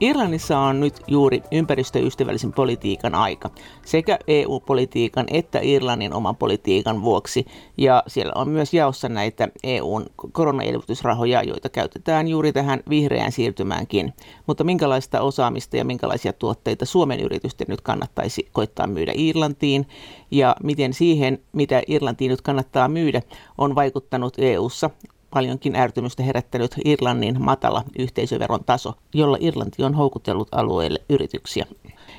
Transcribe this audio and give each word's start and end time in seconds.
Irlannissa 0.00 0.58
on 0.58 0.80
nyt 0.80 1.00
juuri 1.06 1.42
ympäristöystävällisen 1.52 2.52
politiikan 2.52 3.14
aika, 3.14 3.50
sekä 3.84 4.18
EU-politiikan 4.28 5.26
että 5.30 5.58
Irlannin 5.62 6.12
oman 6.12 6.36
politiikan 6.36 7.02
vuoksi. 7.02 7.46
Ja 7.76 8.02
siellä 8.06 8.32
on 8.34 8.48
myös 8.48 8.74
jaossa 8.74 9.08
näitä 9.08 9.48
EUn 9.64 10.06
koronaelvytysrahoja, 10.32 11.42
joita 11.42 11.68
käytetään 11.68 12.28
juuri 12.28 12.52
tähän 12.52 12.80
vihreään 12.88 13.32
siirtymäänkin. 13.32 14.12
Mutta 14.46 14.64
minkälaista 14.64 15.20
osaamista 15.20 15.76
ja 15.76 15.84
minkälaisia 15.84 16.32
tuotteita 16.32 16.84
Suomen 16.86 17.20
yritysten 17.20 17.66
nyt 17.68 17.80
kannattaisi 17.80 18.48
koittaa 18.52 18.86
myydä 18.86 19.12
Irlantiin? 19.14 19.86
Ja 20.30 20.56
miten 20.62 20.94
siihen, 20.94 21.38
mitä 21.52 21.82
Irlantiin 21.86 22.30
nyt 22.30 22.42
kannattaa 22.42 22.88
myydä, 22.88 23.22
on 23.58 23.74
vaikuttanut 23.74 24.34
EUssa 24.38 24.90
paljonkin 25.34 25.76
ärtymystä 25.76 26.22
herättänyt 26.22 26.74
Irlannin 26.84 27.42
matala 27.42 27.84
yhteisöveron 27.98 28.64
taso, 28.64 28.94
jolla 29.14 29.36
Irlanti 29.40 29.84
on 29.84 29.94
houkutellut 29.94 30.48
alueelle 30.52 30.98
yrityksiä. 31.08 31.66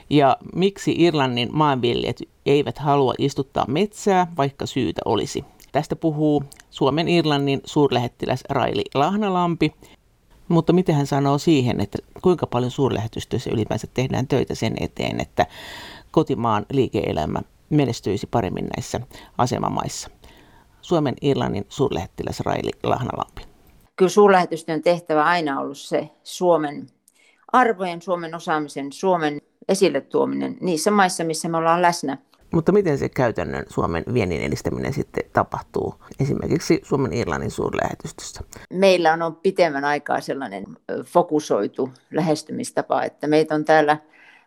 Ja 0.10 0.38
miksi 0.56 0.96
Irlannin 0.98 1.50
maanviljelijät 1.52 2.20
eivät 2.46 2.78
halua 2.78 3.14
istuttaa 3.18 3.66
metsää, 3.68 4.28
vaikka 4.38 4.66
syytä 4.66 5.02
olisi? 5.06 5.46
Tästä 5.72 5.96
puhuu 5.96 6.44
Suomen 6.70 7.08
Irlannin 7.08 7.62
suurlähettiläs 7.66 8.44
Raili 8.50 8.84
Lahnalampi. 8.94 9.72
Mutta 10.48 10.74
mitä 10.74 10.94
hän 10.94 11.08
sanoo 11.08 11.38
siihen, 11.38 11.82
että 11.82 11.98
kuinka 12.22 12.48
paljon 12.48 12.72
suurlähetystöissä 12.72 13.50
ylipäänsä 13.50 13.88
tehdään 13.94 14.28
töitä 14.28 14.56
sen 14.56 14.74
eteen, 14.80 15.22
että 15.22 15.46
kotimaan 16.12 16.66
liike-elämä 16.72 17.42
menestyisi 17.70 18.28
paremmin 18.28 18.68
näissä 18.76 19.02
asemamaissa? 19.38 20.10
Suomen 20.86 21.14
Irlannin 21.22 21.66
suurlähettiläs 21.70 22.40
Raili 22.40 22.72
Lahnalampi. 22.84 23.42
Kyllä 23.96 24.10
suurlähetystön 24.10 24.82
tehtävä 24.82 25.24
aina 25.24 25.60
ollut 25.60 25.78
se 25.78 26.10
Suomen 26.24 26.88
arvojen, 27.52 28.02
Suomen 28.02 28.36
osaamisen, 28.36 28.92
Suomen 28.92 29.42
esille 29.68 30.02
tuominen 30.02 30.58
niissä 30.62 30.92
maissa, 30.92 31.24
missä 31.24 31.50
me 31.50 31.58
ollaan 31.58 31.82
läsnä. 31.82 32.18
Mutta 32.54 32.72
miten 32.72 32.98
se 32.98 33.10
käytännön 33.10 33.66
Suomen 33.70 34.04
viennin 34.14 34.42
edistäminen 34.42 34.94
sitten 34.94 35.24
tapahtuu 35.34 35.96
esimerkiksi 36.20 36.82
Suomen 36.84 37.14
Irlannin 37.14 37.52
suurlähetystössä? 37.52 38.42
Meillä 38.74 39.14
on 39.14 39.22
ollut 39.22 39.42
pitemmän 39.42 39.86
aikaa 39.86 40.22
sellainen 40.22 40.66
fokusoitu 41.06 41.90
lähestymistapa, 42.12 43.04
että 43.04 43.28
meitä 43.28 43.56
on 43.56 43.66
täällä 43.66 43.98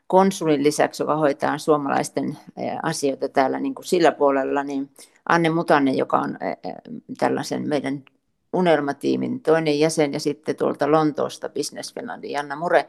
konsulin 0.09 0.63
lisäksi, 0.63 1.03
joka 1.03 1.17
hoitaa 1.17 1.59
suomalaisten 1.59 2.39
asioita 2.83 3.29
täällä 3.29 3.61
niin 3.61 3.75
kuin 3.75 3.87
sillä 3.87 4.13
puolella, 4.13 4.63
niin 4.65 4.91
Anne 5.29 5.51
Mutanen, 5.51 5.97
joka 5.97 6.19
on 6.19 6.39
tällaisen 7.19 7.69
meidän 7.69 8.05
unelmatiimin 8.53 9.41
toinen 9.41 9.81
jäsen, 9.81 10.13
ja 10.13 10.21
sitten 10.21 10.57
tuolta 10.57 10.91
Lontoosta 10.91 11.49
Business 11.49 11.95
Finlandin 11.95 12.31
Janna 12.31 12.57
Mure, 12.57 12.89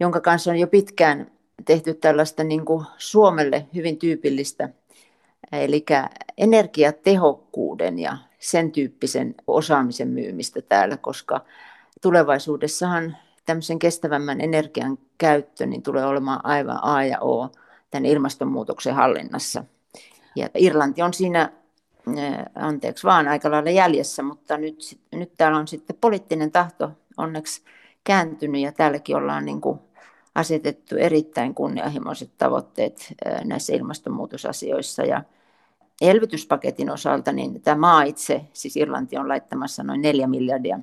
jonka 0.00 0.20
kanssa 0.20 0.50
on 0.50 0.58
jo 0.58 0.66
pitkään 0.66 1.30
tehty 1.64 1.94
tällaista 1.94 2.44
niin 2.44 2.64
kuin 2.64 2.84
Suomelle 2.98 3.66
hyvin 3.74 3.98
tyypillistä, 3.98 4.68
eli 5.52 5.84
energiatehokkuuden 6.38 7.98
ja 7.98 8.18
sen 8.38 8.72
tyyppisen 8.72 9.34
osaamisen 9.46 10.08
myymistä 10.08 10.62
täällä, 10.62 10.96
koska 10.96 11.40
tulevaisuudessahan 12.02 13.16
tämmöisen 13.48 13.78
kestävämmän 13.78 14.40
energian 14.40 14.98
käyttö 15.18 15.66
niin 15.66 15.82
tulee 15.82 16.06
olemaan 16.06 16.40
aivan 16.46 16.84
A 16.84 17.04
ja 17.04 17.20
O 17.20 17.50
tämän 17.90 18.06
ilmastonmuutoksen 18.06 18.94
hallinnassa. 18.94 19.64
Ja 20.36 20.48
Irlanti 20.54 21.02
on 21.02 21.14
siinä 21.14 21.52
anteeksi 22.54 23.04
vaan, 23.04 23.28
aika 23.28 23.50
lailla 23.50 23.70
jäljessä, 23.70 24.22
mutta 24.22 24.56
nyt, 24.56 24.98
nyt 25.12 25.32
täällä 25.36 25.58
on 25.58 25.68
sitten 25.68 25.96
poliittinen 26.00 26.52
tahto 26.52 26.90
onneksi 27.16 27.62
kääntynyt 28.04 28.60
ja 28.60 28.72
täälläkin 28.72 29.16
ollaan 29.16 29.44
niin 29.44 29.60
kuin 29.60 29.78
asetettu 30.34 30.96
erittäin 30.96 31.54
kunnianhimoiset 31.54 32.30
tavoitteet 32.38 33.14
näissä 33.44 33.72
ilmastonmuutosasioissa 33.72 35.02
ja 35.02 35.22
elvytyspaketin 36.00 36.90
osalta, 36.90 37.32
niin 37.32 37.62
tämä 37.62 37.80
maa 37.80 38.02
itse, 38.02 38.44
siis 38.52 38.76
Irlanti 38.76 39.16
on 39.16 39.28
laittamassa 39.28 39.82
noin 39.82 40.02
4 40.02 40.26
miljardia 40.26 40.80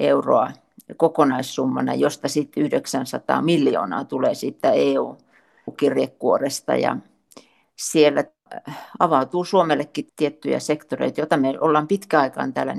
euroa 0.00 0.50
kokonaissummana, 0.96 1.94
josta 1.94 2.28
sitten 2.28 2.62
900 2.62 3.42
miljoonaa 3.42 4.04
tulee 4.04 4.34
siitä 4.34 4.72
EU-kirjekuoresta 4.72 6.76
ja 6.76 6.96
siellä 7.76 8.24
avautuu 8.98 9.44
Suomellekin 9.44 10.06
tiettyjä 10.16 10.60
sektoreita, 10.60 11.20
joita 11.20 11.36
me 11.36 11.54
ollaan 11.60 11.88
pitkäaikaan 11.88 12.52
täällä 12.52 12.76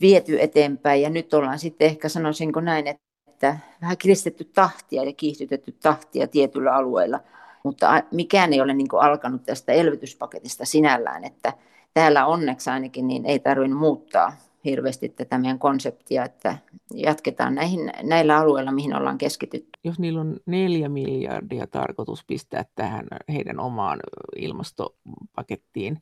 viety 0.00 0.40
eteenpäin. 0.40 1.02
Ja 1.02 1.10
nyt 1.10 1.34
ollaan 1.34 1.58
sitten 1.58 1.86
ehkä 1.86 2.08
sanoisinko 2.08 2.60
näin, 2.60 2.86
että 2.86 3.58
vähän 3.82 3.98
kiristetty 3.98 4.44
tahtia 4.44 5.04
ja 5.04 5.12
kiihdytetty 5.12 5.72
tahtia 5.82 6.26
tietyillä 6.26 6.74
alueilla, 6.74 7.20
mutta 7.64 8.02
mikään 8.10 8.52
ei 8.52 8.60
ole 8.60 8.74
niin 8.74 8.88
alkanut 9.00 9.44
tästä 9.44 9.72
elvytyspaketista 9.72 10.64
sinällään, 10.64 11.24
että 11.24 11.52
täällä 11.94 12.26
onneksi 12.26 12.70
ainakin 12.70 13.06
niin 13.06 13.26
ei 13.26 13.38
tarvitse 13.38 13.74
muuttaa 13.74 14.32
hirveästi 14.64 15.08
tätä 15.08 15.38
meidän 15.38 15.58
konseptia, 15.58 16.24
että 16.24 16.58
jatketaan 16.94 17.54
näihin, 17.54 17.92
näillä 18.02 18.38
alueilla, 18.38 18.72
mihin 18.72 18.94
ollaan 18.94 19.18
keskitytty. 19.18 19.70
Jos 19.84 19.98
niillä 19.98 20.20
on 20.20 20.36
neljä 20.46 20.88
miljardia 20.88 21.66
tarkoitus 21.66 22.24
pistää 22.26 22.64
tähän 22.74 23.06
heidän 23.32 23.60
omaan 23.60 24.00
ilmastopakettiin, 24.36 26.00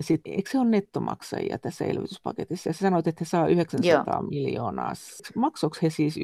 sit, 0.00 0.20
eikö 0.24 0.50
se 0.50 0.58
ole 0.58 0.68
nettomaksajia 0.68 1.58
tässä 1.58 1.84
elvytyspaketissa? 1.84 2.68
Ja 2.68 2.74
sä 2.74 2.78
sanoit, 2.78 3.06
että 3.06 3.20
he 3.20 3.24
saa 3.24 3.48
900 3.48 4.04
Joo. 4.14 4.22
miljoonaa. 4.22 4.92
Maksoiko 5.36 5.76
he 5.82 5.90
siis 5.90 6.16
1,9 6.16 6.22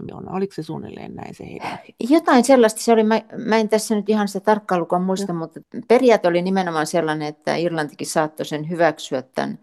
miljoonaa? 0.00 0.36
Oliko 0.36 0.54
se 0.54 0.62
suunnilleen 0.62 1.14
näin 1.14 1.34
se 1.34 1.46
heidän? 1.46 1.78
Jotain 2.08 2.44
sellaista 2.44 2.80
se 2.80 2.92
oli. 2.92 3.04
Mä, 3.04 3.22
mä 3.46 3.56
en 3.56 3.68
tässä 3.68 3.94
nyt 3.94 4.08
ihan 4.08 4.28
sitä 4.28 4.40
tarkkaa 4.40 4.78
lukua 4.78 4.98
muista, 4.98 5.32
Joo. 5.32 5.38
mutta 5.38 5.60
periaate 5.88 6.28
oli 6.28 6.42
nimenomaan 6.42 6.86
sellainen, 6.86 7.28
että 7.28 7.56
Irlantikin 7.56 8.06
saattoi 8.06 8.46
sen 8.46 8.68
hyväksyä 8.68 9.22
tämän 9.22 9.58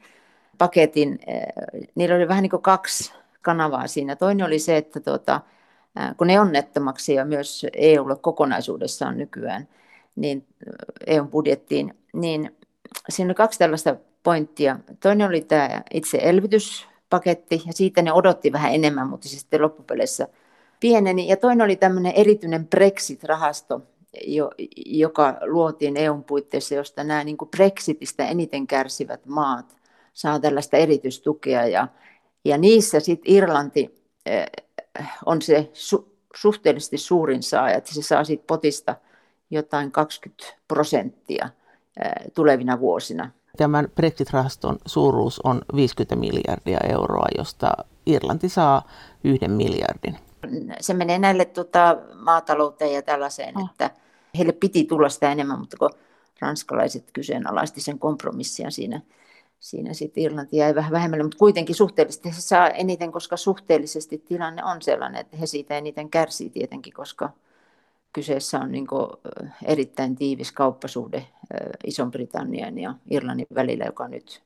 paketin, 0.57 1.19
eh, 1.27 1.43
niillä 1.95 2.15
oli 2.15 2.27
vähän 2.27 2.41
niin 2.41 2.49
kuin 2.49 2.61
kaksi 2.61 3.13
kanavaa 3.41 3.87
siinä. 3.87 4.15
Toinen 4.15 4.47
oli 4.47 4.59
se, 4.59 4.77
että 4.77 4.99
tuota, 4.99 5.41
eh, 5.99 6.17
kun 6.17 6.27
ne 6.27 6.39
on 6.39 6.51
nettomaksia 6.51 7.25
myös 7.25 7.65
EUlle 7.73 8.15
kokonaisuudessaan 8.15 9.17
nykyään, 9.17 9.67
niin 10.15 10.47
EUn 11.07 11.25
eh, 11.25 11.27
e 11.27 11.31
budjettiin, 11.31 11.93
niin 12.13 12.55
siinä 13.09 13.27
oli 13.27 13.35
kaksi 13.35 13.59
tällaista 13.59 13.95
pointtia. 14.23 14.79
Toinen 14.99 15.27
oli 15.27 15.41
tämä 15.41 15.81
itse 15.93 16.19
elvytyspaketti, 16.21 17.61
ja 17.65 17.73
siitä 17.73 18.01
ne 18.01 18.13
odotti 18.13 18.51
vähän 18.51 18.73
enemmän, 18.73 19.09
mutta 19.09 19.27
se 19.27 19.39
sitten 19.39 19.61
loppupeleissä 19.61 20.27
pieneni. 20.79 21.27
Ja 21.27 21.37
toinen 21.37 21.65
oli 21.65 21.75
tämmöinen 21.75 22.13
erityinen 22.15 22.67
Brexit-rahasto, 22.67 23.81
joka 24.85 25.35
luotiin 25.41 25.97
EUn 25.97 26.23
puitteissa, 26.23 26.75
josta 26.75 27.03
nämä 27.03 27.23
niin 27.23 27.37
kuin 27.37 27.49
Brexitistä 27.49 28.27
eniten 28.27 28.67
kärsivät 28.67 29.25
maat 29.25 29.77
saa 30.17 30.39
tällaista 30.39 30.77
erityistukea 30.77 31.67
ja, 31.67 31.87
ja 32.45 32.57
niissä 32.57 32.99
sitten 32.99 33.33
Irlanti 33.33 33.95
eh, 34.25 34.45
on 35.25 35.41
se 35.41 35.69
su, 35.73 36.17
suhteellisesti 36.35 36.97
suurin 36.97 37.43
saaja, 37.43 37.77
että 37.77 37.93
se 37.93 38.01
saa 38.01 38.23
siitä 38.23 38.43
potista 38.47 38.95
jotain 39.49 39.91
20 39.91 40.43
prosenttia 40.67 41.49
eh, 42.03 42.31
tulevina 42.35 42.79
vuosina. 42.79 43.31
Tämän 43.57 43.87
Brexit-rahaston 43.95 44.77
suuruus 44.85 45.39
on 45.43 45.61
50 45.75 46.15
miljardia 46.15 46.79
euroa, 46.89 47.27
josta 47.37 47.71
Irlanti 48.05 48.49
saa 48.49 48.89
yhden 49.23 49.51
miljardin. 49.51 50.17
Se 50.79 50.93
menee 50.93 51.19
näille 51.19 51.45
tota, 51.45 51.97
maatalouteen 52.13 52.93
ja 52.93 53.01
tällaiseen, 53.01 53.57
oh. 53.57 53.69
että 53.71 53.91
heille 54.37 54.53
piti 54.53 54.83
tulla 54.83 55.09
sitä 55.09 55.31
enemmän, 55.31 55.59
mutta 55.59 55.77
kun 55.77 55.89
ranskalaiset 56.41 57.11
kyseenalaisti 57.13 57.81
sen 57.81 57.99
kompromissia 57.99 58.71
siinä 58.71 59.01
siinä 59.59 59.93
sitten 59.93 60.23
Irlanti 60.23 60.57
jäi 60.57 60.75
vähän 60.75 60.91
vähemmälle, 60.91 61.23
mutta 61.23 61.37
kuitenkin 61.37 61.75
suhteellisesti 61.75 62.31
se 62.33 62.41
saa 62.41 62.69
eniten, 62.69 63.11
koska 63.11 63.37
suhteellisesti 63.37 64.17
tilanne 64.17 64.63
on 64.63 64.81
sellainen, 64.81 65.21
että 65.21 65.37
he 65.37 65.45
siitä 65.45 65.77
eniten 65.77 66.09
kärsii 66.09 66.49
tietenkin, 66.49 66.93
koska 66.93 67.29
kyseessä 68.13 68.59
on 68.59 68.71
niin 68.71 68.87
erittäin 69.65 70.15
tiivis 70.15 70.51
kauppasuhde 70.51 71.27
Ison-Britannian 71.87 72.77
ja 72.77 72.93
Irlannin 73.09 73.47
välillä, 73.55 73.85
joka 73.85 74.07
nyt 74.07 74.41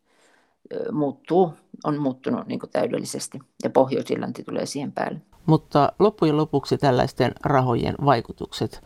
muuttuu, 0.92 1.54
on 1.84 1.98
muuttunut 1.98 2.48
niin 2.48 2.60
täydellisesti 2.72 3.40
ja 3.64 3.70
Pohjois-Irlanti 3.70 4.44
tulee 4.44 4.66
siihen 4.66 4.92
päälle. 4.92 5.22
Mutta 5.46 5.92
loppujen 6.00 6.38
lopuksi 6.38 6.78
tällaisten 6.78 7.32
rahojen 7.44 7.96
vaikutukset 8.06 8.82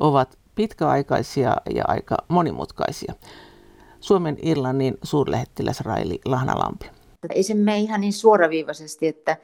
ovat 0.00 0.38
pitkäaikaisia 0.54 1.56
ja 1.74 1.84
aika 1.88 2.16
monimutkaisia. 2.28 3.14
Suomen 4.08 4.36
Irlannin 4.42 4.98
suurlähettiläs 5.02 5.80
Raili 5.80 6.20
Lahnalampi. 6.24 6.86
Ei 7.30 7.42
se 7.42 7.54
mene 7.54 7.78
ihan 7.78 8.00
niin 8.00 8.12
suoraviivaisesti, 8.12 9.06
että 9.06 9.36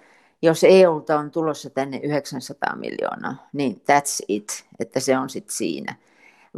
jos 0.42 0.64
EUlta 0.64 1.18
on 1.18 1.30
tulossa 1.30 1.70
tänne 1.70 2.00
900 2.02 2.76
miljoonaa, 2.76 3.48
niin 3.52 3.76
that's 3.76 4.24
it, 4.28 4.64
että 4.80 5.00
se 5.00 5.18
on 5.18 5.30
sitten 5.30 5.56
siinä. 5.56 5.96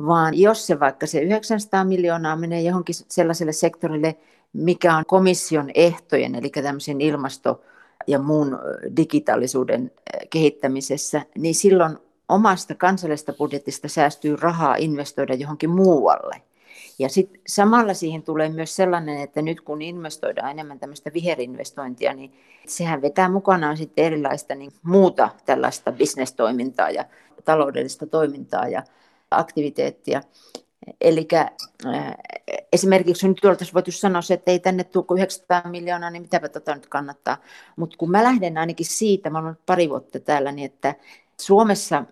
Vaan 0.07 0.39
jos 0.39 0.67
se 0.67 0.81
vaikka 0.81 1.07
se 1.07 1.21
900 1.21 1.85
miljoonaa 1.85 2.37
menee 2.37 2.61
johonkin 2.61 2.95
sellaiselle 3.09 3.53
sektorille, 3.53 4.17
mikä 4.53 4.97
on 4.97 5.05
komission 5.07 5.71
ehtojen, 5.75 6.35
eli 6.35 6.51
tämmöisen 6.51 7.01
ilmasto 7.01 7.61
ja 8.07 8.19
muun 8.19 8.59
digitaalisuuden 8.97 9.93
kehittämisessä, 10.31 11.23
niin 11.39 11.55
silloin 11.55 11.99
omasta 12.29 12.75
kansallisesta 12.75 13.33
budjetista 13.33 13.89
säästyy 13.89 14.37
rahaa 14.37 14.77
investoida 14.79 15.35
johonkin 15.35 15.71
muualle. 15.71 16.43
Ja 16.99 17.09
sitten 17.09 17.41
samalla 17.47 17.95
siihen 17.95 18.23
tulee 18.23 18.49
myös 18.49 18.77
sellainen, 18.77 19.21
että 19.21 19.43
nyt 19.43 19.61
kun 19.61 19.83
investoidaan 19.83 20.51
enemmän 20.51 20.79
tämmöistä 20.79 21.13
viherinvestointia, 21.13 22.15
niin 22.15 22.33
sehän 22.67 23.03
vetää 23.03 23.29
mukanaan 23.29 23.77
sitten 23.77 24.05
erilaista 24.05 24.55
niin 24.55 24.73
muuta 24.83 25.31
tällaista 25.45 25.93
bisnestoimintaa 25.93 26.91
ja 26.91 27.05
taloudellista 27.45 28.07
toimintaa 28.07 28.69
ja 28.69 28.83
aktiviteettia. 29.31 30.23
Eli 31.01 31.29
äh, 31.35 31.51
esimerkiksi 32.73 33.29
nyt 33.29 33.45
oltaisiin 33.45 33.75
voitu 33.75 33.93
sanoa, 33.93 34.21
että 34.31 34.51
ei 34.51 34.59
tänne 34.59 34.85
tule 34.85 35.05
900 35.15 35.63
miljoonaa, 35.71 36.11
niin 36.11 36.23
mitäpä 36.23 36.49
tota 36.49 36.75
nyt 36.75 36.87
kannattaa. 36.87 37.37
Mutta 37.77 37.97
kun 37.97 38.11
mä 38.11 38.23
lähden 38.23 38.59
ainakin 38.59 38.87
siitä, 38.87 39.31
mä 39.31 39.39
olen 39.39 39.59
pari 39.67 39.89
vuotta 39.89 40.21
täällä, 40.21 40.53
niin 40.53 40.67
että 40.67 40.95
Suomessa 41.41 42.05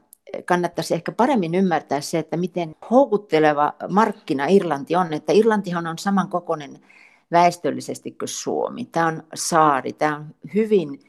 kannattaisi 0.45 0.95
ehkä 0.95 1.13
paremmin 1.13 1.55
ymmärtää 1.55 2.01
se, 2.01 2.19
että 2.19 2.37
miten 2.37 2.77
houkutteleva 2.91 3.75
markkina 3.89 4.47
Irlanti 4.47 4.97
on, 4.97 5.13
että 5.13 5.33
Irlantihan 5.33 5.87
on 5.87 5.99
samankokoinen 5.99 6.81
väestöllisesti 7.33 8.11
kuin 8.11 8.29
Suomi. 8.29 8.85
Tämä 8.85 9.07
on 9.07 9.23
saari, 9.35 9.93
tämä 9.93 10.17
on 10.17 10.27
hyvin 10.55 11.01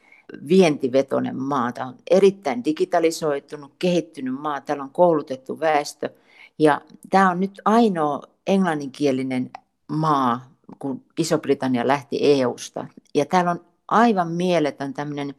vientivetoinen 0.48 1.36
maa, 1.36 1.72
tämä 1.72 1.86
on 1.86 1.96
erittäin 2.10 2.64
digitalisoitunut, 2.64 3.72
kehittynyt 3.78 4.34
maa, 4.34 4.60
täällä 4.60 4.84
on 4.84 4.90
koulutettu 4.90 5.60
väestö 5.60 6.10
ja 6.58 6.80
tämä 7.10 7.30
on 7.30 7.40
nyt 7.40 7.60
ainoa 7.64 8.22
englanninkielinen 8.46 9.50
maa, 9.88 10.50
kun 10.78 11.02
Iso-Britannia 11.18 11.86
lähti 11.86 12.18
EUsta. 12.20 12.86
Ja 13.14 13.26
täällä 13.26 13.50
on 13.50 13.60
aivan 13.88 14.32
mieletön 14.32 14.94
tämmöinen 14.94 15.34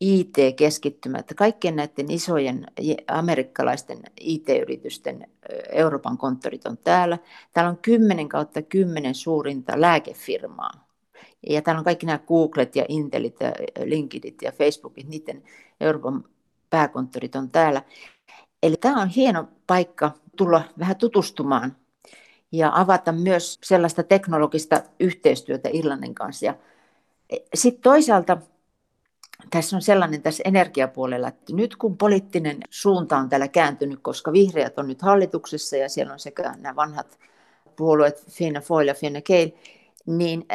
IT-keskittymä, 0.00 1.18
että 1.18 1.34
kaikkien 1.34 1.76
näiden 1.76 2.10
isojen 2.10 2.66
amerikkalaisten 3.08 4.02
IT-yritysten 4.20 5.30
Euroopan 5.72 6.18
konttorit 6.18 6.66
on 6.66 6.78
täällä. 6.78 7.18
Täällä 7.52 7.70
on 7.70 7.78
10 7.78 8.28
kautta 8.28 8.62
10 8.62 9.14
suurinta 9.14 9.80
lääkefirmaa. 9.80 10.86
Ja 11.48 11.62
täällä 11.62 11.78
on 11.78 11.84
kaikki 11.84 12.06
nämä 12.06 12.18
Googlet 12.18 12.76
ja 12.76 12.84
Intelit 12.88 13.40
ja 13.40 13.52
LinkedInit 13.84 14.42
ja 14.42 14.52
Facebookit, 14.52 15.08
niiden 15.08 15.42
Euroopan 15.80 16.24
pääkonttorit 16.70 17.36
on 17.36 17.50
täällä. 17.50 17.82
Eli 18.62 18.76
tämä 18.76 19.02
on 19.02 19.08
hieno 19.08 19.48
paikka 19.66 20.10
tulla 20.36 20.62
vähän 20.78 20.96
tutustumaan 20.96 21.76
ja 22.52 22.72
avata 22.74 23.12
myös 23.12 23.58
sellaista 23.62 24.02
teknologista 24.02 24.82
yhteistyötä 25.00 25.68
Irlannin 25.72 26.14
kanssa. 26.14 26.54
E, 27.30 27.36
Sitten 27.54 27.82
toisaalta 27.82 28.38
tässä 29.50 29.76
on 29.76 29.82
sellainen 29.82 30.22
tässä 30.22 30.42
energiapuolella, 30.46 31.28
että 31.28 31.52
nyt 31.52 31.76
kun 31.76 31.96
poliittinen 31.96 32.60
suunta 32.70 33.16
on 33.16 33.28
täällä 33.28 33.48
kääntynyt, 33.48 33.98
koska 34.02 34.32
vihreät 34.32 34.78
on 34.78 34.88
nyt 34.88 35.02
hallituksessa 35.02 35.76
ja 35.76 35.88
siellä 35.88 36.12
on 36.12 36.18
sekä 36.18 36.54
nämä 36.58 36.76
vanhat 36.76 37.18
puolueet 37.76 38.24
Fianna 38.30 38.60
Foil 38.60 38.88
ja 38.88 38.94
Fianna 38.94 39.22
Gael, 39.22 39.50
niin 40.06 40.46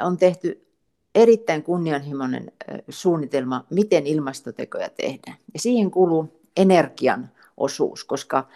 on 0.00 0.18
tehty 0.18 0.66
erittäin 1.14 1.62
kunnianhimoinen 1.62 2.52
suunnitelma, 2.88 3.64
miten 3.70 4.06
ilmastotekoja 4.06 4.88
tehdään. 4.88 5.36
Ja 5.54 5.60
siihen 5.60 5.90
kuuluu 5.90 6.40
energian 6.56 7.30
osuus, 7.56 8.04
koska 8.04 8.48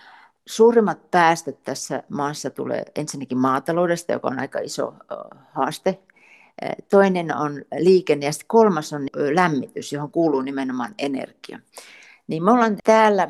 suurimmat 0.46 1.10
päästöt 1.10 1.62
tässä 1.62 2.02
maassa 2.08 2.50
tulee 2.50 2.84
ensinnäkin 2.96 3.38
maataloudesta, 3.38 4.12
joka 4.12 4.28
on 4.28 4.38
aika 4.38 4.58
iso 4.58 4.94
haaste 5.52 5.98
toinen 6.90 7.36
on 7.36 7.62
liikenne 7.78 8.26
ja 8.26 8.32
kolmas 8.46 8.92
on 8.92 9.06
lämmitys, 9.32 9.92
johon 9.92 10.10
kuuluu 10.10 10.40
nimenomaan 10.40 10.94
energia. 10.98 11.58
Niin 12.26 12.44
me 12.44 12.50
ollaan 12.50 12.76
täällä 12.84 13.28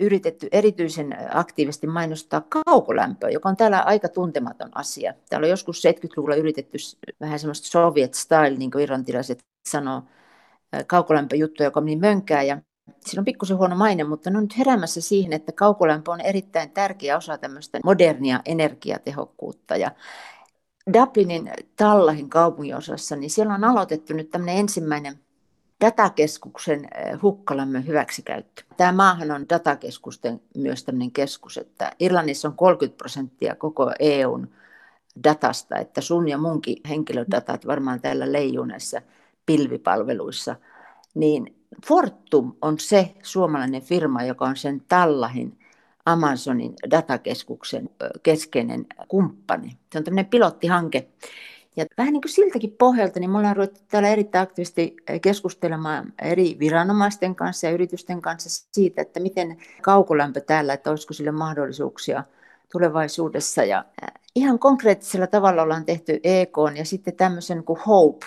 yritetty 0.00 0.48
erityisen 0.52 1.16
aktiivisesti 1.32 1.86
mainostaa 1.86 2.42
kaukolämpöä, 2.48 3.30
joka 3.30 3.48
on 3.48 3.56
täällä 3.56 3.80
aika 3.80 4.08
tuntematon 4.08 4.70
asia. 4.74 5.14
Täällä 5.30 5.44
on 5.44 5.50
joskus 5.50 5.82
70-luvulla 5.86 6.34
yritetty 6.34 6.78
vähän 7.20 7.38
semmoista 7.38 7.68
soviet 7.68 8.14
style, 8.14 8.56
niin 8.56 8.70
kuin 8.70 8.82
irlantilaiset 8.82 9.38
sanoo, 9.68 10.02
kaukolämpöjuttu, 10.86 11.62
joka 11.62 11.80
meni 11.80 11.96
mönkää 11.96 12.42
ja 12.42 12.58
Siinä 13.00 13.20
on 13.20 13.24
pikkusen 13.24 13.58
huono 13.58 13.76
maine, 13.76 14.04
mutta 14.04 14.30
ne 14.30 14.36
on 14.38 14.44
nyt 14.44 14.58
heräämässä 14.58 15.00
siihen, 15.00 15.32
että 15.32 15.52
kaukolämpö 15.52 16.10
on 16.10 16.20
erittäin 16.20 16.70
tärkeä 16.70 17.16
osa 17.16 17.38
tämmöistä 17.38 17.78
modernia 17.84 18.40
energiatehokkuutta. 18.44 19.76
Ja 19.76 19.90
Dublinin 20.92 21.50
Tallahin 21.76 22.30
kaupunginosassa, 22.30 23.16
niin 23.16 23.30
siellä 23.30 23.54
on 23.54 23.64
aloitettu 23.64 24.14
nyt 24.14 24.30
tämmöinen 24.30 24.56
ensimmäinen 24.56 25.18
datakeskuksen 25.80 26.84
eh, 26.84 27.22
hukkalämmön 27.22 27.86
hyväksikäyttö. 27.86 28.62
Tämä 28.76 28.92
maahan 28.92 29.30
on 29.30 29.48
datakeskusten 29.48 30.40
myös 30.56 30.84
tämmöinen 30.84 31.10
keskus, 31.10 31.58
että 31.58 31.92
Irlannissa 32.00 32.48
on 32.48 32.56
30 32.56 32.98
prosenttia 32.98 33.54
koko 33.54 33.92
EUn 33.98 34.48
datasta, 35.24 35.78
että 35.78 36.00
sun 36.00 36.28
ja 36.28 36.38
munkin 36.38 36.76
henkilödatat 36.88 37.66
varmaan 37.66 38.00
täällä 38.00 38.32
leijuu 38.32 38.64
näissä 38.64 39.02
pilvipalveluissa, 39.46 40.56
niin 41.14 41.54
Fortum 41.86 42.52
on 42.62 42.78
se 42.78 43.14
suomalainen 43.22 43.82
firma, 43.82 44.22
joka 44.22 44.44
on 44.44 44.56
sen 44.56 44.82
Tallahin 44.88 45.57
Amazonin 46.08 46.74
datakeskuksen 46.90 47.90
keskeinen 48.22 48.86
kumppani. 49.08 49.78
Se 49.92 49.98
on 49.98 50.04
tämmöinen 50.04 50.26
pilottihanke. 50.26 51.08
Ja 51.76 51.86
vähän 51.98 52.12
niin 52.12 52.22
kuin 52.22 52.32
siltäkin 52.32 52.72
pohjalta, 52.78 53.20
niin 53.20 53.30
me 53.30 53.38
ollaan 53.38 53.56
ruvettu 53.56 53.80
täällä 53.88 54.08
erittäin 54.08 54.42
aktiivisesti 54.42 54.96
keskustelemaan 55.22 56.12
eri 56.22 56.56
viranomaisten 56.58 57.34
kanssa 57.34 57.66
ja 57.66 57.72
yritysten 57.72 58.22
kanssa 58.22 58.66
siitä, 58.72 59.02
että 59.02 59.20
miten 59.20 59.56
kaukolämpö 59.82 60.40
täällä, 60.40 60.72
että 60.72 60.90
olisiko 60.90 61.14
sille 61.14 61.32
mahdollisuuksia 61.32 62.24
tulevaisuudessa. 62.72 63.64
Ja 63.64 63.84
ihan 64.34 64.58
konkreettisella 64.58 65.26
tavalla 65.26 65.62
ollaan 65.62 65.84
tehty 65.84 66.20
EK 66.24 66.56
ja 66.74 66.84
sitten 66.84 67.16
tämmöisen 67.16 67.64
kuin 67.64 67.80
HOPE, 67.86 68.26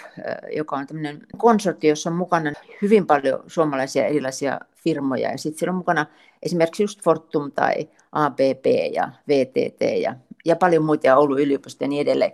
joka 0.55 0.75
on 0.75 0.87
tämmöinen 0.87 1.19
konsortio, 1.37 1.89
jossa 1.89 2.09
on 2.09 2.15
mukana 2.15 2.51
hyvin 2.81 3.07
paljon 3.07 3.43
suomalaisia 3.47 4.05
erilaisia 4.05 4.59
firmoja. 4.75 5.31
Ja 5.31 5.37
sitten 5.37 5.59
siellä 5.59 5.71
on 5.71 5.77
mukana 5.77 6.05
esimerkiksi 6.43 6.83
just 6.83 7.03
Fortum 7.03 7.51
tai 7.51 7.89
ABB 8.11 8.65
ja 8.93 9.11
VTT 9.27 9.81
ja, 10.01 10.15
ja 10.45 10.55
paljon 10.55 10.85
muita 10.85 11.07
ja 11.07 11.17
Oulun 11.17 11.39
yliopisto 11.39 11.83
ja 11.83 11.87
niin 11.87 12.01
edelleen. 12.01 12.31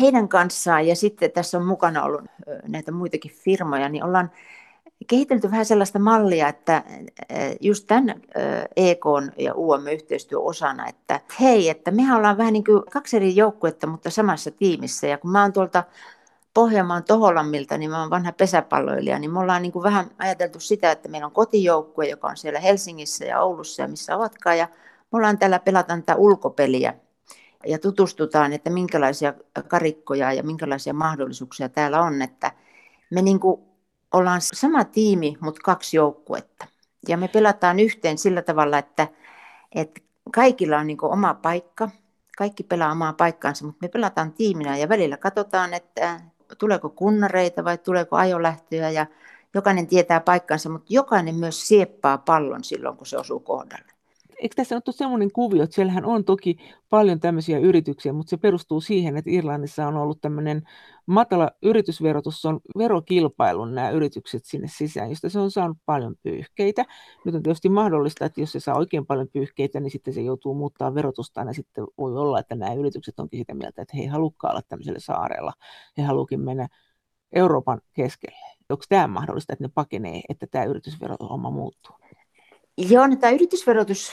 Heidän 0.00 0.28
kanssaan 0.28 0.86
ja 0.86 0.96
sitten 0.96 1.30
tässä 1.30 1.58
on 1.58 1.66
mukana 1.66 2.04
ollut 2.04 2.24
näitä 2.68 2.92
muitakin 2.92 3.30
firmoja, 3.30 3.88
niin 3.88 4.04
ollaan 4.04 4.30
kehitelty 5.06 5.50
vähän 5.50 5.64
sellaista 5.64 5.98
mallia, 5.98 6.48
että 6.48 6.84
just 7.60 7.86
tämän 7.86 8.20
EK 8.76 9.04
ja 9.38 9.54
UM-yhteistyö 9.54 10.38
osana, 10.38 10.88
että 10.88 11.20
hei, 11.40 11.68
että 11.68 11.90
mehän 11.90 12.16
ollaan 12.16 12.38
vähän 12.38 12.52
niin 12.52 12.64
kuin 12.64 12.82
kaksi 12.92 13.16
eri 13.16 13.36
joukkuetta, 13.36 13.86
mutta 13.86 14.10
samassa 14.10 14.50
tiimissä. 14.50 15.06
Ja 15.06 15.18
kun 15.18 15.30
mä 15.30 15.42
oon 15.42 15.52
tuolta 15.52 15.84
Pohjanmaan 16.54 17.04
Toholammilta, 17.04 17.78
niin 17.78 17.90
mä 17.90 18.00
oon 18.00 18.10
vanha 18.10 18.32
pesäpalloilija, 18.32 19.18
niin 19.18 19.32
me 19.32 19.38
ollaan 19.38 19.62
niin 19.62 19.72
kuin 19.72 19.82
vähän 19.82 20.10
ajateltu 20.18 20.60
sitä, 20.60 20.90
että 20.90 21.08
meillä 21.08 21.26
on 21.26 21.32
kotijoukkue, 21.32 22.08
joka 22.08 22.28
on 22.28 22.36
siellä 22.36 22.60
Helsingissä 22.60 23.24
ja 23.24 23.40
Oulussa 23.40 23.82
ja 23.82 23.88
missä 23.88 24.16
ovatkaan, 24.16 24.58
ja 24.58 24.68
me 25.12 25.16
ollaan 25.16 25.38
täällä 25.38 25.58
pelataan 25.58 26.02
tätä 26.02 26.16
ulkopeliä 26.16 26.94
ja 27.66 27.78
tutustutaan, 27.78 28.52
että 28.52 28.70
minkälaisia 28.70 29.34
karikkoja 29.68 30.32
ja 30.32 30.42
minkälaisia 30.42 30.94
mahdollisuuksia 30.94 31.68
täällä 31.68 32.02
on, 32.02 32.22
että 32.22 32.52
me 33.10 33.22
niin 33.22 33.40
kuin 33.40 33.60
ollaan 34.14 34.40
sama 34.40 34.84
tiimi, 34.84 35.36
mutta 35.40 35.60
kaksi 35.64 35.96
joukkuetta. 35.96 36.66
Ja 37.08 37.16
me 37.16 37.28
pelataan 37.28 37.80
yhteen 37.80 38.18
sillä 38.18 38.42
tavalla, 38.42 38.78
että, 38.78 39.08
että 39.74 40.00
kaikilla 40.34 40.78
on 40.78 40.86
niin 40.86 40.98
oma 41.02 41.34
paikka, 41.34 41.90
kaikki 42.38 42.62
pelaa 42.62 42.92
omaa 42.92 43.12
paikkaansa, 43.12 43.64
mutta 43.64 43.78
me 43.82 43.88
pelataan 43.88 44.32
tiiminä 44.32 44.76
ja 44.76 44.88
välillä 44.88 45.16
katsotaan, 45.16 45.74
että 45.74 46.20
tuleeko 46.58 46.88
kunnareita 46.88 47.64
vai 47.64 47.78
tuleeko 47.78 48.16
ajolähtöjä 48.16 48.90
ja 48.90 49.06
jokainen 49.54 49.86
tietää 49.86 50.20
paikkansa, 50.20 50.70
mutta 50.70 50.86
jokainen 50.90 51.34
myös 51.34 51.68
sieppaa 51.68 52.18
pallon 52.18 52.64
silloin, 52.64 52.96
kun 52.96 53.06
se 53.06 53.18
osuu 53.18 53.40
kohdalle 53.40 53.93
eikö 54.42 54.54
tässä 54.56 54.74
ole 54.74 54.94
semmoinen 54.94 55.32
kuvio, 55.32 55.62
että 55.62 55.74
siellähän 55.74 56.04
on 56.04 56.24
toki 56.24 56.56
paljon 56.90 57.20
tämmöisiä 57.20 57.58
yrityksiä, 57.58 58.12
mutta 58.12 58.30
se 58.30 58.36
perustuu 58.36 58.80
siihen, 58.80 59.16
että 59.16 59.30
Irlannissa 59.30 59.86
on 59.86 59.96
ollut 59.96 60.20
tämmöinen 60.20 60.62
matala 61.06 61.50
yritysverotus, 61.62 62.44
on 62.44 62.60
verokilpailun 62.78 63.74
nämä 63.74 63.90
yritykset 63.90 64.44
sinne 64.44 64.68
sisään, 64.68 65.10
josta 65.10 65.28
se 65.28 65.38
on 65.38 65.50
saanut 65.50 65.78
paljon 65.86 66.14
pyyhkeitä. 66.22 66.84
Nyt 67.24 67.34
on 67.34 67.42
tietysti 67.42 67.68
mahdollista, 67.68 68.24
että 68.24 68.40
jos 68.40 68.52
se 68.52 68.60
saa 68.60 68.76
oikein 68.76 69.06
paljon 69.06 69.28
pyyhkeitä, 69.32 69.80
niin 69.80 69.90
sitten 69.90 70.14
se 70.14 70.20
joutuu 70.20 70.54
muuttaa 70.54 70.94
verotustaan, 70.94 71.46
ja 71.46 71.54
sitten 71.54 71.84
voi 71.98 72.16
olla, 72.16 72.40
että 72.40 72.54
nämä 72.54 72.74
yritykset 72.74 73.20
onkin 73.20 73.40
sitä 73.40 73.54
mieltä, 73.54 73.82
että 73.82 73.96
he 73.96 74.02
ei 74.02 74.08
halukkaan 74.08 74.52
olla 74.52 74.62
tämmöisellä 74.68 75.00
saarella, 75.00 75.52
he 75.98 76.02
haluukin 76.02 76.40
mennä 76.40 76.68
Euroopan 77.32 77.80
keskelle. 77.92 78.54
Onko 78.68 78.84
tämä 78.88 79.06
mahdollista, 79.06 79.52
että 79.52 79.64
ne 79.64 79.70
pakenee, 79.74 80.20
että 80.28 80.46
tämä 80.46 80.64
yritysverohomma 80.64 81.50
muuttuu? 81.50 81.96
Joo, 82.78 83.06
no, 83.06 83.16
tämä 83.16 83.32
yritysverotus 83.32 84.12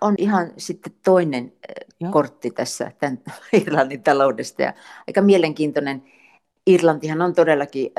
on 0.00 0.14
ihan 0.18 0.52
sitten 0.56 0.92
toinen 1.04 1.52
eh, 1.68 1.86
Joo. 2.00 2.12
kortti 2.12 2.50
tässä 2.50 2.92
tämän 2.98 3.18
Irlannin 3.62 4.02
taloudesta 4.02 4.62
ja 4.62 4.72
aika 5.06 5.22
mielenkiintoinen. 5.22 6.02
Irlantihan 6.66 7.22
on 7.22 7.34
todellakin 7.34 7.92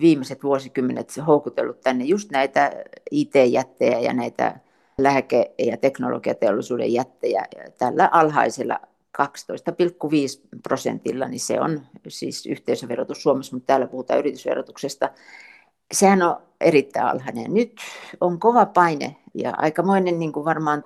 viimeiset 0.00 0.42
vuosikymmenet 0.42 1.12
houkutellut 1.26 1.80
tänne 1.80 2.04
just 2.04 2.30
näitä 2.30 2.72
IT-jättejä 3.10 4.00
ja 4.00 4.12
näitä 4.12 4.60
lääke- 4.98 5.54
ja 5.58 5.76
teknologiateollisuuden 5.76 6.92
jättejä 6.92 7.44
tällä 7.78 8.08
alhaisella 8.12 8.80
12,5 9.12 10.48
prosentilla, 10.62 11.28
niin 11.28 11.40
se 11.40 11.60
on 11.60 11.80
siis 12.08 12.46
yhteisöverotus 12.46 13.22
Suomessa, 13.22 13.56
mutta 13.56 13.66
täällä 13.66 13.86
puhutaan 13.86 14.18
yritysverotuksesta. 14.18 15.10
Sehän 15.94 16.22
on 16.22 16.36
erittäin 16.60 17.06
alhainen. 17.06 17.54
Nyt 17.54 17.76
on 18.20 18.38
kova 18.38 18.66
paine 18.66 19.16
ja 19.34 19.54
aikamoinen 19.56 20.18
niin 20.18 20.32
kuin 20.32 20.44
varmaan 20.44 20.84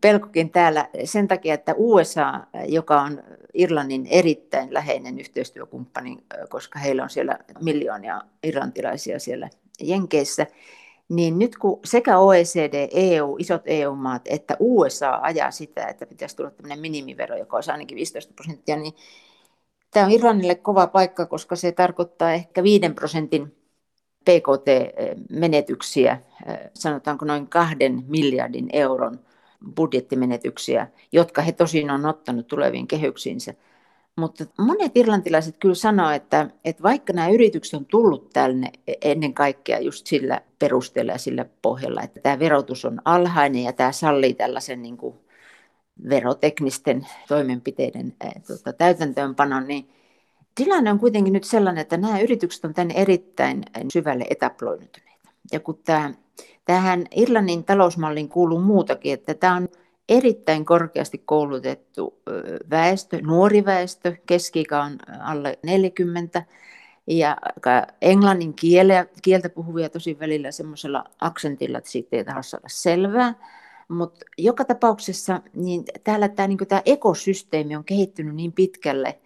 pelkokin 0.00 0.50
täällä 0.50 0.88
sen 1.04 1.28
takia, 1.28 1.54
että 1.54 1.74
USA, 1.76 2.40
joka 2.68 3.00
on 3.00 3.22
Irlannin 3.54 4.06
erittäin 4.10 4.74
läheinen 4.74 5.18
yhteistyökumppani, 5.20 6.18
koska 6.48 6.78
heillä 6.78 7.02
on 7.02 7.10
siellä 7.10 7.38
miljoonia 7.60 8.20
irlantilaisia 8.42 9.18
siellä 9.18 9.50
Jenkeissä, 9.80 10.46
niin 11.08 11.38
nyt 11.38 11.56
kun 11.56 11.80
sekä 11.84 12.18
OECD, 12.18 12.88
EU, 12.90 13.36
isot 13.38 13.62
EU-maat, 13.66 14.22
että 14.26 14.56
USA 14.60 15.18
ajaa 15.22 15.50
sitä, 15.50 15.86
että 15.86 16.06
pitäisi 16.06 16.36
tulla 16.36 16.50
tämmöinen 16.50 16.80
minimivero, 16.80 17.36
joka 17.36 17.56
olisi 17.56 17.70
ainakin 17.70 17.96
15 17.96 18.32
prosenttia, 18.34 18.76
niin 18.76 18.92
tämä 19.90 20.06
on 20.06 20.12
Irlannille 20.12 20.54
kova 20.54 20.86
paikka, 20.86 21.26
koska 21.26 21.56
se 21.56 21.72
tarkoittaa 21.72 22.32
ehkä 22.32 22.62
5 22.62 22.88
prosentin 22.94 23.57
PKT-menetyksiä, 24.24 26.18
sanotaanko 26.74 27.24
noin 27.24 27.48
kahden 27.48 28.04
miljardin 28.08 28.68
euron 28.72 29.20
budjettimenetyksiä, 29.76 30.88
jotka 31.12 31.42
he 31.42 31.52
tosin 31.52 31.90
on 31.90 32.06
ottanut 32.06 32.46
tuleviin 32.46 32.86
kehyksiinsä. 32.86 33.54
Mutta 34.16 34.44
monet 34.58 34.92
irlantilaiset 34.94 35.56
kyllä 35.58 35.74
sanoo, 35.74 36.10
että, 36.10 36.50
että 36.64 36.82
vaikka 36.82 37.12
nämä 37.12 37.28
yritykset 37.28 37.74
on 37.74 37.86
tullut 37.86 38.30
tänne 38.32 38.72
ennen 39.02 39.34
kaikkea 39.34 39.78
just 39.78 40.06
sillä 40.06 40.40
perusteella 40.58 41.12
ja 41.12 41.18
sillä 41.18 41.46
pohjalla, 41.62 42.02
että 42.02 42.20
tämä 42.20 42.38
verotus 42.38 42.84
on 42.84 43.02
alhainen 43.04 43.62
ja 43.62 43.72
tämä 43.72 43.92
sallii 43.92 44.34
tällaisen 44.34 44.82
niin 44.82 44.96
kuin 44.96 45.14
veroteknisten 46.08 47.06
toimenpiteiden 47.28 48.14
tuota, 48.46 48.72
täytäntöönpanon, 48.72 49.68
niin 49.68 49.88
tilanne 50.58 50.90
on 50.90 50.98
kuitenkin 50.98 51.32
nyt 51.32 51.44
sellainen, 51.44 51.82
että 51.82 51.96
nämä 51.96 52.20
yritykset 52.20 52.64
on 52.64 52.74
tänne 52.74 52.94
erittäin 52.94 53.62
syvälle 53.92 54.24
etaploituneita. 54.30 55.30
Ja 55.52 55.60
kun 55.60 55.80
tämä, 55.84 56.14
tähän 56.64 57.04
Irlannin 57.16 57.64
talousmalliin 57.64 58.28
kuuluu 58.28 58.60
muutakin, 58.60 59.12
että 59.12 59.34
tämä 59.34 59.56
on 59.56 59.68
erittäin 60.08 60.64
korkeasti 60.64 61.22
koulutettu 61.24 62.18
väestö, 62.70 63.20
nuori 63.22 63.64
väestö, 63.64 64.16
keski 64.26 64.64
on 64.84 64.98
alle 65.20 65.58
40, 65.62 66.42
ja 67.06 67.36
englannin 68.02 68.54
kieltä, 68.54 69.06
kieltä 69.22 69.48
puhuvia 69.48 69.88
tosi 69.88 70.18
välillä 70.18 70.50
semmoisella 70.50 71.04
aksentilla, 71.20 71.78
että 71.78 71.90
siitä 71.90 72.16
ei 72.16 72.24
tahdo 72.24 72.42
saada 72.42 72.68
selvää. 72.68 73.34
Mutta 73.88 74.24
joka 74.38 74.64
tapauksessa 74.64 75.40
niin 75.54 75.84
täällä 76.04 76.28
tämä, 76.28 76.48
niin 76.48 76.58
tämä 76.58 76.82
ekosysteemi 76.86 77.76
on 77.76 77.84
kehittynyt 77.84 78.34
niin 78.34 78.52
pitkälle, 78.52 79.18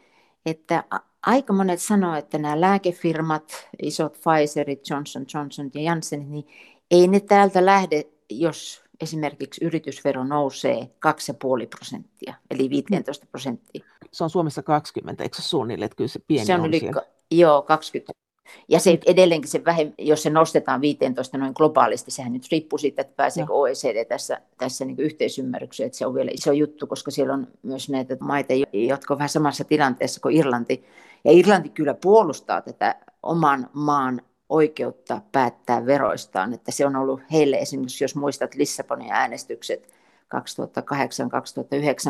että 0.47 0.85
aika 1.27 1.53
monet 1.53 1.81
sanoo, 1.81 2.15
että 2.15 2.39
nämä 2.39 2.61
lääkefirmat, 2.61 3.69
isot 3.83 4.13
Pfizerit, 4.13 4.91
Johnson 4.91 5.25
Johnson 5.35 5.71
ja 5.75 5.83
Janssen, 5.83 6.31
niin 6.31 6.47
ei 6.91 7.09
ne 7.09 7.21
täältä 7.21 7.67
lähde, 7.67 8.05
jos 8.31 8.83
esimerkiksi 9.01 9.65
yritysvero 9.65 10.25
nousee 10.25 10.81
2,5 10.81 11.67
prosenttia, 11.71 12.35
eli 12.51 12.71
15 12.71 13.27
prosenttia. 13.31 13.85
Se 14.13 14.25
on 14.25 14.31
Suomessa 14.31 14.63
20, 14.63 15.23
eikö 15.23 15.37
se 15.37 15.43
suunnilleen, 15.43 15.87
että 15.87 15.97
kyllä 15.97 16.09
se 16.09 16.21
pieni 16.27 16.47
se 16.47 16.55
on, 16.55 16.61
on 16.61 16.67
yli, 16.67 16.79
siellä. 16.79 17.03
Joo, 17.31 17.63
20. 17.63 18.13
Ja 18.69 18.81
se 18.81 18.99
edelleenkin, 19.07 19.51
se 19.51 19.65
vähem, 19.65 19.93
jos 19.99 20.23
se 20.23 20.31
nostetaan 20.31 20.81
15 20.81 21.39
noin 21.39 21.53
globaalisti, 21.57 22.11
sehän 22.11 22.33
nyt 22.33 22.49
riippuu 22.51 22.79
siitä, 22.79 23.03
että 23.03 23.17
pääseekö 23.17 23.53
OECD 23.53 24.05
tässä, 24.05 24.41
tässä 24.59 24.85
niin 24.85 24.99
yhteisymmärrykseen, 24.99 25.87
että 25.87 25.99
se 25.99 26.07
on 26.07 26.15
vielä 26.15 26.31
iso 26.35 26.53
juttu, 26.53 26.87
koska 26.87 27.11
siellä 27.11 27.35
on 27.35 27.49
myös 27.63 27.89
näitä 27.89 28.17
maita, 28.21 28.53
jotka 28.73 29.15
ovat 29.15 29.19
vähän 29.19 29.29
samassa 29.29 29.65
tilanteessa 29.65 30.21
kuin 30.21 30.37
Irlanti. 30.37 30.85
Ja 31.25 31.33
Irlanti 31.33 31.69
kyllä 31.69 31.95
puolustaa 31.95 32.63
tätä 32.63 32.95
oman 33.23 33.71
maan 33.73 34.23
oikeutta 34.49 35.21
päättää 35.33 35.87
veroistaan. 35.87 36.55
Että 36.55 36.73
se 36.73 36.87
on 36.87 36.97
ollut 36.97 37.21
heille 37.33 37.57
esimerkiksi, 37.57 38.05
jos 38.05 38.15
muistat 38.15 38.55
Lissabonin 38.55 39.13
äänestykset 39.13 39.95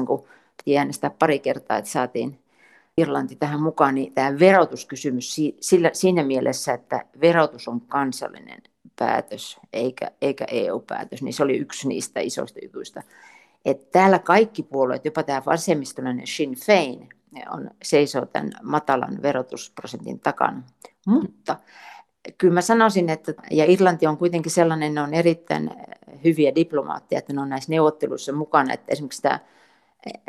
2008-2009, 0.02 0.06
kun 0.06 0.24
piti 0.56 0.78
äänestää 0.78 1.10
pari 1.18 1.38
kertaa, 1.38 1.76
että 1.76 1.90
saatiin 1.90 2.38
Irlanti 2.98 3.36
tähän 3.36 3.62
mukaan, 3.62 3.94
niin 3.94 4.14
tämä 4.14 4.38
verotuskysymys 4.38 5.36
sillä, 5.60 5.90
siinä 5.92 6.22
mielessä, 6.22 6.72
että 6.72 7.04
verotus 7.20 7.68
on 7.68 7.80
kansallinen 7.80 8.62
päätös 8.98 9.60
eikä, 9.72 10.10
eikä 10.22 10.44
EU-päätös, 10.50 11.22
niin 11.22 11.34
se 11.34 11.42
oli 11.42 11.56
yksi 11.56 11.88
niistä 11.88 12.20
isoista 12.20 12.58
jutuista. 12.62 13.02
Että 13.64 13.86
täällä 13.92 14.18
kaikki 14.18 14.62
puolueet, 14.62 15.04
jopa 15.04 15.22
tämä 15.22 15.42
vasemmistolainen 15.46 16.26
Sinn 16.26 16.56
Fein, 16.56 17.08
on, 17.50 17.70
seisoo 17.82 18.26
tämän 18.26 18.50
matalan 18.62 19.22
verotusprosentin 19.22 20.20
takana. 20.20 20.62
Mutta 21.06 21.56
kyllä 22.38 22.54
mä 22.54 22.60
sanoisin, 22.60 23.08
että 23.08 23.34
ja 23.50 23.64
Irlanti 23.64 24.06
on 24.06 24.16
kuitenkin 24.16 24.52
sellainen, 24.52 24.94
ne 24.94 25.00
on 25.00 25.14
erittäin 25.14 25.70
hyviä 26.24 26.54
diplomaatteja, 26.54 27.18
että 27.18 27.32
ne 27.32 27.40
on 27.40 27.48
näissä 27.48 27.72
neuvotteluissa 27.72 28.32
mukana, 28.32 28.74
että 28.74 28.92
esimerkiksi 28.92 29.22
tämä 29.22 29.38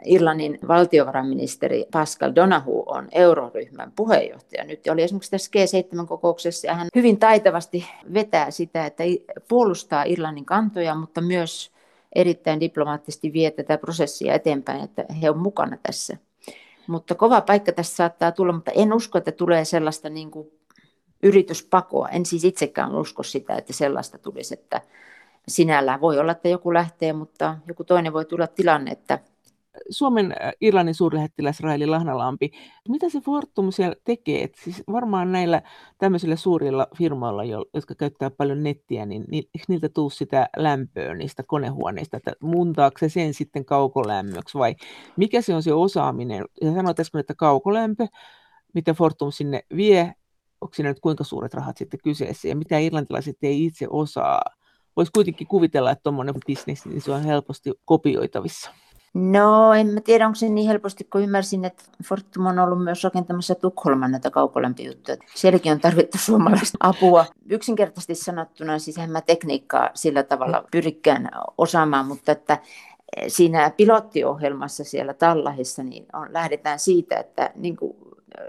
Irlannin 0.05 0.59
valtiovarainministeri 0.67 1.85
Pascal 1.91 2.31
Donahu 2.35 2.83
on 2.87 3.07
euroryhmän 3.11 3.91
puheenjohtaja 3.95 4.63
nyt. 4.63 4.87
Oli 4.87 5.01
esimerkiksi 5.01 5.31
tässä 5.31 5.51
G7-kokouksessa 5.57 6.67
ja 6.67 6.75
hän 6.75 6.87
hyvin 6.95 7.19
taitavasti 7.19 7.85
vetää 8.13 8.51
sitä, 8.51 8.85
että 8.85 9.03
puolustaa 9.47 10.03
Irlannin 10.03 10.45
kantoja, 10.45 10.95
mutta 10.95 11.21
myös 11.21 11.71
erittäin 12.15 12.59
diplomaattisesti 12.59 13.33
vie 13.33 13.51
tätä 13.51 13.77
prosessia 13.77 14.33
eteenpäin, 14.33 14.83
että 14.83 15.05
he 15.21 15.29
on 15.29 15.37
mukana 15.37 15.77
tässä. 15.83 16.17
Mutta 16.87 17.15
kova 17.15 17.41
paikka 17.41 17.71
tässä 17.71 17.95
saattaa 17.95 18.31
tulla, 18.31 18.53
mutta 18.53 18.71
en 18.71 18.93
usko, 18.93 19.17
että 19.17 19.31
tulee 19.31 19.65
sellaista 19.65 20.09
niin 20.09 20.31
kuin 20.31 20.47
yrityspakoa. 21.23 22.09
En 22.09 22.25
siis 22.25 22.43
itsekään 22.43 22.95
usko 22.95 23.23
sitä, 23.23 23.55
että 23.55 23.73
sellaista 23.73 24.17
tulisi, 24.17 24.53
että 24.53 24.81
sinällään 25.47 26.01
voi 26.01 26.19
olla, 26.19 26.31
että 26.31 26.49
joku 26.49 26.73
lähtee, 26.73 27.13
mutta 27.13 27.57
joku 27.67 27.83
toinen 27.83 28.13
voi 28.13 28.25
tulla 28.25 28.47
tilanne, 28.47 28.91
että 28.91 29.19
Suomen 29.89 30.35
Irlannin 30.61 30.95
suurlähettiläs 30.95 31.59
Raili 31.59 31.85
Lahnalampi, 31.85 32.51
mitä 32.89 33.09
se 33.09 33.19
Fortum 33.19 33.71
siellä 33.71 33.95
tekee? 34.03 34.43
Et 34.43 34.55
siis 34.63 34.83
varmaan 34.91 35.31
näillä 35.31 35.61
tämmöisillä 35.97 36.35
suurilla 36.35 36.87
firmoilla, 36.97 37.43
jotka 37.73 37.95
käyttää 37.95 38.29
paljon 38.29 38.63
nettiä, 38.63 39.05
niin 39.05 39.25
niiltä 39.67 39.89
tuu 39.89 40.09
sitä 40.09 40.49
lämpöä 40.57 41.15
niistä 41.15 41.43
konehuoneista, 41.47 42.17
että 42.17 42.33
muuntaako 42.41 42.97
se 42.99 43.09
sen 43.09 43.33
sitten 43.33 43.65
kaukolämmöksi 43.65 44.57
vai 44.57 44.75
mikä 45.17 45.41
se 45.41 45.55
on 45.55 45.63
se 45.63 45.73
osaaminen? 45.73 46.45
Ja 46.61 46.71
äsken, 46.99 47.19
että 47.19 47.35
kaukolämpö, 47.37 48.07
mitä 48.73 48.93
Fortum 48.93 49.31
sinne 49.31 49.63
vie, 49.75 50.13
onko 50.61 50.73
siinä 50.73 50.89
nyt 50.89 50.99
kuinka 50.99 51.23
suuret 51.23 51.53
rahat 51.53 51.77
sitten 51.77 51.99
kyseessä 52.03 52.47
ja 52.47 52.55
mitä 52.55 52.79
irlantilaiset 52.79 53.37
ei 53.41 53.65
itse 53.65 53.87
osaa? 53.89 54.41
Voisi 54.95 55.11
kuitenkin 55.11 55.47
kuvitella, 55.47 55.91
että 55.91 56.03
tuommoinen 56.03 56.35
bisnes 56.47 56.85
niin 56.85 57.01
se 57.01 57.11
on 57.11 57.23
helposti 57.23 57.71
kopioitavissa. 57.85 58.71
No 59.13 59.73
en 59.73 59.87
mä 59.87 60.01
tiedä, 60.01 60.25
onko 60.25 60.35
se 60.35 60.49
niin 60.49 60.67
helposti, 60.67 61.03
kun 61.03 61.21
ymmärsin, 61.21 61.65
että 61.65 61.83
Fortum 62.03 62.45
on 62.45 62.59
ollut 62.59 62.83
myös 62.83 63.03
rakentamassa 63.03 63.55
Tukholman 63.55 64.11
näitä 64.11 64.29
kaukolämpöjuttuja. 64.29 65.17
Sielläkin 65.35 65.71
on 65.71 65.79
tarvittu 65.79 66.17
suomalaista 66.17 66.77
apua. 66.79 67.25
Yksinkertaisesti 67.49 68.15
sanottuna, 68.15 68.79
siis 68.79 68.97
en 68.97 69.11
mä 69.11 69.21
tekniikkaa 69.21 69.89
sillä 69.93 70.23
tavalla 70.23 70.63
pyrikään 70.71 71.29
osaamaan, 71.57 72.05
mutta 72.05 72.31
että 72.31 72.57
siinä 73.27 73.71
pilottiohjelmassa 73.77 74.83
siellä 74.83 75.13
Tallahissa 75.13 75.83
niin 75.83 76.05
on, 76.13 76.27
lähdetään 76.33 76.79
siitä, 76.79 77.17
että 77.17 77.51
niin 77.55 77.77
kuin 77.77 77.97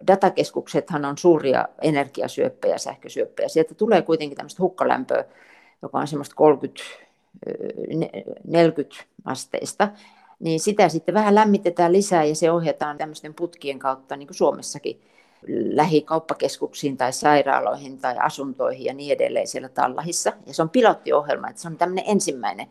datakeskuksethan 0.06 1.04
on 1.04 1.18
suuria 1.18 1.68
energiasyöppejä, 1.82 2.78
sähkösyöppejä. 2.78 3.48
Sieltä 3.48 3.74
tulee 3.74 4.02
kuitenkin 4.02 4.36
tämmöistä 4.36 4.62
hukkalämpöä, 4.62 5.24
joka 5.82 5.98
on 5.98 6.06
semmoista 6.06 6.34
30-40 7.50 9.04
asteista 9.24 9.88
niin 10.40 10.60
sitä 10.60 10.88
sitten 10.88 11.14
vähän 11.14 11.34
lämmitetään 11.34 11.92
lisää 11.92 12.24
ja 12.24 12.34
se 12.34 12.50
ohjataan 12.50 12.98
tämmöisten 12.98 13.34
putkien 13.34 13.78
kautta, 13.78 14.16
niin 14.16 14.26
kuin 14.26 14.36
Suomessakin, 14.36 15.00
lähikauppakeskuksiin 15.48 16.96
tai 16.96 17.12
sairaaloihin 17.12 17.98
tai 17.98 18.16
asuntoihin 18.18 18.84
ja 18.84 18.94
niin 18.94 19.12
edelleen 19.12 19.46
siellä 19.46 19.68
Tallahissa. 19.68 20.32
Ja 20.46 20.54
se 20.54 20.62
on 20.62 20.70
pilottiohjelma, 20.70 21.48
että 21.48 21.62
se 21.62 21.68
on 21.68 21.76
tämmöinen 21.76 22.04
ensimmäinen, 22.06 22.66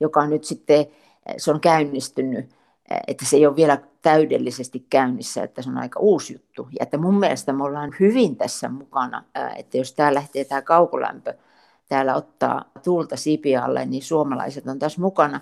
joka 0.00 0.20
on 0.20 0.30
nyt 0.30 0.44
sitten, 0.44 0.86
se 1.36 1.50
on 1.50 1.60
käynnistynyt, 1.60 2.50
että 3.06 3.24
se 3.24 3.36
ei 3.36 3.46
ole 3.46 3.56
vielä 3.56 3.78
täydellisesti 4.02 4.86
käynnissä, 4.90 5.42
että 5.42 5.62
se 5.62 5.70
on 5.70 5.78
aika 5.78 6.00
uusi 6.00 6.32
juttu. 6.32 6.68
Ja 6.72 6.82
että 6.82 6.98
mun 6.98 7.18
mielestä 7.18 7.52
me 7.52 7.64
ollaan 7.64 7.94
hyvin 8.00 8.36
tässä 8.36 8.68
mukana, 8.68 9.24
että 9.56 9.76
jos 9.76 9.92
tämä 9.92 10.14
lähtee 10.14 10.44
tämä 10.44 10.62
kaukolämpö 10.62 11.34
täällä 11.88 12.14
ottaa 12.14 12.64
tuulta 12.84 13.16
sipialle, 13.16 13.86
niin 13.86 14.02
suomalaiset 14.02 14.66
on 14.66 14.78
tässä 14.78 15.00
mukana. 15.00 15.40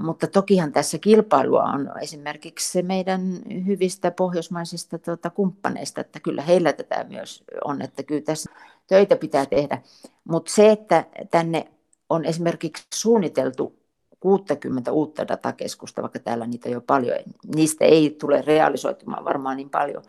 Mutta 0.00 0.26
tokihan 0.26 0.72
tässä 0.72 0.98
kilpailua 0.98 1.62
on 1.62 1.90
esimerkiksi 2.02 2.72
se 2.72 2.82
meidän 2.82 3.40
hyvistä 3.66 4.10
pohjoismaisista 4.10 4.98
tuota, 4.98 5.30
kumppaneista, 5.30 6.00
että 6.00 6.20
kyllä 6.20 6.42
heillä 6.42 6.72
tätä 6.72 7.04
myös 7.08 7.44
on, 7.64 7.82
että 7.82 8.02
kyllä 8.02 8.22
tässä 8.22 8.50
töitä 8.86 9.16
pitää 9.16 9.46
tehdä. 9.46 9.82
Mutta 10.24 10.52
se, 10.52 10.72
että 10.72 11.04
tänne 11.30 11.68
on 12.10 12.24
esimerkiksi 12.24 12.86
suunniteltu 12.94 13.78
60 14.20 14.92
uutta 14.92 15.28
datakeskusta, 15.28 16.02
vaikka 16.02 16.18
täällä 16.18 16.46
niitä 16.46 16.68
jo 16.68 16.80
paljon, 16.80 17.18
niistä 17.54 17.84
ei 17.84 18.16
tule 18.20 18.42
realisoitumaan 18.42 19.24
varmaan 19.24 19.56
niin 19.56 19.70
paljon, 19.70 20.02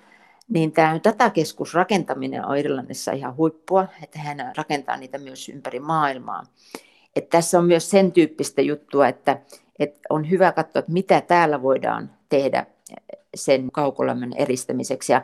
niin 0.49 0.71
tämä 0.71 0.99
datakeskusrakentaminen 1.03 2.45
on 2.45 2.57
Irlannissa 2.57 3.11
ihan 3.11 3.35
huippua, 3.35 3.87
että 4.03 4.19
hän 4.19 4.37
rakentaa 4.57 4.97
niitä 4.97 5.17
myös 5.17 5.49
ympäri 5.49 5.79
maailmaa. 5.79 6.43
Et 7.19 7.29
tässä 7.29 7.59
on 7.59 7.65
myös 7.65 7.89
sen 7.89 8.11
tyyppistä 8.11 8.61
juttua, 8.61 9.07
että, 9.07 9.41
että 9.79 9.99
on 10.09 10.29
hyvä 10.29 10.51
katsoa, 10.51 10.79
että 10.79 10.91
mitä 10.91 11.21
täällä 11.21 11.61
voidaan 11.61 12.11
tehdä 12.29 12.65
sen 13.35 13.71
kaukolämmön 13.71 14.33
eristämiseksi. 14.33 15.11
Ja 15.11 15.21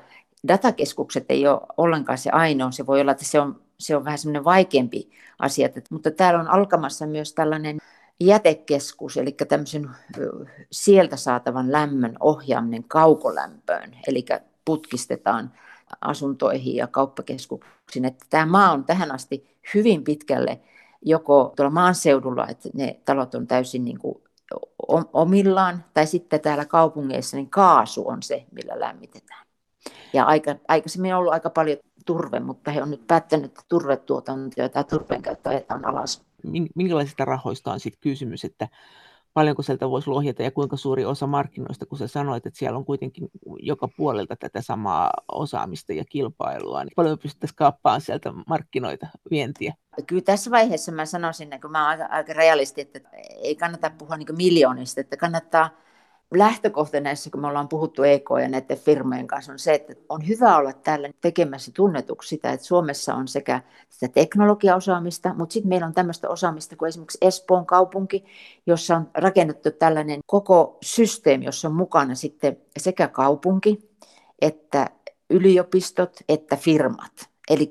datakeskukset 0.47 1.25
ei 1.29 1.47
ole 1.47 1.61
ollenkaan 1.77 2.17
se 2.17 2.29
ainoa, 2.29 2.71
se 2.71 2.85
voi 2.85 3.01
olla, 3.01 3.11
että 3.11 3.25
se 3.25 3.39
on, 3.39 3.61
se 3.77 3.95
on 3.95 4.05
vähän 4.05 4.17
semmoinen 4.17 4.43
vaikeampi 4.43 5.09
asia, 5.39 5.69
mutta 5.89 6.11
täällä 6.11 6.39
on 6.39 6.47
alkamassa 6.47 7.07
myös 7.07 7.33
tällainen 7.33 7.77
jätekeskus, 8.19 9.17
eli 9.17 9.31
tämmöisen 9.31 9.89
sieltä 10.71 11.17
saatavan 11.17 11.71
lämmön 11.71 12.17
ohjaaminen 12.19 12.83
kaukolämpöön, 12.83 13.95
eli 14.07 14.25
putkistetaan 14.65 15.51
asuntoihin 16.01 16.75
ja 16.75 16.87
kauppakeskuksiin. 16.87 18.05
Että 18.05 18.25
tämä 18.29 18.45
maa 18.45 18.71
on 18.71 18.83
tähän 18.83 19.11
asti 19.11 19.57
hyvin 19.73 20.03
pitkälle 20.03 20.59
joko 21.01 21.53
tuolla 21.55 21.69
maaseudulla, 21.69 22.47
että 22.47 22.69
ne 22.73 22.99
talot 23.05 23.35
on 23.35 23.47
täysin 23.47 23.85
niin 23.85 23.99
kuin 23.99 24.23
omillaan, 25.13 25.85
tai 25.93 26.07
sitten 26.07 26.41
täällä 26.41 26.65
kaupungeissa 26.65 27.37
niin 27.37 27.49
kaasu 27.49 28.07
on 28.07 28.23
se, 28.23 28.45
millä 28.51 28.79
lämmitetään. 28.79 29.45
Ja 30.13 30.23
aika, 30.23 30.55
aikaisemmin 30.67 31.13
on 31.13 31.19
ollut 31.19 31.33
aika 31.33 31.49
paljon 31.49 31.77
turve, 32.05 32.39
mutta 32.39 32.71
he 32.71 32.83
on 32.83 32.91
nyt 32.91 33.07
päättänyt, 33.07 33.45
että 33.45 33.61
turvetuotanto 33.69 34.61
ja 34.61 34.83
turpeen 34.83 35.21
käyttö 35.21 35.49
ajetaan 35.49 35.85
alas. 35.85 36.21
Minkälaisista 36.75 37.25
rahoista 37.25 37.71
on 37.71 37.79
sitten 37.79 38.01
kysymys, 38.01 38.45
että 38.45 38.67
paljonko 39.35 39.61
sieltä 39.61 39.89
voisi 39.89 40.09
lohjata 40.09 40.43
ja 40.43 40.51
kuinka 40.51 40.77
suuri 40.77 41.05
osa 41.05 41.27
markkinoista, 41.27 41.85
kun 41.85 41.97
sä 41.97 42.07
sanoit, 42.07 42.45
että 42.45 42.59
siellä 42.59 42.77
on 42.77 42.85
kuitenkin 42.85 43.29
joka 43.59 43.87
puolelta 43.97 44.35
tätä 44.35 44.61
samaa 44.61 45.11
osaamista 45.31 45.93
ja 45.93 46.05
kilpailua, 46.09 46.83
niin 46.83 46.93
paljon 46.95 47.19
pystyttäisiin 47.19 47.55
kaappaamaan 47.55 48.01
sieltä 48.01 48.33
markkinoita, 48.47 49.07
vientiä? 49.31 49.73
Kyllä 50.07 50.21
tässä 50.21 50.51
vaiheessa 50.51 50.91
mä 50.91 51.05
sanoisin, 51.05 51.49
kun 51.61 51.71
mä 51.71 51.87
olen 51.87 52.11
aika, 52.11 52.33
realisti, 52.33 52.81
että 52.81 52.99
ei 53.41 53.55
kannata 53.55 53.91
puhua 53.97 54.17
niin 54.17 54.37
miljoonista, 54.37 55.01
että 55.01 55.17
kannattaa 55.17 55.69
lähtökohta 56.33 56.99
näissä, 56.99 57.29
kun 57.29 57.41
me 57.41 57.47
ollaan 57.47 57.67
puhuttu 57.67 58.03
EK 58.03 58.29
ja 58.41 58.47
näiden 58.47 58.77
firmojen 58.77 59.27
kanssa, 59.27 59.51
on 59.51 59.59
se, 59.59 59.73
että 59.73 59.93
on 60.09 60.27
hyvä 60.27 60.57
olla 60.57 60.73
täällä 60.73 61.09
tekemässä 61.21 61.71
tunnetuksi 61.75 62.29
sitä, 62.29 62.51
että 62.51 62.65
Suomessa 62.65 63.15
on 63.15 63.27
sekä 63.27 63.61
sitä 63.89 64.07
teknologiaosaamista, 64.13 65.33
mutta 65.33 65.53
sitten 65.53 65.69
meillä 65.69 65.87
on 65.87 65.93
tämmöistä 65.93 66.29
osaamista 66.29 66.75
kuin 66.75 66.87
esimerkiksi 66.89 67.17
Espoon 67.21 67.65
kaupunki, 67.65 68.25
jossa 68.65 68.95
on 68.95 69.09
rakennettu 69.13 69.71
tällainen 69.71 70.19
koko 70.25 70.77
systeemi, 70.83 71.45
jossa 71.45 71.67
on 71.67 71.75
mukana 71.75 72.15
sitten 72.15 72.57
sekä 72.77 73.07
kaupunki, 73.07 73.89
että 74.41 74.89
yliopistot, 75.29 76.19
että 76.29 76.55
firmat. 76.55 77.29
Eli 77.49 77.69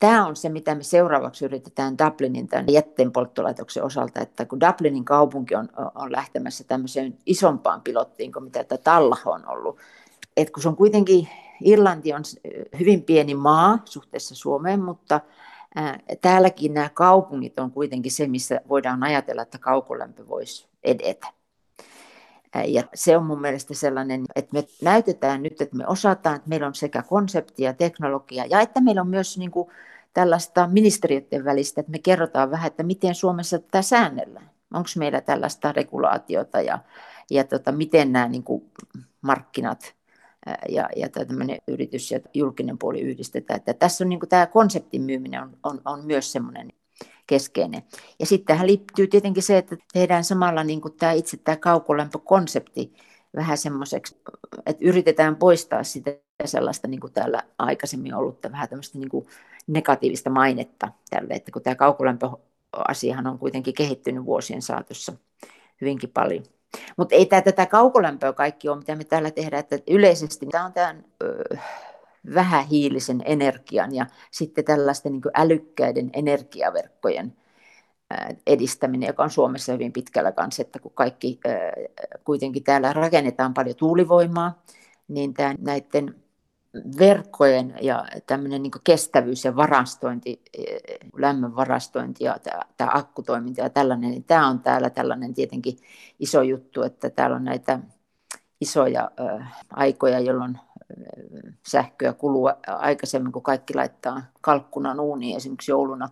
Tämä 0.00 0.26
on 0.26 0.36
se, 0.36 0.48
mitä 0.48 0.74
me 0.74 0.82
seuraavaksi 0.82 1.44
yritetään 1.44 1.98
Dublinin 1.98 2.48
tämän 2.48 2.66
jätteenpolttolaitoksen 2.68 3.84
osalta, 3.84 4.20
että 4.20 4.44
kun 4.44 4.60
Dublinin 4.60 5.04
kaupunki 5.04 5.54
on, 5.54 5.68
on 5.94 6.12
lähtemässä 6.12 6.64
tämmöiseen 6.64 7.18
isompaan 7.26 7.80
pilottiin 7.80 8.32
kuin 8.32 8.44
mitä 8.44 8.64
tämä 8.64 8.78
Tallaho 8.78 9.30
on 9.30 9.48
ollut, 9.48 9.78
että 10.36 10.52
kun 10.52 10.62
se 10.62 10.68
on 10.68 10.76
kuitenkin, 10.76 11.28
Irlanti 11.64 12.12
on 12.12 12.22
hyvin 12.78 13.02
pieni 13.02 13.34
maa 13.34 13.78
suhteessa 13.84 14.34
Suomeen, 14.34 14.80
mutta 14.82 15.20
ää, 15.74 15.98
täälläkin 16.20 16.74
nämä 16.74 16.88
kaupungit 16.94 17.58
on 17.58 17.70
kuitenkin 17.70 18.12
se, 18.12 18.26
missä 18.26 18.60
voidaan 18.68 19.02
ajatella, 19.02 19.42
että 19.42 19.58
kaukolämpö 19.58 20.28
voisi 20.28 20.68
edetä. 20.84 21.39
Ja 22.68 22.82
se 22.94 23.16
on 23.16 23.26
mun 23.26 23.40
mielestä 23.40 23.74
sellainen, 23.74 24.24
että 24.36 24.52
me 24.52 24.64
näytetään 24.82 25.42
nyt, 25.42 25.60
että 25.60 25.76
me 25.76 25.86
osataan, 25.86 26.36
että 26.36 26.48
meillä 26.48 26.66
on 26.66 26.74
sekä 26.74 27.02
konsepti 27.02 27.62
ja 27.62 27.74
teknologia, 27.74 28.46
ja 28.46 28.60
että 28.60 28.80
meillä 28.80 29.00
on 29.00 29.08
myös 29.08 29.38
niin 29.38 29.50
kuin 29.50 29.68
tällaista 30.14 30.68
ministeriöiden 30.72 31.44
välistä, 31.44 31.80
että 31.80 31.92
me 31.92 31.98
kerrotaan 31.98 32.50
vähän, 32.50 32.66
että 32.66 32.82
miten 32.82 33.14
Suomessa 33.14 33.58
tätä 33.58 33.82
säännellään. 33.82 34.50
Onko 34.74 34.88
meillä 34.98 35.20
tällaista 35.20 35.72
regulaatiota 35.72 36.60
ja, 36.60 36.78
ja 37.30 37.44
tota, 37.44 37.72
miten 37.72 38.12
nämä 38.12 38.28
niin 38.28 38.44
kuin 38.44 38.70
markkinat 39.22 39.94
ja, 40.68 40.88
ja 40.96 41.08
tämmöinen 41.08 41.58
yritys 41.68 42.10
ja 42.10 42.20
julkinen 42.34 42.78
puoli 42.78 43.00
yhdistetään. 43.00 43.58
Että 43.58 43.74
tässä 43.74 44.04
on 44.04 44.08
niin 44.08 44.20
kuin 44.20 44.30
tämä 44.30 44.46
konseptin 44.46 45.02
myyminen 45.02 45.42
on, 45.42 45.56
on, 45.62 45.80
on 45.84 46.06
myös 46.06 46.32
semmoinen 46.32 46.72
keskeinen. 47.30 47.82
Ja 48.18 48.26
sitten 48.26 48.46
tähän 48.46 48.66
liittyy 48.66 49.06
tietenkin 49.06 49.42
se, 49.42 49.58
että 49.58 49.76
tehdään 49.92 50.24
samalla 50.24 50.64
niin 50.64 50.80
kuin 50.80 50.94
tämä 50.96 51.12
itse 51.12 51.36
tämä 51.36 51.56
kaukolämpökonsepti 51.56 52.92
vähän 53.36 53.58
semmoiseksi, 53.58 54.16
että 54.66 54.84
yritetään 54.84 55.36
poistaa 55.36 55.82
sitä 55.82 56.10
sellaista 56.44 56.88
niin 56.88 57.00
kuin 57.00 57.12
täällä 57.12 57.42
aikaisemmin 57.58 58.14
ollut 58.14 58.38
vähän 58.52 58.68
tämmöistä 58.68 58.98
niin 58.98 59.08
kuin 59.08 59.26
negatiivista 59.66 60.30
mainetta 60.30 60.88
tälle, 61.10 61.34
että 61.34 61.52
kun 61.52 61.62
tämä 61.62 61.74
kaukolämpöasiahan 61.74 63.26
on 63.26 63.38
kuitenkin 63.38 63.74
kehittynyt 63.74 64.24
vuosien 64.24 64.62
saatossa 64.62 65.12
hyvinkin 65.80 66.10
paljon. 66.10 66.44
Mutta 66.96 67.14
ei 67.14 67.26
tämä 67.26 67.42
tätä 67.42 67.66
kaukolämpöä 67.66 68.32
kaikki 68.32 68.68
ole, 68.68 68.78
mitä 68.78 68.96
me 68.96 69.04
täällä 69.04 69.30
tehdään, 69.30 69.60
että 69.60 69.78
yleisesti 69.90 70.46
tämä 70.46 70.64
on 70.64 70.72
tämän 70.72 71.04
ö, 71.22 71.56
vähähiilisen 72.34 73.22
energian 73.24 73.94
ja 73.94 74.06
sitten 74.30 74.64
tällaisten 74.64 75.12
niin 75.12 75.22
älykkäiden 75.34 76.10
energiaverkkojen 76.12 77.36
edistäminen, 78.46 79.06
joka 79.06 79.22
on 79.22 79.30
Suomessa 79.30 79.72
hyvin 79.72 79.92
pitkällä 79.92 80.32
kanssa, 80.32 80.62
että 80.62 80.78
kun 80.78 80.92
kaikki 80.94 81.40
kuitenkin 82.24 82.64
täällä 82.64 82.92
rakennetaan 82.92 83.54
paljon 83.54 83.76
tuulivoimaa, 83.76 84.62
niin 85.08 85.34
tämä 85.34 85.54
näiden 85.58 86.14
verkkojen 86.98 87.74
ja 87.80 88.04
tämmöinen 88.26 88.62
niin 88.62 88.72
kestävyys 88.84 89.44
ja 89.44 89.56
varastointi, 89.56 90.42
lämmön 91.16 91.56
varastointi 91.56 92.24
ja 92.24 92.38
tämä, 92.42 92.60
tämä 92.76 92.90
akkutoiminta 92.94 93.60
ja 93.60 93.70
tällainen, 93.70 94.10
niin 94.10 94.24
tämä 94.24 94.48
on 94.48 94.60
täällä 94.60 94.90
tällainen 94.90 95.34
tietenkin 95.34 95.76
iso 96.18 96.42
juttu, 96.42 96.82
että 96.82 97.10
täällä 97.10 97.36
on 97.36 97.44
näitä 97.44 97.78
isoja 98.60 99.10
aikoja, 99.70 100.20
jolloin 100.20 100.58
sähköä 101.68 102.12
kuluu 102.12 102.50
aikaisemmin, 102.66 103.32
kun 103.32 103.42
kaikki 103.42 103.74
laittaa 103.74 104.22
kalkkunan 104.40 105.00
uuniin 105.00 105.36
esimerkiksi 105.36 105.70
jouluna. 105.70 106.08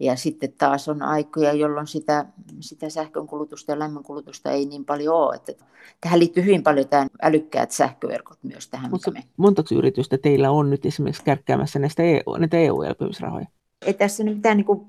Ja 0.00 0.16
sitten 0.16 0.52
taas 0.58 0.88
on 0.88 1.02
aikoja, 1.02 1.52
jolloin 1.52 1.86
sitä, 1.86 2.24
sitä 2.60 2.88
sähkönkulutusta 2.88 3.72
ja 3.72 3.78
lämmönkulutusta 3.78 4.50
ei 4.50 4.64
niin 4.64 4.84
paljon 4.84 5.16
ole. 5.16 5.34
Että 5.36 5.52
tähän 6.00 6.18
liittyy 6.18 6.44
hyvin 6.44 6.62
paljon 6.62 6.88
tämän 6.88 7.08
älykkäät 7.22 7.70
sähköverkot 7.70 8.38
myös 8.42 8.68
tähän. 8.68 8.90
Mutta 8.90 9.10
me... 9.10 9.22
montako 9.36 9.74
yritystä 9.74 10.18
teillä 10.18 10.50
on 10.50 10.70
nyt 10.70 10.86
esimerkiksi 10.86 11.24
kärkkäämässä 11.24 11.78
näistä 11.78 12.02
EU, 12.02 12.36
näitä 12.38 12.56
EU-elpymisrahoja? 12.56 13.46
Ei 13.86 13.94
tässä 13.94 14.24
nyt 14.24 14.34
mitään 14.34 14.56
niin 14.56 14.64
kuin, 14.64 14.80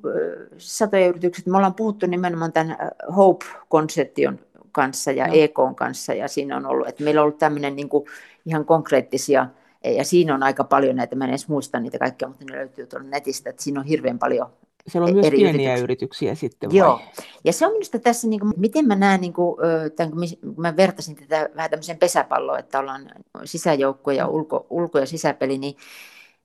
satoja 0.58 1.08
yrityksiä. 1.08 1.52
Me 1.52 1.58
ollaan 1.58 1.74
puhuttu 1.74 2.06
nimenomaan 2.06 2.54
tämän 2.54 2.78
Hope-konseption 3.16 4.40
kanssa 4.72 5.12
ja 5.12 5.28
no. 5.28 5.34
EK 5.36 5.58
kanssa. 5.76 6.14
Ja 6.14 6.28
siinä 6.28 6.58
on 6.58 6.66
ollut, 6.66 6.88
että 6.88 7.04
meillä 7.04 7.22
on 7.22 7.24
ollut 7.26 7.40
tämmöinen 7.40 7.76
niin 7.76 7.90
kuin 7.90 8.06
ihan 8.46 8.66
konkreettisia, 8.66 9.48
ja 9.84 10.04
siinä 10.04 10.36
on 10.36 10.44
aika 10.44 10.64
paljon 10.64 10.96
näitä, 10.96 11.16
mä 11.16 11.24
en 11.24 11.30
edes 11.30 11.48
muista 11.48 11.80
niitä 11.80 12.00
kaikkia, 12.00 12.28
mutta 12.28 12.46
ne 12.46 12.56
löytyy 12.56 12.88
tuolla 12.88 13.08
netistä, 13.08 13.50
että 13.50 13.64
siinä 13.64 13.80
on 13.80 13.86
hirveän 13.86 14.20
paljon 14.20 14.48
siellä 14.88 15.08
on 15.08 15.14
myös 15.14 15.26
eri 15.26 15.38
pieniä 15.38 15.76
yrityksiä, 15.78 15.84
yrityksiä 15.84 16.36
sitten 16.36 16.70
vai? 16.70 16.78
Joo, 16.78 17.02
ja 17.44 17.54
se 17.54 17.66
on 17.66 17.72
minusta 17.72 18.00
tässä, 18.00 18.28
niin 18.28 18.40
kuin, 18.40 18.54
miten 18.58 18.88
mä 18.88 18.96
näen, 18.96 19.22
niin 19.22 19.34
kuin, 19.34 19.58
tämän, 19.96 20.12
kun 20.12 20.56
mä 20.58 20.76
vertasin 20.76 21.16
tätä 21.16 21.50
vähän 21.56 21.70
tämmöiseen 21.70 21.98
pesäpalloon, 21.98 22.60
että 22.60 22.80
ollaan 22.80 23.10
sisäjoukko 23.44 24.12
ja 24.12 24.28
ulko, 24.28 24.68
ulko- 24.70 25.00
ja 25.00 25.06
sisäpeli, 25.06 25.58
niin 25.58 25.76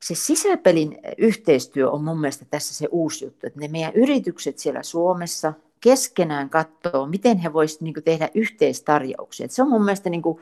se 0.03 0.15
sisäpelin 0.15 0.99
yhteistyö 1.19 1.91
on 1.91 2.05
mun 2.05 2.21
mielestä 2.21 2.45
tässä 2.51 2.75
se 2.75 2.89
uusi 2.91 3.25
juttu, 3.25 3.47
että 3.47 3.61
ne 3.61 3.69
meidän 3.69 3.93
yritykset 3.95 4.59
siellä 4.59 4.83
Suomessa 4.83 5.53
keskenään 5.81 6.51
katsoo, 6.51 7.07
miten 7.07 7.39
he 7.39 7.53
voisivat 7.53 7.81
niin 7.81 8.05
tehdä 8.05 8.29
yhteistarjouksia. 8.35 9.49
Se 9.49 9.63
on 9.63 9.71
mun 9.71 9.85
mielestä 9.85 10.11
niin 10.11 10.23
kuin, 10.23 10.41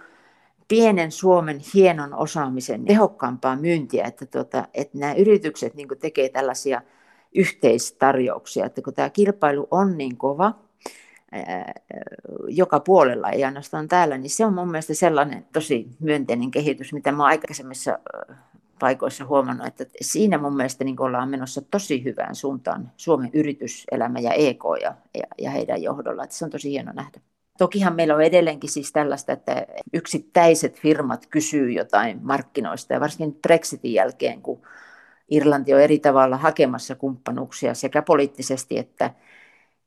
pienen 0.69 1.13
Suomen 1.13 1.61
hienon 1.75 2.15
osaamisen 2.15 2.85
tehokkaampaa 2.85 3.57
myyntiä, 3.57 4.05
että, 4.05 4.27
tuota, 4.27 4.69
että 4.75 4.99
nämä 4.99 5.15
yritykset 5.15 5.75
niin 5.75 5.89
tekee 6.01 6.29
tällaisia 6.29 6.83
yhteistarjouksia, 7.35 8.67
että 8.67 8.83
kun 8.83 8.95
tämä 8.95 9.11
kilpailu 9.11 9.69
on 9.71 9.99
niin 9.99 10.17
kova 10.17 10.55
joka 12.49 12.81
puolella, 12.81 13.31
ei 13.31 13.45
ainoastaan 13.45 13.89
täällä, 13.89 14.19
niin 14.19 14.31
se 14.31 14.45
on 14.45 14.55
mun 14.55 14.71
mielestä 14.71 14.95
sellainen 14.95 15.47
tosi 15.53 15.89
myönteinen 16.01 16.51
kehitys, 16.51 16.93
mitä 16.93 17.13
mä 17.13 17.25
aikaisemmissa 17.25 17.99
paikoissa 18.81 19.25
huomannut, 19.25 19.67
että 19.67 19.85
siinä 20.01 20.39
mun 20.39 20.57
mielestä 20.57 20.85
niin 20.85 21.01
ollaan 21.01 21.29
menossa 21.29 21.63
tosi 21.71 22.05
hyvään 22.05 22.35
suuntaan 22.35 22.93
Suomen 22.97 23.31
yrityselämä 23.33 24.19
ja 24.19 24.33
EK 24.33 24.63
ja, 24.83 24.95
ja, 25.15 25.27
ja 25.39 25.51
heidän 25.51 25.83
johdolla. 25.83 26.25
Että 26.25 26.37
se 26.37 26.45
on 26.45 26.51
tosi 26.51 26.71
hieno 26.71 26.93
nähdä. 26.93 27.21
Tokihan 27.59 27.95
meillä 27.95 28.15
on 28.15 28.23
edelleenkin 28.23 28.71
siis 28.71 28.93
tällaista, 28.93 29.33
että 29.33 29.67
yksittäiset 29.93 30.81
firmat 30.81 31.27
kysyy 31.27 31.73
jotain 31.73 32.21
markkinoista 32.23 32.93
ja 32.93 33.01
varsinkin 33.01 33.39
Brexitin 33.43 33.93
jälkeen, 33.93 34.43
kun 34.43 34.63
Irlanti 35.31 35.75
on 35.75 35.81
eri 35.81 35.99
tavalla 35.99 36.37
hakemassa 36.37 36.95
kumppanuuksia 36.95 37.75
sekä 37.75 38.03
poliittisesti 38.03 38.79
että, 38.79 39.11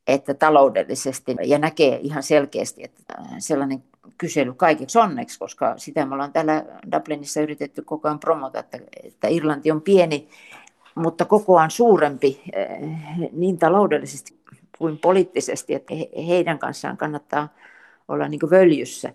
että 0.08 0.34
taloudellisesti 0.34 1.36
ja 1.44 1.60
näkee 1.60 2.00
ihan 2.04 2.24
selkeästi, 2.24 2.84
että 2.84 3.14
sellainen 3.40 3.84
kysely 4.18 4.54
kaikeksi 4.54 5.00
onneksi, 5.00 5.40
koska 5.40 5.74
sitä 5.78 6.06
me 6.06 6.14
ollaan 6.14 6.34
täällä 6.34 6.66
Dublinissa 6.92 7.42
yritetty 7.42 7.82
koko 7.82 8.08
ajan 8.08 8.20
promota, 8.20 8.60
että, 8.60 8.80
että 9.04 9.28
Irlanti 9.28 9.72
on 9.72 9.82
pieni, 9.82 10.30
mutta 10.96 11.26
kokoaan 11.26 11.72
suurempi 11.72 12.42
eh, 12.54 12.68
niin 13.32 13.58
taloudellisesti 13.58 14.38
kuin 14.78 14.98
poliittisesti, 14.98 15.74
että 15.74 15.94
heidän 16.28 16.60
kanssaan 16.60 16.98
kannattaa 16.98 17.50
olla 18.08 18.28
niin 18.28 18.40
völjyssä. 18.50 19.14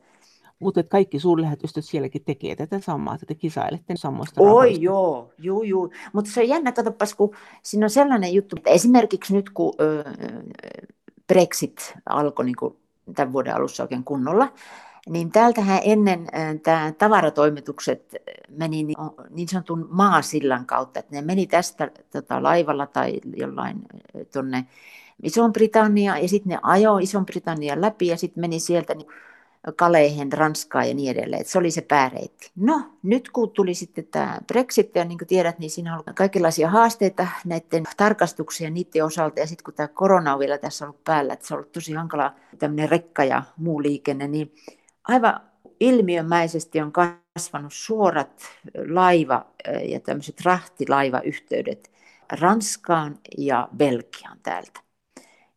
Mutta 0.62 0.82
kaikki 0.82 1.18
suurlähetystöt 1.18 1.84
sielläkin 1.84 2.24
tekee 2.24 2.56
tätä 2.56 2.78
samaa, 2.80 3.14
että 3.14 3.26
te 3.26 3.34
kisailette 3.34 3.96
samoista 3.96 4.42
Oi 4.42 4.48
rahoista. 4.48 4.84
joo, 4.84 5.32
juu, 5.38 5.62
juu. 5.62 5.92
Mutta 6.12 6.30
se 6.30 6.40
on 6.40 6.48
jännä, 6.48 6.72
katsopas, 6.72 7.14
kun 7.14 7.36
siinä 7.62 7.86
on 7.86 7.90
sellainen 7.90 8.34
juttu, 8.34 8.56
että 8.58 8.70
esimerkiksi 8.70 9.34
nyt 9.34 9.50
kun 9.50 9.74
ö, 9.80 10.04
Brexit 11.26 11.94
alkoi 12.06 12.44
niin 12.44 12.56
kuin 12.56 12.76
tämän 13.14 13.32
vuoden 13.32 13.54
alussa 13.54 13.82
oikein 13.82 14.04
kunnolla, 14.04 14.52
niin 15.08 15.32
täältähän 15.32 15.80
ennen 15.84 16.26
tämä 16.62 16.92
tavaratoimitukset 16.98 18.16
meni 18.48 18.82
niin, 18.82 18.96
niin 19.30 19.48
sanotun 19.48 19.88
maasillan 19.90 20.66
kautta, 20.66 21.00
että 21.00 21.14
ne 21.14 21.22
meni 21.22 21.46
tästä 21.46 21.90
tota, 22.12 22.42
laivalla 22.42 22.86
tai 22.86 23.20
jollain 23.36 23.82
tuonne 24.32 24.66
Iso-Britannia 25.22 26.18
ja 26.18 26.28
sitten 26.28 26.50
ne 26.50 26.58
ajoi 26.62 27.02
Iso-Britannian 27.02 27.80
läpi 27.80 28.06
ja 28.06 28.16
sitten 28.16 28.40
meni 28.40 28.60
sieltä 28.60 28.94
niin 28.94 29.08
Kaleihin, 29.76 30.32
Ranskaan 30.32 30.88
ja 30.88 30.94
niin 30.94 31.10
edelleen. 31.10 31.44
Se 31.44 31.58
oli 31.58 31.70
se 31.70 31.80
pääreitti. 31.80 32.50
No, 32.56 32.80
nyt 33.02 33.30
kun 33.30 33.50
tuli 33.50 33.74
sitten 33.74 34.06
tämä 34.06 34.38
Brexit, 34.46 34.94
ja 34.94 35.04
niin 35.04 35.18
kuin 35.18 35.28
tiedät, 35.28 35.58
niin 35.58 35.70
siinä 35.70 35.90
on 35.90 35.94
ollut 35.94 36.16
kaikenlaisia 36.16 36.70
haasteita 36.70 37.26
näiden 37.44 37.84
tarkastuksia 37.96 38.70
niiden 38.70 39.04
osalta, 39.04 39.40
ja 39.40 39.46
sitten 39.46 39.64
kun 39.64 39.74
tämä 39.74 39.88
korona 39.88 40.32
on 40.32 40.38
vielä 40.38 40.58
tässä 40.58 40.84
ollut 40.84 41.04
päällä, 41.04 41.32
että 41.32 41.46
se 41.46 41.54
on 41.54 41.58
ollut 41.58 41.72
tosi 41.72 41.92
hankala 41.92 42.34
tämmöinen 42.58 42.88
rekka 42.88 43.24
ja 43.24 43.42
muu 43.56 43.82
liikenne, 43.82 44.28
niin 44.28 44.54
aivan 45.08 45.40
ilmiömäisesti 45.80 46.80
on 46.80 46.92
kasvanut 46.92 47.72
suorat 47.72 48.42
laiva- 48.88 49.46
ja 49.88 50.00
tämmöiset 50.00 50.40
rahtilaivayhteydet 50.44 51.90
Ranskaan 52.40 53.18
ja 53.38 53.68
Belgiaan 53.76 54.38
täältä 54.42 54.80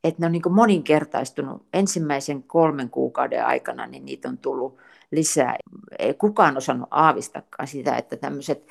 että 0.07 0.21
ne 0.21 0.25
on 0.25 0.31
niin 0.31 0.53
moninkertaistunut 0.53 1.65
ensimmäisen 1.73 2.43
kolmen 2.43 2.89
kuukauden 2.89 3.45
aikana, 3.45 3.87
niin 3.87 4.05
niitä 4.05 4.29
on 4.29 4.37
tullut 4.37 4.77
lisää. 5.11 5.55
Ei 5.99 6.13
kukaan 6.13 6.57
osannut 6.57 6.87
aavistakaan 6.91 7.67
sitä, 7.67 7.97
että 7.97 8.17
tämmöiset 8.17 8.67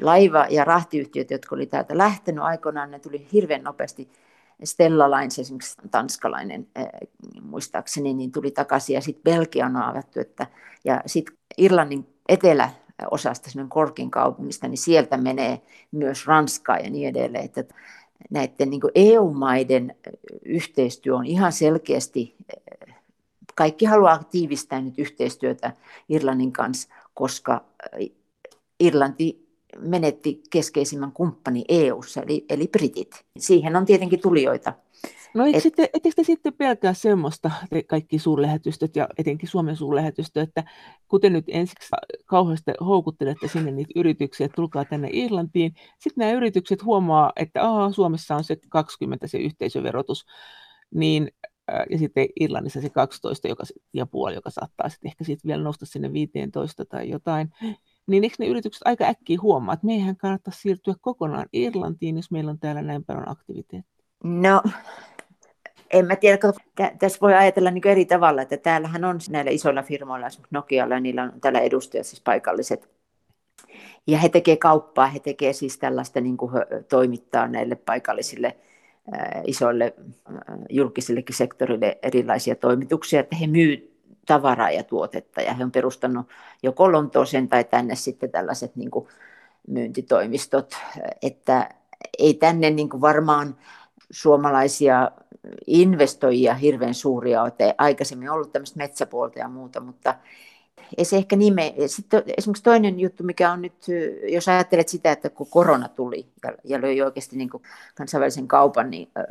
laiva- 0.00 0.46
ja 0.50 0.64
rahtiyhtiöt, 0.64 1.30
jotka 1.30 1.54
oli 1.54 1.66
täältä 1.66 1.98
lähtenyt 1.98 2.44
aikoinaan, 2.44 2.90
ne 2.90 2.98
tuli 2.98 3.28
hirveän 3.32 3.62
nopeasti 3.62 4.08
Stella 4.64 5.10
Lines, 5.10 5.38
esimerkiksi 5.38 5.76
tanskalainen 5.90 6.66
eh, 6.76 6.88
muistaakseni, 7.42 8.14
niin 8.14 8.32
tuli 8.32 8.50
takaisin 8.50 8.94
ja 8.94 9.00
sitten 9.00 9.22
Belgia 9.24 9.66
on 9.66 9.76
avattu, 9.76 10.20
että, 10.20 10.46
ja 10.84 11.02
sitten 11.06 11.36
Irlannin 11.58 12.06
eteläosasta, 12.28 13.50
Korkin 13.68 14.10
kaupungista, 14.10 14.68
niin 14.68 14.78
sieltä 14.78 15.16
menee 15.16 15.60
myös 15.92 16.26
Ranskaa 16.26 16.78
ja 16.78 16.90
niin 16.90 17.08
edelleen, 17.08 17.44
että 17.44 17.64
näiden 18.30 18.70
niin 18.70 18.80
EU-maiden 18.94 19.94
yhteistyö 20.44 21.16
on 21.16 21.26
ihan 21.26 21.52
selkeästi, 21.52 22.36
kaikki 23.54 23.84
haluaa 23.84 24.24
tiivistää 24.30 24.80
nyt 24.80 24.98
yhteistyötä 24.98 25.72
Irlannin 26.08 26.52
kanssa, 26.52 26.88
koska 27.14 27.64
Irlanti 28.80 29.48
menetti 29.78 30.42
keskeisimmän 30.50 31.12
kumppani 31.12 31.64
EU:ssa 31.68 32.22
eli, 32.22 32.44
eli 32.48 32.68
britit. 32.68 33.24
Siihen 33.38 33.76
on 33.76 33.84
tietenkin 33.84 34.20
tulijoita. 34.20 34.72
No 35.34 35.46
et, 35.46 35.62
sitten, 35.62 35.88
ettekö 35.94 36.14
te 36.16 36.24
sitten 36.24 36.52
pelkää 36.52 36.94
semmoista, 36.94 37.50
te 37.70 37.82
kaikki 37.82 38.18
suurlähetystöt 38.18 38.96
ja 38.96 39.08
etenkin 39.18 39.48
Suomen 39.48 39.76
suurlähetystö, 39.76 40.42
että 40.42 40.64
kuten 41.08 41.32
nyt 41.32 41.44
ensiksi 41.48 41.88
kauheasti 42.26 42.72
houkuttelette 42.80 43.48
sinne 43.48 43.70
niitä 43.70 43.92
yrityksiä, 43.96 44.44
että 44.44 44.56
tulkaa 44.56 44.84
tänne 44.84 45.08
Irlantiin, 45.12 45.74
sitten 45.98 46.22
nämä 46.22 46.32
yritykset 46.32 46.84
huomaa, 46.84 47.32
että 47.36 47.62
aha, 47.62 47.92
Suomessa 47.92 48.36
on 48.36 48.44
se 48.44 48.56
20 48.68 49.26
se 49.26 49.38
yhteisöverotus, 49.38 50.26
niin 50.94 51.30
ja 51.90 51.98
sitten 51.98 52.26
Irlannissa 52.40 52.80
se 52.80 52.90
12 52.90 53.48
joka, 53.48 53.64
ja 53.92 54.06
puoli, 54.06 54.34
joka 54.34 54.50
saattaa 54.50 54.88
sitten 54.88 55.08
ehkä 55.08 55.24
sitten 55.24 55.48
vielä 55.48 55.62
nousta 55.62 55.86
sinne 55.86 56.12
15 56.12 56.84
tai 56.84 57.10
jotain, 57.10 57.50
niin 58.06 58.24
eikö 58.24 58.36
ne 58.38 58.46
yritykset 58.46 58.82
aika 58.84 59.04
äkkiä 59.04 59.38
huomaa, 59.42 59.72
että 59.74 59.86
meidän 59.86 60.16
kannattaa 60.16 60.54
siirtyä 60.56 60.94
kokonaan 61.00 61.46
Irlantiin, 61.52 62.16
jos 62.16 62.30
meillä 62.30 62.50
on 62.50 62.58
täällä 62.58 62.82
näin 62.82 63.04
paljon 63.04 63.28
aktiviteettia? 63.28 64.04
No, 64.24 64.62
en 65.90 66.06
mä 66.06 66.16
tiedä, 66.16 66.38
tässä 66.98 67.18
voi 67.20 67.34
ajatella 67.34 67.70
niin 67.70 67.86
eri 67.86 68.04
tavalla, 68.04 68.42
että 68.42 68.56
täällähän 68.56 69.04
on 69.04 69.18
näillä 69.30 69.50
isoilla 69.50 69.82
firmoilla, 69.82 70.26
esimerkiksi 70.26 70.54
Nokialla, 70.54 70.94
ja 70.94 71.00
niillä 71.00 71.22
on 71.22 71.32
täällä 71.40 71.60
edustajat, 71.60 72.06
siis 72.06 72.22
paikalliset, 72.22 72.88
ja 74.06 74.18
he 74.18 74.28
tekevät 74.28 74.60
kauppaa, 74.60 75.06
he 75.06 75.18
tekevät 75.18 75.56
siis 75.56 75.78
tällaista 75.78 76.20
niin 76.20 76.36
kuin 76.36 76.52
toimittaa 76.88 77.48
näille 77.48 77.74
paikallisille 77.74 78.56
isoille 79.46 79.94
julkisillekin 80.70 81.36
sektorille 81.36 81.98
erilaisia 82.02 82.54
toimituksia, 82.54 83.20
että 83.20 83.36
he 83.36 83.46
myy 83.46 83.96
tavaraa 84.26 84.70
ja 84.70 84.84
tuotetta, 84.84 85.42
ja 85.42 85.54
he 85.54 85.64
on 85.64 85.72
perustanut 85.72 86.26
joko 86.62 86.92
Lontooseen 86.92 87.48
tai 87.48 87.64
tänne 87.64 87.94
sitten 87.94 88.30
tällaiset 88.30 88.76
niin 88.76 88.90
kuin 88.90 89.08
myyntitoimistot, 89.68 90.74
että 91.22 91.68
ei 92.18 92.34
tänne 92.34 92.70
niin 92.70 92.88
kuin 92.88 93.00
varmaan 93.00 93.56
suomalaisia 94.10 95.10
investoijia 95.66 96.54
hirveän 96.54 96.94
suuria 96.94 97.42
ole. 97.42 97.74
Aikaisemmin 97.78 98.30
ollut 98.30 98.52
tämmöistä 98.52 98.78
metsäpuolta 98.78 99.38
ja 99.38 99.48
muuta, 99.48 99.80
mutta 99.80 100.14
ei 100.96 101.04
se 101.04 101.16
ehkä 101.16 101.36
nime. 101.36 101.74
Sitten 101.86 102.22
esimerkiksi 102.38 102.62
toinen 102.62 103.00
juttu, 103.00 103.24
mikä 103.24 103.52
on 103.52 103.62
nyt, 103.62 103.86
jos 104.32 104.48
ajattelet 104.48 104.88
sitä, 104.88 105.12
että 105.12 105.30
kun 105.30 105.46
korona 105.50 105.88
tuli 105.88 106.26
ja, 106.64 106.80
löi 106.80 107.02
oikeasti 107.02 107.36
niin 107.36 107.50
kuin 107.50 107.62
kansainvälisen 107.94 108.48
kaupan, 108.48 108.90
niin 108.90 109.10
äh, 109.18 109.24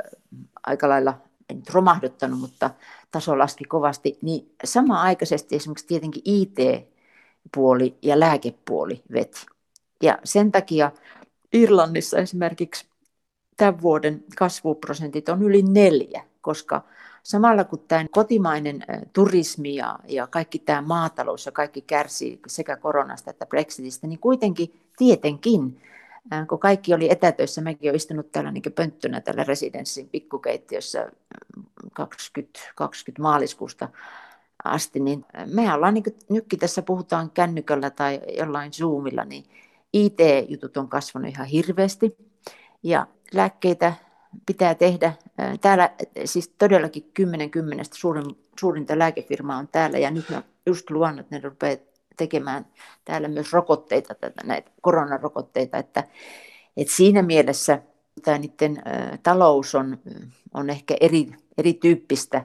aika 0.62 0.88
lailla 0.88 1.14
en 1.50 1.56
nyt 1.56 1.70
romahduttanut, 1.70 2.40
mutta 2.40 2.70
taso 3.10 3.38
laski 3.38 3.64
kovasti, 3.64 4.18
niin 4.22 4.54
sama-aikaisesti 4.64 5.56
esimerkiksi 5.56 5.86
tietenkin 5.86 6.22
IT-puoli 6.24 7.98
ja 8.02 8.20
lääkepuoli 8.20 9.02
veti. 9.12 9.46
Ja 10.02 10.18
sen 10.24 10.52
takia 10.52 10.90
Irlannissa 11.52 12.18
esimerkiksi 12.18 12.89
tämän 13.60 13.82
vuoden 13.82 14.24
kasvuprosentit 14.36 15.28
on 15.28 15.42
yli 15.42 15.62
neljä, 15.62 16.24
koska 16.40 16.82
samalla 17.22 17.64
kun 17.64 17.84
tämä 17.88 18.04
kotimainen 18.10 18.84
turismi 19.12 19.74
ja, 19.74 19.98
ja 20.08 20.26
kaikki 20.26 20.58
tämä 20.58 20.82
maatalous 20.82 21.46
ja 21.46 21.52
kaikki 21.52 21.80
kärsii 21.80 22.40
sekä 22.46 22.76
koronasta 22.76 23.30
että 23.30 23.46
Brexitistä, 23.46 24.06
niin 24.06 24.18
kuitenkin 24.18 24.80
tietenkin, 24.98 25.80
kun 26.48 26.58
kaikki 26.58 26.94
oli 26.94 27.10
etätöissä, 27.10 27.60
mekin 27.60 27.90
olen 27.90 27.96
istunut 27.96 28.32
täällä 28.32 28.50
niin 28.50 28.62
pönttönä 28.74 29.20
tällä 29.20 29.44
residenssin 29.44 30.08
pikkukeittiössä 30.08 31.12
20, 31.92 32.60
20 32.74 33.22
maaliskuusta 33.22 33.88
asti, 34.64 35.00
niin 35.00 35.24
me 35.46 35.74
ollaan, 35.74 35.94
niin 35.94 36.04
nytkin 36.28 36.58
tässä 36.58 36.82
puhutaan 36.82 37.30
kännykällä 37.30 37.90
tai 37.90 38.20
jollain 38.38 38.72
Zoomilla, 38.72 39.24
niin 39.24 39.44
IT-jutut 39.92 40.76
on 40.76 40.88
kasvanut 40.88 41.30
ihan 41.30 41.46
hirveästi. 41.46 42.16
Ja 42.82 43.06
lääkkeitä 43.34 43.92
pitää 44.46 44.74
tehdä. 44.74 45.12
Täällä 45.60 45.90
siis 46.24 46.48
todellakin 46.48 47.10
10 47.14 47.50
kymmenestä 47.50 47.96
suurin, 47.96 48.24
suurinta 48.60 48.98
lääkefirmaa 48.98 49.58
on 49.58 49.68
täällä 49.68 49.98
ja 49.98 50.10
nyt 50.10 50.30
ne 50.30 50.42
just 50.66 50.90
luvannut, 50.90 51.20
että 51.20 51.36
ne 51.36 51.42
rupeaa 51.42 51.76
tekemään 52.16 52.66
täällä 53.04 53.28
myös 53.28 53.52
rokotteita, 53.52 54.14
tätä, 54.14 54.46
näitä 54.46 54.70
koronarokotteita, 54.80 55.78
että, 55.78 56.04
että 56.76 56.94
siinä 56.94 57.22
mielessä 57.22 57.82
tämä 58.22 58.38
niiden 58.38 58.78
ä, 58.78 59.18
talous 59.22 59.74
on, 59.74 59.98
on 60.54 60.70
ehkä 60.70 60.96
eri, 61.00 61.32
erityyppistä. 61.58 62.44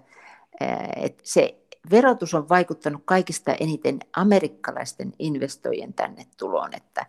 että 0.96 1.24
se 1.24 1.66
verotus 1.92 2.34
on 2.34 2.50
vaikuttanut 2.50 3.02
kaikista 3.06 3.54
eniten 3.54 4.00
amerikkalaisten 4.16 5.14
investoijien 5.20 5.94
tänne 5.94 6.26
tuloon, 6.38 6.74
että, 6.74 7.06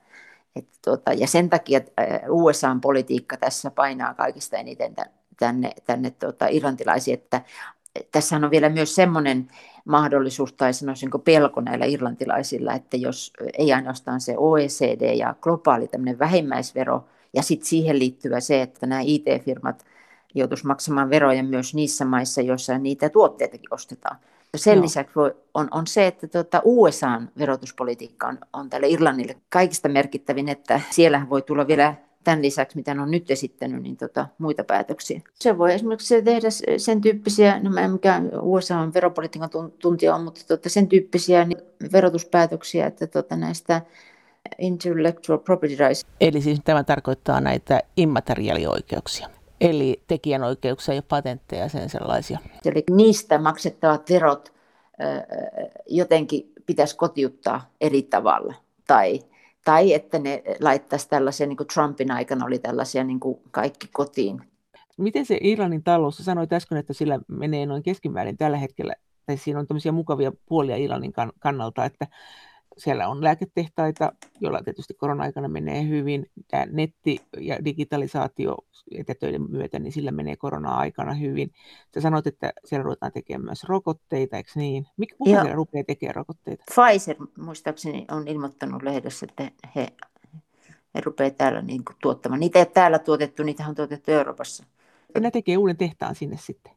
et 0.56 0.68
tuota, 0.84 1.12
ja 1.12 1.26
sen 1.26 1.50
takia 1.50 1.80
USA-politiikka 2.28 3.36
tässä 3.36 3.70
painaa 3.70 4.14
kaikista 4.14 4.56
eniten 4.56 4.94
tänne, 5.38 5.72
tänne 5.86 6.10
tuota, 6.10 6.46
irlantilaisia, 6.46 7.14
että 7.14 7.40
tässä 8.12 8.36
on 8.36 8.50
vielä 8.50 8.68
myös 8.68 8.94
semmoinen 8.94 9.48
mahdollisuus 9.84 10.52
tai 10.52 10.74
sanoisinko 10.74 11.18
pelko 11.18 11.60
näillä 11.60 11.84
irlantilaisilla, 11.84 12.74
että 12.74 12.96
jos 12.96 13.32
ei 13.58 13.72
ainoastaan 13.72 14.20
se 14.20 14.34
OECD 14.38 15.14
ja 15.14 15.34
globaali 15.40 15.88
tämmöinen 15.88 16.18
vähimmäisvero 16.18 17.04
ja 17.34 17.42
sitten 17.42 17.68
siihen 17.68 17.98
liittyvä 17.98 18.40
se, 18.40 18.62
että 18.62 18.86
nämä 18.86 19.00
IT-firmat 19.04 19.84
joutuisi 20.34 20.66
maksamaan 20.66 21.10
veroja 21.10 21.42
myös 21.42 21.74
niissä 21.74 22.04
maissa, 22.04 22.40
joissa 22.40 22.78
niitä 22.78 23.08
tuotteitakin 23.08 23.74
ostetaan. 23.74 24.16
Sen 24.56 24.78
no. 24.78 24.84
lisäksi 24.84 25.14
voi, 25.14 25.34
on, 25.54 25.68
on 25.70 25.86
se, 25.86 26.06
että 26.06 26.26
tuota, 26.28 26.62
USAn 26.64 27.30
verotuspolitiikka 27.38 28.26
on, 28.26 28.38
on 28.52 28.70
tälle 28.70 28.88
Irlannille 28.88 29.36
kaikista 29.48 29.88
merkittävin, 29.88 30.48
että 30.48 30.80
siellä 30.90 31.26
voi 31.30 31.42
tulla 31.42 31.66
vielä 31.66 31.94
tämän 32.24 32.42
lisäksi, 32.42 32.76
mitä 32.76 32.94
ne 32.94 33.02
on 33.02 33.10
nyt 33.10 33.30
esittänyt, 33.30 33.82
niin 33.82 33.96
tota, 33.96 34.26
muita 34.38 34.64
päätöksiä. 34.64 35.20
Se 35.34 35.58
voi 35.58 35.74
esimerkiksi 35.74 36.22
tehdä 36.22 36.48
sen 36.76 37.00
tyyppisiä, 37.00 37.60
no 37.60 37.70
mä 37.70 37.80
en 37.80 37.90
mikä 37.90 38.22
USA 38.42 38.78
on 38.78 38.94
veropolitiikan 38.94 39.50
tuntija 39.78 40.14
on, 40.14 40.24
mutta 40.24 40.40
tota, 40.48 40.68
sen 40.68 40.88
tyyppisiä 40.88 41.44
niin 41.44 41.58
verotuspäätöksiä, 41.92 42.86
että 42.86 43.06
tota, 43.06 43.36
näistä 43.36 43.82
intellectual 44.58 45.38
property 45.38 45.76
rights. 45.76 46.06
Eli 46.20 46.40
siis 46.40 46.60
tämä 46.64 46.84
tarkoittaa 46.84 47.40
näitä 47.40 47.80
immateriaalioikeuksia, 47.96 49.28
eli 49.60 50.02
tekijänoikeuksia 50.06 50.94
ja 50.94 51.02
patentteja 51.02 51.62
ja 51.62 51.68
sen 51.68 51.90
sellaisia. 51.90 52.38
Eli 52.64 52.84
niistä 52.90 53.38
maksettavat 53.38 54.10
verot 54.10 54.52
jotenkin 55.86 56.52
pitäisi 56.66 56.96
kotiuttaa 56.96 57.70
eri 57.80 58.02
tavalla 58.02 58.54
tai 58.86 59.20
tai 59.64 59.94
että 59.94 60.18
ne 60.18 60.42
laittaisi 60.60 61.08
tällaisia, 61.08 61.46
niin 61.46 61.56
kuin 61.56 61.66
Trumpin 61.66 62.10
aikana 62.10 62.46
oli 62.46 62.58
tällaisia 62.58 63.04
niin 63.04 63.20
kuin 63.20 63.40
kaikki 63.50 63.88
kotiin. 63.92 64.42
Miten 64.96 65.26
se 65.26 65.38
Irlannin 65.40 65.82
talous, 65.82 66.16
sanoit 66.16 66.52
äsken, 66.52 66.78
että 66.78 66.92
sillä 66.92 67.20
menee 67.28 67.66
noin 67.66 67.82
keskimäärin 67.82 68.36
tällä 68.36 68.56
hetkellä, 68.56 68.94
tai 69.26 69.36
siinä 69.36 69.60
on 69.60 69.66
tämmöisiä 69.66 69.92
mukavia 69.92 70.32
puolia 70.48 70.76
Irlannin 70.76 71.12
kannalta, 71.40 71.84
että 71.84 72.06
siellä 72.78 73.08
on 73.08 73.24
lääketehtaita, 73.24 74.12
joilla 74.40 74.62
tietysti 74.64 74.94
korona-aikana 74.94 75.48
menee 75.48 75.88
hyvin. 75.88 76.30
Tämä 76.50 76.66
netti 76.66 77.20
ja 77.40 77.64
digitalisaatio 77.64 78.56
etätöiden 78.94 79.50
myötä, 79.50 79.78
niin 79.78 79.92
sillä 79.92 80.10
menee 80.10 80.36
korona-aikana 80.36 81.14
hyvin. 81.14 81.50
Sä 81.94 82.00
sanoit, 82.00 82.26
että 82.26 82.52
siellä 82.64 82.82
ruvetaan 82.82 83.12
tekemään 83.12 83.44
myös 83.44 83.64
rokotteita, 83.64 84.36
eikö 84.36 84.50
niin? 84.54 84.86
Kuka 85.18 85.30
siellä 85.30 85.52
rupeaa 85.52 85.84
tekemään 85.84 86.14
rokotteita? 86.14 86.64
Pfizer 86.74 87.16
muistaakseni 87.38 88.04
on 88.10 88.28
ilmoittanut 88.28 88.82
lehdessä, 88.82 89.26
että 89.30 89.50
he, 89.76 89.88
he 90.94 91.00
rupeavat 91.04 91.36
täällä 91.36 91.62
niin 91.62 91.84
kuin 91.84 91.96
tuottamaan. 92.02 92.40
Niitä 92.40 92.58
ei 92.58 92.60
ole 92.60 92.70
täällä 92.74 92.98
tuotettu, 92.98 93.42
niitä 93.42 93.66
on 93.68 93.74
tuotettu 93.74 94.10
Euroopassa. 94.10 94.64
Ja 95.14 95.20
ne 95.20 95.30
tekee 95.30 95.56
uuden 95.56 95.76
tehtaan 95.76 96.14
sinne 96.14 96.36
sitten. 96.40 96.72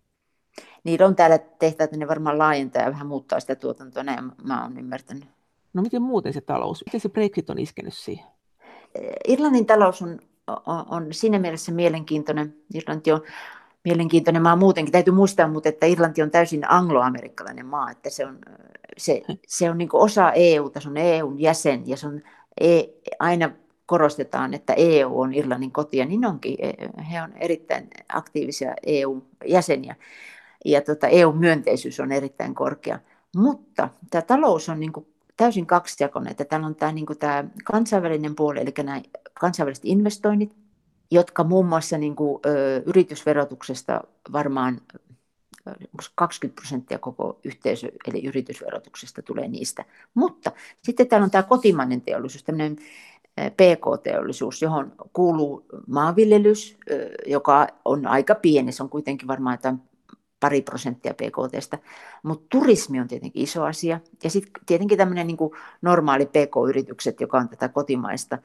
Niillä 0.84 1.06
on 1.06 1.16
täällä 1.16 1.38
tehtaat, 1.38 1.92
ne 1.92 2.08
varmaan 2.08 2.38
laajentaa 2.38 2.82
ja 2.82 2.92
vähän 2.92 3.08
muuttaa 3.08 3.40
sitä 3.40 3.56
tuotantoa, 3.56 4.04
näin 4.04 4.32
mä 4.44 4.64
oon 4.64 4.78
ymmärtänyt. 4.78 5.39
No 5.74 5.82
miten 5.82 6.02
muuten 6.02 6.34
se 6.34 6.42
talous, 6.42 6.84
miten 6.86 7.00
se 7.00 7.10
Brexit 7.10 7.50
on 7.50 7.60
iskenyt 7.60 7.94
siihen? 7.94 8.26
Irlannin 9.28 9.66
talous 9.66 10.02
on, 10.02 10.20
on, 10.48 10.86
on 10.90 11.08
siinä 11.12 11.40
mielessä 11.40 11.72
mielenkiintoinen. 11.72 12.56
Irlanti 12.74 13.12
on 13.12 13.22
mielenkiintoinen 13.84 14.44
maa 14.44 14.56
muutenkin. 14.56 14.92
Täytyy 14.92 15.14
muistaa, 15.14 15.48
mutta 15.48 15.70
että 15.70 15.86
Irlanti 15.86 16.22
on 16.22 16.32
täysin 16.32 16.72
angloamerikkalainen 16.72 17.66
maa, 17.66 17.92
että 17.92 18.10
se 18.10 18.26
on, 18.26 18.40
se, 18.98 19.22
se 19.48 19.70
on 19.70 19.78
niin 19.78 19.90
osa 19.94 20.32
EUta, 20.32 20.80
se 20.80 20.90
on 20.90 20.98
EUn 20.98 21.40
jäsen 21.40 21.88
ja 21.88 21.98
se 21.98 22.08
on 22.08 22.22
e, 22.62 22.82
aina 23.20 23.52
korostetaan, 23.86 24.54
että 24.54 24.74
EU 24.78 25.20
on 25.22 25.34
Irlannin 25.34 25.72
koti 25.72 25.98
ja 25.98 26.06
niin 26.06 26.26
onkin. 26.26 26.58
He 27.12 27.22
on 27.22 27.34
erittäin 27.38 27.88
aktiivisia 28.14 28.74
EU-jäseniä 28.86 29.96
ja 30.66 30.82
tota, 30.82 31.08
EU-myönteisyys 31.08 32.00
on 32.00 32.12
erittäin 32.12 32.56
korkea. 32.56 33.00
Mutta 33.36 33.90
tämä 34.10 34.22
talous 34.22 34.70
on 34.70 34.80
niin 34.80 34.94
täysin 35.40 35.66
kaksijakoinen, 35.66 36.32
että 36.32 36.46
täällä 36.46 36.68
on 36.68 36.76
tämä, 36.76 36.92
niin 36.92 37.06
tämä 37.20 37.44
kansainvälinen 37.64 38.36
puoli, 38.36 38.60
eli 38.60 38.74
nämä 38.84 39.02
kansainväliset 39.40 39.86
investoinnit, 39.86 40.56
jotka 41.12 41.44
muun 41.44 41.66
muassa 41.66 41.98
niin 41.98 42.16
kuin, 42.16 42.40
ö, 42.46 42.84
yritysverotuksesta 42.86 44.02
varmaan 44.32 44.82
20 46.16 46.62
prosenttia 46.62 47.00
koko 47.00 47.40
yhteisö- 47.44 47.92
eli 48.08 48.26
yritysverotuksesta 48.26 49.22
tulee 49.22 49.48
niistä. 49.48 49.86
Mutta 50.14 50.52
sitten 50.84 51.08
täällä 51.08 51.26
on 51.26 51.32
tämä 51.32 51.44
kotimainen 51.44 52.02
teollisuus, 52.02 52.44
tämmöinen 52.44 52.78
PK-teollisuus, 53.38 54.62
johon 54.62 54.94
kuuluu 55.14 55.66
maanviljelys, 55.88 56.78
joka 57.26 57.68
on 57.86 58.08
aika 58.08 58.36
pieni, 58.36 58.72
se 58.72 58.84
on 58.84 58.90
kuitenkin 58.90 59.28
varmaan 59.28 59.54
jotain 59.54 59.89
pari 60.40 60.62
prosenttia 60.62 61.14
PKTstä, 61.14 61.78
mutta 62.24 62.46
turismi 62.50 63.00
on 63.00 63.08
tietenkin 63.08 63.44
iso 63.44 63.64
asia. 63.64 64.00
Ja 64.24 64.30
sitten 64.30 64.52
tietenkin 64.66 64.98
tämmöinen 64.98 65.28
niin 65.28 65.38
normaali 65.82 66.26
PK-yritykset, 66.26 67.22
joka 67.22 67.38
on 67.38 67.50
tätä 67.50 67.70
kotimaista, 67.70 68.38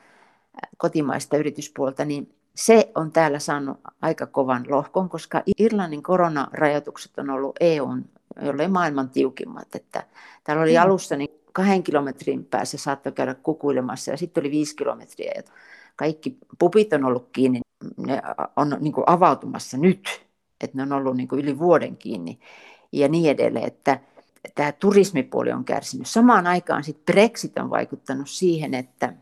kotimaista 0.77 1.37
yrityspuolta, 1.37 2.05
niin 2.05 2.35
se 2.55 2.93
on 2.95 3.13
täällä 3.13 3.39
saanut 3.39 3.81
aika 4.03 4.27
kovan 4.27 4.65
lohkon, 4.69 5.09
koska 5.09 5.43
Irlannin 5.59 6.03
koronarajoitukset 6.03 7.19
on 7.19 7.31
ollut 7.31 7.57
EUn, 7.61 8.05
jollei 8.43 8.69
maailman 8.69 9.11
tiukimmat. 9.11 9.75
Että 9.75 10.03
täällä 10.45 10.63
oli 10.63 10.77
mm. 10.77 10.83
alussa 10.83 11.17
niin 11.17 11.41
kahden 11.53 11.83
kilometrin 11.83 12.45
päässä 12.45 12.79
saattoi 12.79 13.13
käydä 13.13 13.35
kukuilemassa 13.35 14.11
ja 14.11 14.17
sitten 14.17 14.43
oli 14.43 14.51
viisi 14.51 14.77
kilometriä. 14.77 15.33
Ja 15.37 15.43
kaikki 15.97 16.39
pupit 16.59 16.93
on 16.93 17.05
ollut 17.05 17.29
kiinni, 17.33 17.61
ne 17.97 18.23
on 18.57 18.77
niin 18.81 18.95
avautumassa 19.07 19.77
nyt 19.77 20.24
että 20.65 20.77
ne 20.77 20.83
on 20.83 20.93
ollut 20.93 21.17
niin 21.17 21.29
kuin 21.29 21.41
yli 21.41 21.59
vuoden 21.59 21.97
kiinni 21.97 22.39
ja 22.93 23.09
niin 23.09 23.31
edelleen, 23.31 23.67
että 23.67 24.01
tämä 24.55 24.73
turismipuoli 24.73 25.53
on 25.53 25.65
kärsinyt. 25.65 26.07
Samaan 26.07 26.47
aikaan 26.47 26.85
sit 26.85 27.05
Brexit 27.05 27.59
on 27.59 27.71
vaikuttanut 27.71 28.29
siihen, 28.29 28.75
että 28.75 29.15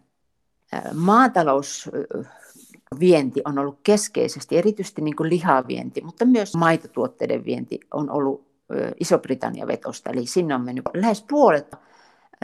maatalousvienti 0.95 3.43
on 3.45 3.59
ollut 3.59 3.79
keskeisesti, 3.83 4.59
erityisesti 4.59 5.03
niin 5.03 5.17
kuin 5.17 5.31
lihavienti, 5.31 6.01
mutta 6.01 6.25
myös 6.25 6.57
maitotuotteiden 6.57 7.45
vienti 7.45 7.81
on 7.95 8.11
ollut 8.11 8.53
Iso-Britannia 9.01 9.67
vetosta, 9.67 10.11
eli 10.11 10.27
sinne 10.27 10.55
on 10.55 10.65
mennyt 10.65 10.85
lähes 10.95 11.25
puolet 11.29 11.75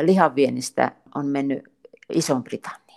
lihaviennistä 0.02 0.92
on 1.14 1.26
mennyt 1.26 1.64
Iso-Britanniaan. 2.12 2.87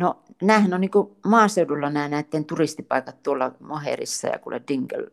No 0.00 0.22
näähän 0.42 0.74
on 0.74 0.80
niin 0.80 0.90
maaseudulla 1.26 1.90
nämä 1.90 2.08
näiden 2.08 2.44
turistipaikat 2.44 3.22
tuolla 3.22 3.52
Moherissa 3.60 4.28
ja 4.28 4.38
kuule 4.38 4.62
Dingle 4.68 5.06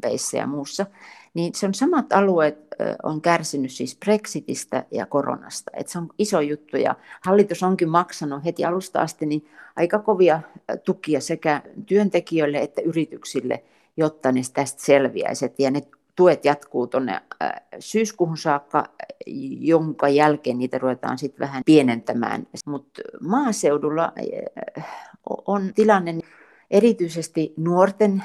Bayssä 0.00 0.36
ja 0.36 0.46
muussa, 0.46 0.86
niin 1.34 1.54
se 1.54 1.66
on 1.66 1.74
samat 1.74 2.12
alueet 2.12 2.58
on 3.02 3.20
kärsinyt 3.20 3.72
siis 3.72 3.96
Brexitistä 3.96 4.84
ja 4.90 5.06
koronasta. 5.06 5.70
Et 5.74 5.88
se 5.88 5.98
on 5.98 6.08
iso 6.18 6.40
juttu 6.40 6.76
ja 6.76 6.94
hallitus 7.20 7.62
onkin 7.62 7.88
maksanut 7.88 8.44
heti 8.44 8.64
alusta 8.64 9.00
asti 9.00 9.26
niin 9.26 9.48
aika 9.76 9.98
kovia 9.98 10.40
tukia 10.84 11.20
sekä 11.20 11.62
työntekijöille 11.86 12.58
että 12.58 12.80
yrityksille, 12.80 13.64
jotta 13.96 14.32
ne 14.32 14.40
tästä 14.54 14.82
selviäisivät. 14.82 15.58
Ja 15.58 15.70
ne 15.70 15.82
tuet 16.18 16.44
jatkuu 16.44 16.86
tuonne 16.86 17.20
syyskuuhun 17.78 18.38
saakka, 18.38 18.84
jonka 19.60 20.08
jälkeen 20.08 20.58
niitä 20.58 20.78
ruvetaan 20.78 21.18
sitten 21.18 21.46
vähän 21.46 21.62
pienentämään. 21.66 22.46
Mutta 22.66 23.02
maaseudulla 23.20 24.12
on 25.46 25.74
tilanne 25.74 26.18
erityisesti 26.70 27.54
nuorten 27.56 28.22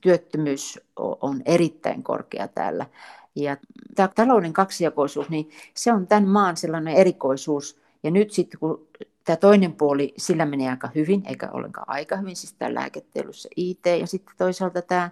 työttömyys 0.00 0.80
on 0.96 1.42
erittäin 1.44 2.02
korkea 2.02 2.48
täällä. 2.48 2.86
Ja 3.34 3.56
tämä 3.94 4.08
talouden 4.08 4.52
kaksijakoisuus, 4.52 5.30
niin 5.30 5.50
se 5.74 5.92
on 5.92 6.06
tämän 6.06 6.28
maan 6.28 6.56
sellainen 6.56 6.94
erikoisuus. 6.94 7.80
Ja 8.02 8.10
nyt 8.10 8.30
sitten 8.30 8.60
kun 8.60 8.86
tämä 9.24 9.36
toinen 9.36 9.72
puoli, 9.72 10.14
sillä 10.16 10.46
menee 10.46 10.70
aika 10.70 10.90
hyvin, 10.94 11.22
eikä 11.26 11.48
ollenkaan 11.52 11.90
aika 11.90 12.16
hyvin, 12.16 12.36
siis 12.36 12.52
tämä 12.52 12.74
lääketeollisuus, 12.74 13.48
IT, 13.56 13.86
ja 14.00 14.06
sitten 14.06 14.34
toisaalta 14.38 14.82
tämä 14.82 15.10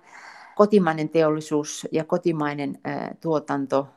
kotimainen 0.59 1.09
teollisuus 1.09 1.89
ja 1.93 2.05
kotimainen 2.05 2.79
tuotanto, 3.21 3.89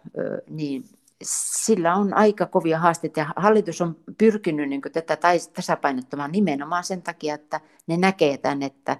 niin 0.49 0.83
sillä 1.23 1.95
on 1.95 2.13
aika 2.13 2.45
kovia 2.45 2.79
haasteita 2.79 3.19
ja 3.19 3.33
hallitus 3.35 3.81
on 3.81 3.95
pyrkinyt 4.17 4.69
niin 4.69 4.81
tätä 4.81 5.17
tasapainottamaan 5.53 6.31
nimenomaan 6.31 6.83
sen 6.83 7.01
takia, 7.01 7.35
että 7.35 7.61
ne 7.87 7.97
näkee 7.97 8.37
tämän, 8.37 8.63
että 8.63 8.97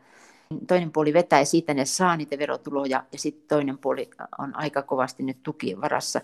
toinen 0.68 0.92
puoli 0.92 1.14
vetää 1.14 1.40
ja 1.40 1.46
siitä 1.46 1.74
ne 1.74 1.86
saa 1.86 2.18
niitä 2.18 2.38
verotuloja 2.38 3.04
ja 3.12 3.20
sitten 3.20 3.48
toinen 3.48 3.78
puoli 3.78 4.10
on 4.38 4.56
aika 4.56 4.82
kovasti 4.82 5.24
nyt 5.24 5.44
tukien 5.44 5.82
varassa. 5.82 6.22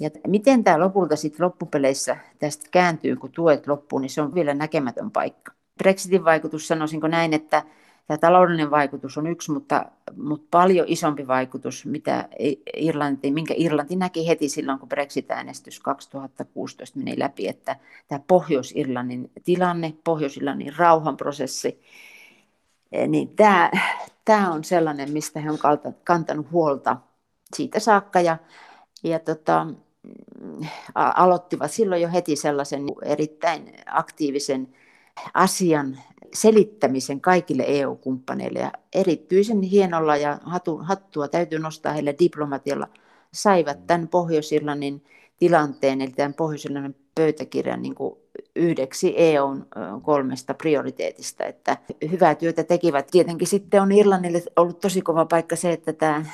Ja 0.00 0.10
miten 0.26 0.64
tämä 0.64 0.80
lopulta 0.80 1.16
sitten 1.16 1.44
loppupeleissä 1.44 2.16
tästä 2.38 2.68
kääntyy, 2.70 3.16
kun 3.16 3.32
tuet 3.32 3.66
loppuu, 3.66 3.98
niin 3.98 4.10
se 4.10 4.22
on 4.22 4.34
vielä 4.34 4.54
näkemätön 4.54 5.10
paikka. 5.10 5.52
Brexitin 5.78 6.24
vaikutus 6.24 6.68
sanoisinko 6.68 7.08
näin, 7.08 7.32
että 7.32 7.62
Tämä 8.10 8.18
taloudellinen 8.18 8.70
vaikutus 8.70 9.18
on 9.18 9.26
yksi, 9.26 9.52
mutta, 9.52 9.84
mutta 10.16 10.46
paljon 10.50 10.86
isompi 10.88 11.26
vaikutus, 11.26 11.86
mitä 11.86 12.28
Irlanti, 12.76 13.30
minkä 13.30 13.54
Irlanti 13.56 13.96
näki 13.96 14.28
heti 14.28 14.48
silloin, 14.48 14.78
kun 14.78 14.88
Brexit-äänestys 14.88 15.80
2016 15.80 16.98
meni 16.98 17.18
läpi, 17.18 17.48
että 17.48 17.76
tämä 18.08 18.20
Pohjois-Irlannin 18.26 19.30
tilanne, 19.44 19.94
Pohjois-Irlannin 20.04 20.76
rauhanprosessi, 20.76 21.80
eh, 22.92 23.08
niin 23.08 23.36
tämä, 23.36 23.70
tämä 24.24 24.52
on 24.52 24.64
sellainen, 24.64 25.12
mistä 25.12 25.40
he 25.40 25.50
on 25.50 25.58
kantanut 26.04 26.50
huolta 26.52 26.96
siitä 27.56 27.80
saakka. 27.80 28.20
Ja, 28.20 28.36
ja 29.04 29.18
tota, 29.18 29.66
aloittivat 30.94 31.70
silloin 31.70 32.02
jo 32.02 32.08
heti 32.12 32.36
sellaisen 32.36 32.82
erittäin 33.02 33.72
aktiivisen 33.86 34.74
asian 35.34 35.98
selittämisen 36.34 37.20
kaikille 37.20 37.64
EU-kumppaneille. 37.66 38.58
Ja 38.58 38.72
erityisen 38.94 39.62
hienolla 39.62 40.16
ja 40.16 40.38
hattua 40.80 41.28
täytyy 41.28 41.58
nostaa 41.58 41.92
heille 41.92 42.14
diplomatialla. 42.18 42.88
Saivat 43.32 43.86
tämän 43.86 44.08
Pohjois-Irlannin 44.08 45.04
tilanteen, 45.38 46.00
eli 46.00 46.10
tämän 46.10 46.34
pohjois 46.34 46.68
pöytäkirjan 47.14 47.82
niin 47.82 47.94
kuin 47.94 48.14
yhdeksi 48.56 49.14
EUn 49.16 49.66
kolmesta 50.02 50.54
prioriteetista. 50.54 51.44
Että 51.44 51.76
hyvää 52.10 52.34
työtä 52.34 52.64
tekivät. 52.64 53.06
Tietenkin 53.10 53.48
sitten 53.48 53.82
on 53.82 53.92
Irlannille 53.92 54.42
ollut 54.56 54.80
tosi 54.80 55.02
kova 55.02 55.24
paikka 55.24 55.56
se, 55.56 55.72
että 55.72 55.92
tämä 55.92 56.24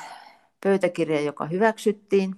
pöytäkirja, 0.63 1.21
joka 1.21 1.45
hyväksyttiin 1.45 2.35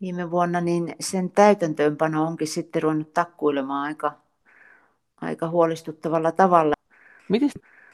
viime 0.00 0.30
vuonna, 0.30 0.60
niin 0.60 0.94
sen 1.00 1.30
täytäntöönpano 1.30 2.24
onkin 2.26 2.48
sitten 2.48 2.82
ruvennut 2.82 3.12
takkuilemaan 3.14 3.86
aika, 3.86 4.23
aika 5.20 5.48
huolestuttavalla 5.48 6.32
tavalla. 6.32 6.74
Miten 7.28 7.50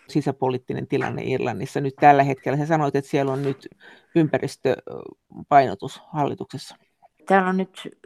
sisäpoliittinen 0.09 0.87
tilanne 0.87 1.23
Irlannissa 1.25 1.81
nyt 1.81 1.95
tällä 1.97 2.23
hetkellä? 2.23 2.59
Sä 2.59 2.67
sanoit, 2.67 2.97
että 2.97 3.11
siellä 3.11 3.33
on 3.33 3.43
nyt 3.43 3.69
ympäristöpainotus 4.15 6.03
hallituksessa. 6.13 6.77
Täällä 7.27 7.49
on 7.49 7.57
nyt 7.57 7.99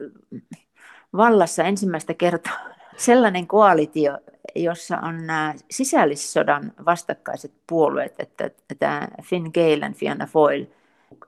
vallassa 1.17 1.65
ensimmäistä 1.65 2.15
kertaa 2.15 2.59
sellainen 2.97 3.47
koalitio, 3.47 4.19
jossa 4.55 4.99
on 4.99 5.27
nämä 5.27 5.55
sisällissodan 5.71 6.73
vastakkaiset 6.87 7.53
puolueet, 7.67 8.15
että 8.19 8.51
tämä 8.79 9.09
Finn 9.23 9.51
Gael 9.55 9.83
ja 9.83 9.91
Fianna 9.95 10.27
Foyle 10.27 10.67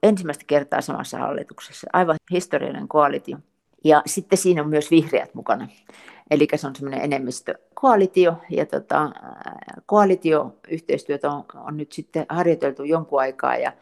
ensimmäistä 0.03 0.43
kertaa 0.47 0.81
samassa 0.81 1.17
hallituksessa. 1.17 1.87
Aivan 1.93 2.15
historiallinen 2.31 2.87
koalitio. 2.87 3.37
Ja 3.83 4.01
sitten 4.05 4.37
siinä 4.37 4.61
on 4.61 4.69
myös 4.69 4.91
vihreät 4.91 5.33
mukana. 5.33 5.67
Eli 6.31 6.47
se 6.55 6.67
on 6.67 6.75
semmoinen 6.75 7.01
enemmistökoalitio, 7.01 8.33
ja 8.49 8.65
tota, 8.65 9.11
koalitioyhteistyötä 9.85 11.31
on, 11.31 11.45
on 11.55 11.77
nyt 11.77 11.91
sitten 11.91 12.25
harjoiteltu 12.29 12.83
jonkun 12.83 13.19
aikaa, 13.19 13.57
ja 13.57 13.73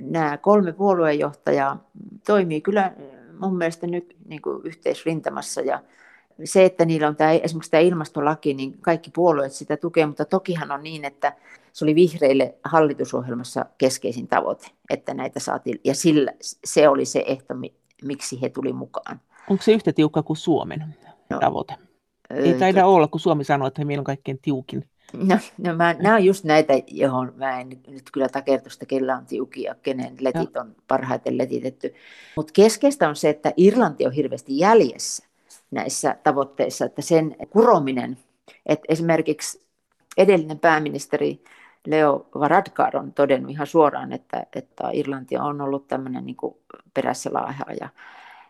nämä 0.00 0.38
kolme 0.38 0.72
puoluejohtajaa 0.72 1.84
toimii 2.26 2.60
kyllä 2.60 2.92
mun 3.38 3.56
mielestä 3.56 3.86
nyt 3.86 4.16
niin 4.28 4.42
kuin 4.42 4.60
yhteisrintamassa, 4.64 5.60
ja 5.60 5.80
se, 6.44 6.64
että 6.64 6.84
niillä 6.84 7.08
on 7.08 7.16
tämä, 7.16 7.32
esimerkiksi 7.32 7.70
tämä 7.70 7.80
ilmastolaki, 7.80 8.54
niin 8.54 8.78
kaikki 8.80 9.10
puolueet 9.14 9.52
sitä 9.52 9.76
tukee, 9.76 10.06
mutta 10.06 10.24
tokihan 10.24 10.70
on 10.70 10.82
niin, 10.82 11.04
että 11.04 11.32
se 11.72 11.84
oli 11.84 11.94
vihreille 11.94 12.54
hallitusohjelmassa 12.64 13.66
keskeisin 13.78 14.28
tavoite, 14.28 14.66
että 14.90 15.14
näitä 15.14 15.40
saatiin, 15.40 15.80
ja 15.84 15.94
sillä, 15.94 16.32
se 16.64 16.88
oli 16.88 17.04
se 17.04 17.24
ehto, 17.26 17.54
miksi 18.04 18.42
he 18.42 18.48
tuli 18.48 18.72
mukaan. 18.72 19.20
Onko 19.50 19.62
se 19.62 19.72
yhtä 19.72 19.92
tiukka 19.92 20.22
kuin 20.22 20.36
Suomen 20.36 20.94
no, 21.30 21.38
tavoite? 21.38 21.74
Ei 22.32 22.54
taida 22.54 22.86
olla, 22.86 23.08
kun 23.08 23.20
Suomi 23.20 23.44
sanoo, 23.44 23.68
että 23.68 23.84
meillä 23.84 24.00
on 24.00 24.04
kaikkein 24.04 24.38
tiukin. 24.42 24.84
No, 25.12 25.38
no 25.58 25.76
mä, 25.76 25.92
nämä 25.92 26.14
on 26.14 26.24
just 26.24 26.44
näitä, 26.44 26.72
johon 26.86 27.32
mä 27.36 27.60
en 27.60 27.68
nyt 27.68 28.10
kyllä 28.12 28.28
takertusta, 28.28 28.86
kellä 28.86 29.16
on 29.16 29.26
tiukia, 29.26 29.74
kenen 29.82 30.16
letit 30.20 30.56
on 30.56 30.76
parhaiten 30.88 31.38
letitetty. 31.38 31.94
Mutta 32.36 32.52
keskeistä 32.52 33.08
on 33.08 33.16
se, 33.16 33.28
että 33.28 33.52
Irlanti 33.56 34.06
on 34.06 34.12
hirveästi 34.12 34.58
jäljessä 34.58 35.26
näissä 35.70 36.16
tavoitteissa, 36.22 36.84
että 36.84 37.02
sen 37.02 37.36
kurominen, 37.50 38.18
että 38.66 38.86
esimerkiksi 38.88 39.62
edellinen 40.16 40.58
pääministeri 40.58 41.44
Leo 41.86 42.26
Varadkar 42.34 42.96
on 42.96 43.12
todennut 43.12 43.50
ihan 43.50 43.66
suoraan, 43.66 44.12
että, 44.12 44.46
että 44.56 44.90
Irlanti 44.92 45.36
on 45.36 45.60
ollut 45.60 45.88
tämmöinen 45.88 46.26
niin 46.26 46.36
perässä 46.94 47.30
laahaaja 47.32 47.88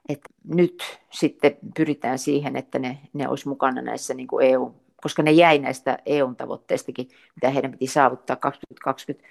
että 0.09 0.31
nyt 0.45 1.01
sitten 1.11 1.57
pyritään 1.77 2.19
siihen, 2.19 2.57
että 2.57 2.79
ne, 2.79 2.99
ne 3.13 3.29
olisi 3.29 3.49
mukana 3.49 3.83
näissä 3.83 4.15
niin 4.15 4.29
kuin 4.29 4.47
EU, 4.47 4.75
koska 5.03 5.23
ne 5.23 5.31
jäi 5.31 5.59
näistä 5.59 5.99
EU-tavoitteistakin, 6.07 7.09
mitä 7.35 7.51
heidän 7.51 7.71
piti 7.71 7.87
saavuttaa 7.87 8.37
2020. 8.37 9.29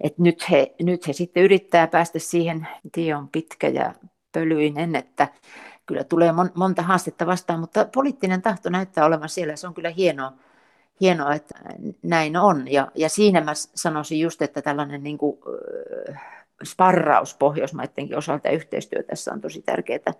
Et 0.00 0.18
nyt, 0.18 0.50
he, 0.50 0.74
nyt 0.82 1.08
he 1.08 1.12
sitten 1.12 1.42
yrittää 1.42 1.86
päästä 1.86 2.18
siihen, 2.18 2.68
tie 2.92 3.14
on 3.14 3.28
pitkä 3.28 3.68
ja 3.68 3.94
pölyinen, 4.32 4.96
että 4.96 5.28
kyllä 5.86 6.04
tulee 6.04 6.32
mon, 6.32 6.50
monta 6.54 6.82
haastetta 6.82 7.26
vastaan, 7.26 7.60
mutta 7.60 7.88
poliittinen 7.94 8.42
tahto 8.42 8.70
näyttää 8.70 9.06
olevan 9.06 9.28
siellä. 9.28 9.56
Se 9.56 9.66
on 9.66 9.74
kyllä 9.74 9.90
hienoa, 9.90 10.32
hienoa 11.00 11.34
että 11.34 11.54
näin 12.02 12.36
on. 12.36 12.72
Ja, 12.72 12.88
ja 12.94 13.08
siinä 13.08 13.40
mä 13.40 13.52
sanoisin 13.54 14.20
just, 14.20 14.42
että 14.42 14.62
tällainen 14.62 15.02
niin 15.02 15.18
kuin, 15.18 15.38
sparraus 16.64 17.34
Pohjoismaidenkin 17.34 18.18
osalta 18.18 18.48
ja 18.48 18.54
yhteistyö 18.54 19.02
tässä 19.02 19.32
on 19.32 19.40
tosi 19.40 19.62
tärkeää. 19.62 20.12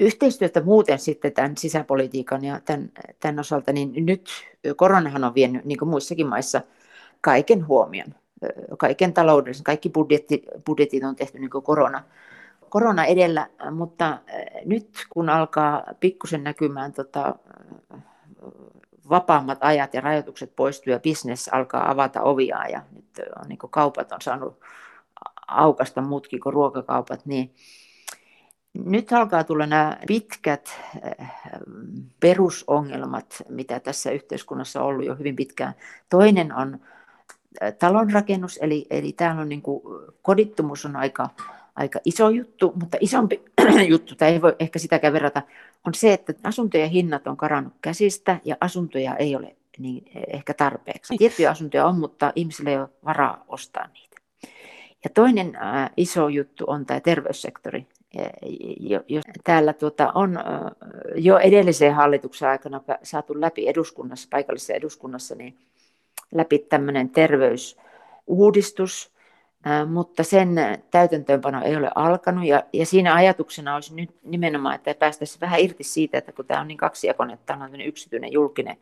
Yhteistyötä 0.00 0.60
muuten 0.60 0.98
sitten 0.98 1.32
tämän 1.32 1.56
sisäpolitiikan 1.56 2.44
ja 2.44 2.60
tämän, 2.64 2.90
tämän 3.20 3.38
osalta, 3.38 3.72
niin 3.72 4.06
nyt 4.06 4.30
koronahan 4.76 5.24
on 5.24 5.34
vienyt, 5.34 5.64
niin 5.64 5.78
kuin 5.78 5.88
muissakin 5.88 6.26
maissa, 6.26 6.60
kaiken 7.20 7.66
huomion, 7.66 8.14
kaiken 8.78 9.12
taloudellisen, 9.12 9.64
kaikki 9.64 9.88
budjetti, 9.88 10.42
budjetit 10.66 11.04
on 11.04 11.16
tehty 11.16 11.38
niin 11.38 11.50
kuin 11.50 11.64
korona, 11.64 12.04
korona 12.68 13.04
edellä, 13.04 13.46
mutta 13.70 14.18
nyt 14.64 14.88
kun 15.10 15.28
alkaa 15.28 15.84
pikkusen 16.00 16.44
näkymään 16.44 16.92
tota, 16.92 17.34
vapaammat 19.10 19.58
ajat 19.60 19.94
ja 19.94 20.00
rajoitukset 20.00 20.56
poistuu 20.56 20.92
ja 20.92 21.00
bisnes 21.00 21.48
alkaa 21.52 21.90
avata 21.90 22.22
ovia 22.22 22.68
ja 22.68 22.82
nyt 22.92 23.20
on, 23.42 23.48
niin 23.48 23.58
kaupat 23.70 24.12
on 24.12 24.20
saanut 24.20 24.60
aukasta 25.46 26.02
muutkin 26.02 26.40
kuin 26.40 26.52
ruokakaupat, 26.52 27.26
niin 27.26 27.54
nyt 28.84 29.12
alkaa 29.12 29.44
tulla 29.44 29.66
nämä 29.66 29.98
pitkät 30.06 30.80
eh, 31.02 31.26
perusongelmat, 32.20 33.42
mitä 33.48 33.80
tässä 33.80 34.10
yhteiskunnassa 34.10 34.80
on 34.80 34.86
ollut 34.86 35.06
jo 35.06 35.14
hyvin 35.14 35.36
pitkään. 35.36 35.74
Toinen 36.10 36.54
on 36.54 36.80
eh, 37.60 37.74
talonrakennus, 37.74 38.58
eli, 38.62 38.86
eli 38.90 39.12
täällä 39.12 39.42
on 39.42 39.48
niin 39.48 39.62
kuin, 39.62 39.82
kodittomuus 40.22 40.84
on 40.84 40.96
aika, 40.96 41.28
aika 41.76 42.00
iso 42.04 42.30
juttu, 42.30 42.72
mutta 42.80 42.98
isompi 43.00 43.44
juttu, 43.90 44.14
tai 44.14 44.32
ei 44.32 44.42
voi 44.42 44.56
ehkä 44.58 44.78
sitäkään 44.78 45.12
verrata, 45.12 45.42
on 45.86 45.94
se, 45.94 46.12
että 46.12 46.34
asuntojen 46.44 46.90
hinnat 46.90 47.26
on 47.26 47.36
karannut 47.36 47.74
käsistä 47.80 48.40
ja 48.44 48.56
asuntoja 48.60 49.16
ei 49.16 49.36
ole 49.36 49.56
niin 49.78 50.10
ehkä 50.32 50.54
tarpeeksi. 50.54 51.16
Tiettyjä 51.18 51.50
asuntoja 51.50 51.86
on, 51.86 51.98
mutta 51.98 52.32
ihmisille 52.36 52.70
ei 52.70 52.78
ole 52.78 52.88
varaa 53.04 53.44
ostaa 53.48 53.86
niitä. 53.86 54.15
Ja 55.06 55.10
toinen 55.14 55.56
äh, 55.56 55.90
iso 55.96 56.28
juttu 56.28 56.64
on 56.66 56.86
tämä 56.86 57.00
terveyssektori. 57.00 57.86
Jo, 58.80 59.00
täällä 59.44 59.72
tuota, 59.72 60.12
on 60.14 60.38
jo 61.14 61.38
edellisen 61.38 61.94
hallituksen 61.94 62.48
aikana 62.48 62.80
saatu 63.02 63.40
läpi 63.40 63.68
eduskunnassa, 63.68 64.28
paikallisessa 64.30 64.72
eduskunnassa, 64.72 65.34
niin 65.34 65.56
läpi 66.34 66.58
tämmöinen 66.58 67.10
terveysuudistus, 67.10 69.12
mutta 69.86 70.22
sen 70.22 70.56
täytäntöönpano 70.90 71.64
ei 71.64 71.76
ole 71.76 71.90
alkanut. 71.94 72.44
Ja, 72.44 72.62
ja 72.72 72.86
siinä 72.86 73.14
ajatuksena 73.14 73.74
olisi 73.74 73.94
nyt 73.94 74.10
nimenomaan, 74.22 74.74
että 74.74 74.94
päästäisiin 74.94 75.40
vähän 75.40 75.60
irti 75.60 75.84
siitä, 75.84 76.18
että 76.18 76.32
kun 76.32 76.46
tämä 76.46 76.60
on 76.60 76.68
niin 76.68 76.78
kaksijakoinen, 76.78 77.34
että 77.34 77.46
tämä 77.46 77.64
on 77.64 77.80
yksityinen 77.80 78.32
julkinen, 78.32 78.76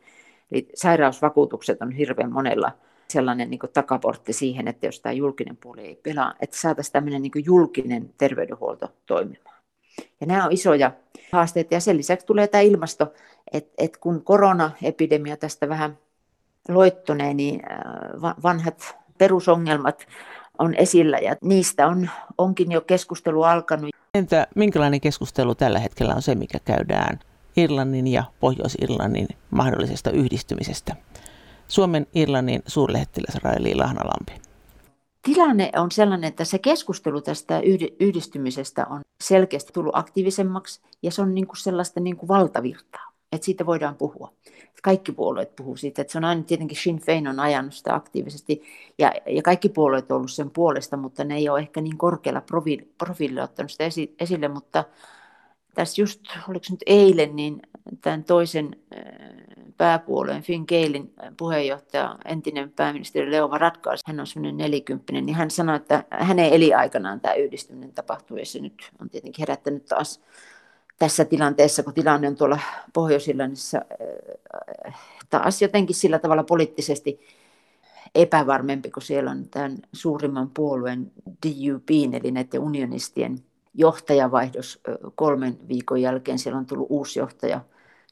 eli 0.51 0.67
sairausvakuutukset 0.73 1.81
on 1.81 1.91
hirveän 1.91 2.31
monella 2.31 2.71
sellainen 3.07 3.49
niin 3.49 3.59
takaportti 3.73 4.33
siihen, 4.33 4.67
että 4.67 4.85
jos 4.85 4.99
tämä 4.99 5.13
julkinen 5.13 5.57
puoli 5.57 5.81
ei 5.81 5.99
pelaa, 6.03 6.33
että 6.39 6.57
saataisiin 6.57 6.93
tämmöinen 6.93 7.21
niin 7.21 7.45
julkinen 7.45 8.13
terveydenhuolto 8.17 8.91
toimimaan. 9.05 9.55
Ja 10.21 10.27
nämä 10.27 10.45
on 10.45 10.51
isoja 10.51 10.91
haasteita 11.31 11.73
ja 11.73 11.79
sen 11.79 11.97
lisäksi 11.97 12.25
tulee 12.25 12.47
tämä 12.47 12.61
ilmasto, 12.61 13.13
että, 13.51 13.73
että 13.77 13.99
kun 13.99 14.23
koronaepidemia 14.23 15.37
tästä 15.37 15.69
vähän 15.69 15.97
loittonee, 16.69 17.33
niin 17.33 17.61
äh, 17.71 18.35
vanhat 18.43 18.95
perusongelmat 19.17 20.07
on 20.59 20.75
esillä 20.75 21.17
ja 21.17 21.35
niistä 21.41 21.87
on, 21.87 22.09
onkin 22.37 22.71
jo 22.71 22.81
keskustelu 22.81 23.43
alkanut. 23.43 23.89
Entä 24.13 24.47
minkälainen 24.55 25.01
keskustelu 25.01 25.55
tällä 25.55 25.79
hetkellä 25.79 26.15
on 26.15 26.21
se, 26.21 26.35
mikä 26.35 26.57
käydään 26.65 27.19
Irlannin 27.57 28.07
ja 28.07 28.23
Pohjois-Irlannin 28.39 29.27
mahdollisesta 29.51 30.11
yhdistymisestä? 30.11 30.95
Suomen 31.67 32.07
Irlannin 32.15 32.63
suurlähettiläs 32.67 33.35
Raili 33.43 33.75
Lahnalampi. 33.75 34.33
Tilanne 35.21 35.71
on 35.75 35.91
sellainen, 35.91 36.27
että 36.27 36.45
se 36.45 36.59
keskustelu 36.59 37.21
tästä 37.21 37.61
yhdistymisestä 37.99 38.85
on 38.89 39.01
selkeästi 39.23 39.73
tullut 39.73 39.95
aktiivisemmaksi 39.95 40.81
ja 41.03 41.11
se 41.11 41.21
on 41.21 41.35
niin 41.35 41.47
kuin 41.47 41.57
sellaista 41.57 41.99
niin 41.99 42.17
kuin 42.17 42.27
valtavirtaa, 42.27 43.11
että 43.31 43.45
siitä 43.45 43.65
voidaan 43.65 43.95
puhua. 43.95 44.33
Kaikki 44.83 45.11
puolueet 45.11 45.55
puhuu 45.55 45.77
siitä, 45.77 46.01
että 46.01 46.11
se 46.11 46.17
on 46.17 46.23
aina 46.23 46.43
tietenkin 46.43 46.77
Sinn 46.77 46.99
Féin 46.99 47.27
on 47.27 47.39
ajanut 47.39 47.73
sitä 47.73 47.95
aktiivisesti 47.95 48.63
ja, 48.97 49.13
ja 49.25 49.41
kaikki 49.41 49.69
puolueet 49.69 50.11
on 50.11 50.17
ollut 50.17 50.31
sen 50.31 50.49
puolesta, 50.49 50.97
mutta 50.97 51.23
ne 51.23 51.35
ei 51.35 51.49
ole 51.49 51.59
ehkä 51.59 51.81
niin 51.81 51.97
korkealla 51.97 52.41
profiili, 52.41 52.93
profiililla 52.97 53.43
ottanut 53.43 53.71
sitä 53.71 53.83
esille, 54.19 54.47
mutta 54.47 54.83
tässä 55.75 56.01
just, 56.01 56.21
oliko 56.49 56.65
nyt 56.71 56.83
eilen, 56.85 57.35
niin 57.35 57.61
tämän 58.01 58.23
toisen 58.23 58.75
pääpuolueen 59.77 60.43
Finn 60.43 60.65
Keilin 60.65 61.13
puheenjohtaja, 61.37 62.15
entinen 62.25 62.71
pääministeri 62.71 63.31
Leo 63.31 63.49
Varadkar, 63.49 63.97
hän 64.05 64.19
on 64.19 64.27
semmoinen 64.27 64.57
nelikymppinen, 64.57 65.25
niin 65.25 65.35
hän 65.35 65.51
sanoi, 65.51 65.75
että 65.75 66.03
hänen 66.09 66.53
eliaikanaan 66.53 67.19
tämä 67.19 67.33
yhdistyminen 67.33 67.93
tapahtui 67.93 68.39
ja 68.39 68.45
se 68.45 68.59
nyt 68.59 68.91
on 69.01 69.09
tietenkin 69.09 69.41
herättänyt 69.41 69.85
taas 69.85 70.21
tässä 70.99 71.25
tilanteessa, 71.25 71.83
kun 71.83 71.93
tilanne 71.93 72.27
on 72.27 72.35
tuolla 72.35 72.59
Pohjois-Irlannissa 72.93 73.81
äh, 74.87 74.99
taas 75.29 75.61
jotenkin 75.61 75.95
sillä 75.95 76.19
tavalla 76.19 76.43
poliittisesti 76.43 77.19
epävarmempi, 78.15 78.91
kun 78.91 79.01
siellä 79.01 79.31
on 79.31 79.49
tämän 79.49 79.77
suurimman 79.93 80.49
puolueen 80.49 81.11
DUP, 81.45 81.89
eli 82.13 82.31
näiden 82.31 82.61
unionistien 82.61 83.39
johtajavaihdos 83.75 84.81
kolmen 85.15 85.57
viikon 85.67 86.01
jälkeen. 86.01 86.39
Siellä 86.39 86.57
on 86.57 86.65
tullut 86.65 86.87
uusi 86.89 87.19
johtaja 87.19 87.61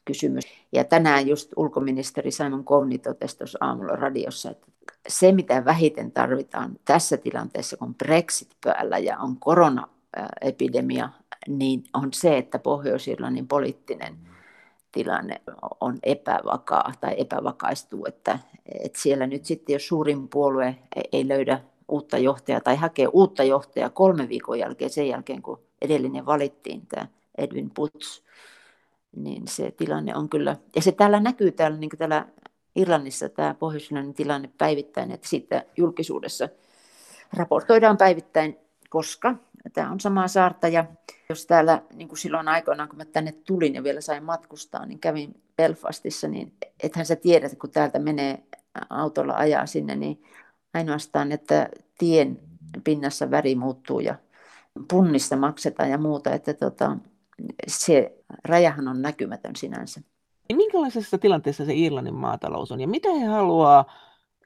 kysymys. 0.04 0.44
Ja 0.72 0.84
tänään 0.84 1.28
just 1.28 1.52
ulkoministeri 1.56 2.30
Simon 2.30 2.64
Kovni 2.64 2.98
totesi 2.98 3.38
tuossa 3.38 3.58
aamulla 3.60 3.96
radiossa, 3.96 4.50
että 4.50 4.66
se 5.08 5.32
mitä 5.32 5.64
vähiten 5.64 6.12
tarvitaan 6.12 6.76
tässä 6.84 7.16
tilanteessa, 7.16 7.76
kun 7.76 7.94
Brexit 7.94 8.48
päällä 8.64 8.98
ja 8.98 9.18
on 9.18 9.36
koronaepidemia, 9.36 11.08
niin 11.48 11.84
on 11.94 12.08
se, 12.12 12.38
että 12.38 12.58
Pohjois-Irlannin 12.58 13.48
poliittinen 13.48 14.16
tilanne 14.92 15.40
on 15.80 15.98
epävakaa 16.02 16.92
tai 17.00 17.14
epävakaistuu, 17.18 18.06
että, 18.06 18.38
että 18.84 19.00
siellä 19.00 19.26
nyt 19.26 19.44
sitten, 19.44 19.72
jos 19.72 19.88
suurin 19.88 20.28
puolue 20.28 20.76
ei 21.12 21.28
löydä 21.28 21.60
uutta 21.88 22.18
johtajaa 22.18 22.60
tai 22.60 22.76
hakee 22.76 23.06
uutta 23.06 23.44
johtajaa 23.44 23.90
kolme 23.90 24.28
viikon 24.28 24.58
jälkeen 24.58 24.90
sen 24.90 25.08
jälkeen, 25.08 25.42
kun 25.42 25.62
edellinen 25.82 26.26
valittiin, 26.26 26.86
tämä 26.86 27.06
Edwin 27.38 27.70
Putz, 27.70 28.20
niin 29.16 29.48
se 29.48 29.70
tilanne 29.70 30.16
on 30.16 30.28
kyllä, 30.28 30.56
ja 30.76 30.82
se 30.82 30.92
täällä 30.92 31.20
näkyy 31.20 31.52
täällä, 31.52 31.78
niin 31.78 31.90
täällä 31.98 32.26
Irlannissa 32.76 33.28
tämä 33.28 33.54
pohjois 33.54 33.90
tilanne 34.16 34.50
päivittäin, 34.58 35.10
että 35.10 35.28
siitä 35.28 35.64
julkisuudessa 35.76 36.48
raportoidaan 37.32 37.96
päivittäin, 37.96 38.58
koska 38.90 39.34
tämä 39.72 39.90
on 39.90 40.00
samaa 40.00 40.28
saarta 40.28 40.68
ja 40.68 40.84
jos 41.28 41.46
täällä 41.46 41.82
niin 41.94 42.08
kuin 42.08 42.18
silloin 42.18 42.48
aikoinaan, 42.48 42.88
kun 42.88 42.98
mä 42.98 43.04
tänne 43.04 43.32
tulin 43.32 43.74
ja 43.74 43.82
vielä 43.82 44.00
sain 44.00 44.24
matkustaa, 44.24 44.86
niin 44.86 44.98
kävin 44.98 45.42
Belfastissa, 45.56 46.28
niin 46.28 46.52
ethän 46.82 47.06
sä 47.06 47.16
tiedät, 47.16 47.58
kun 47.58 47.70
täältä 47.70 47.98
menee 47.98 48.42
autolla 48.90 49.34
ajaa 49.34 49.66
sinne, 49.66 49.96
niin 49.96 50.22
ainoastaan, 50.74 51.32
että 51.32 51.68
tien 51.98 52.40
pinnassa 52.84 53.30
väri 53.30 53.54
muuttuu 53.54 54.00
ja 54.00 54.14
punnissa 54.90 55.36
maksetaan 55.36 55.90
ja 55.90 55.98
muuta, 55.98 56.32
että 56.32 56.54
tota, 56.54 56.96
se 57.66 58.18
rajahan 58.44 58.88
on 58.88 59.02
näkymätön 59.02 59.56
sinänsä. 59.56 60.00
Minkälaisessa 60.52 61.18
tilanteessa 61.18 61.64
se 61.64 61.74
Irlannin 61.74 62.14
maatalous 62.14 62.72
on 62.72 62.80
ja 62.80 62.88
mitä 62.88 63.12
he 63.12 63.26
haluaa 63.26 63.84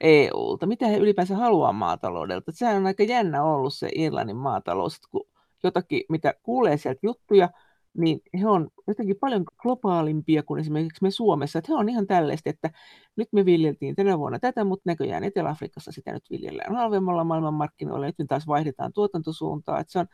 EUlta, 0.01 0.65
mitä 0.65 0.87
he 0.87 0.97
ylipäänsä 0.97 1.35
haluaa 1.35 1.73
maataloudelta? 1.73 2.51
Sehän 2.51 2.77
on 2.77 2.87
aika 2.87 3.03
jännä 3.03 3.43
ollut 3.43 3.73
se 3.73 3.89
Irlannin 3.95 4.35
maatalous, 4.35 4.99
kun 5.11 5.27
jotakin, 5.63 6.03
mitä 6.09 6.33
kuulee 6.43 6.77
sieltä 6.77 6.99
juttuja, 7.03 7.49
niin 7.97 8.21
he 8.39 8.47
on 8.47 8.69
jotenkin 8.87 9.15
paljon 9.15 9.43
globaalimpia 9.57 10.43
kuin 10.43 10.59
esimerkiksi 10.59 11.03
me 11.03 11.11
Suomessa. 11.11 11.59
Että 11.59 11.71
he 11.71 11.77
on 11.77 11.89
ihan 11.89 12.07
tällaista, 12.07 12.49
että 12.49 12.71
nyt 13.15 13.27
me 13.31 13.45
viljeltiin 13.45 13.95
tänä 13.95 14.19
vuonna 14.19 14.39
tätä, 14.39 14.63
mutta 14.63 14.83
näköjään 14.85 15.23
Etelä-Afrikassa 15.23 15.91
sitä 15.91 16.13
nyt 16.13 16.29
viljellään 16.29 16.75
halvemmalla 16.75 17.23
maailmanmarkkinoilla. 17.23 18.05
Nyt 18.05 18.19
me 18.19 18.25
taas 18.25 18.47
vaihdetaan 18.47 18.93
tuotantosuuntaa. 18.93 19.79
Että 19.79 19.91
se 19.91 19.99
on, 19.99 20.07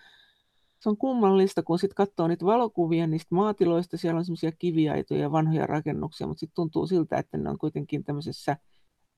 se 0.79 0.89
on 0.89 0.97
kummallista, 0.97 1.63
kun 1.63 1.79
sitten 1.79 1.95
katsoo 1.95 2.27
niitä 2.27 2.45
valokuvia 2.45 3.07
niistä 3.07 3.35
maatiloista, 3.35 3.97
siellä 3.97 4.17
on 4.17 4.25
semmoisia 4.25 4.51
kiviaitoja 4.51 5.21
ja 5.21 5.31
vanhoja 5.31 5.67
rakennuksia, 5.67 6.27
mutta 6.27 6.39
sitten 6.39 6.55
tuntuu 6.55 6.87
siltä, 6.87 7.17
että 7.17 7.37
ne 7.37 7.49
on 7.49 7.57
kuitenkin 7.57 8.03
tämmöisessä, 8.03 8.57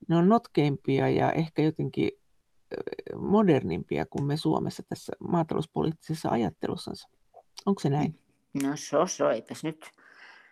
ne 0.07 0.15
on 0.15 0.29
notkeimpia 0.29 1.09
ja 1.09 1.31
ehkä 1.31 1.61
jotenkin 1.61 2.11
modernimpia 3.19 4.05
kuin 4.05 4.25
me 4.25 4.37
Suomessa 4.37 4.83
tässä 4.89 5.13
maatalouspoliittisessa 5.19 6.29
ajattelussansa. 6.29 7.09
Onko 7.65 7.81
se 7.81 7.89
näin? 7.89 8.26
No 8.63 8.71
so, 8.75 9.07
so 9.07 9.29
eipäs 9.29 9.63
nyt, 9.63 9.85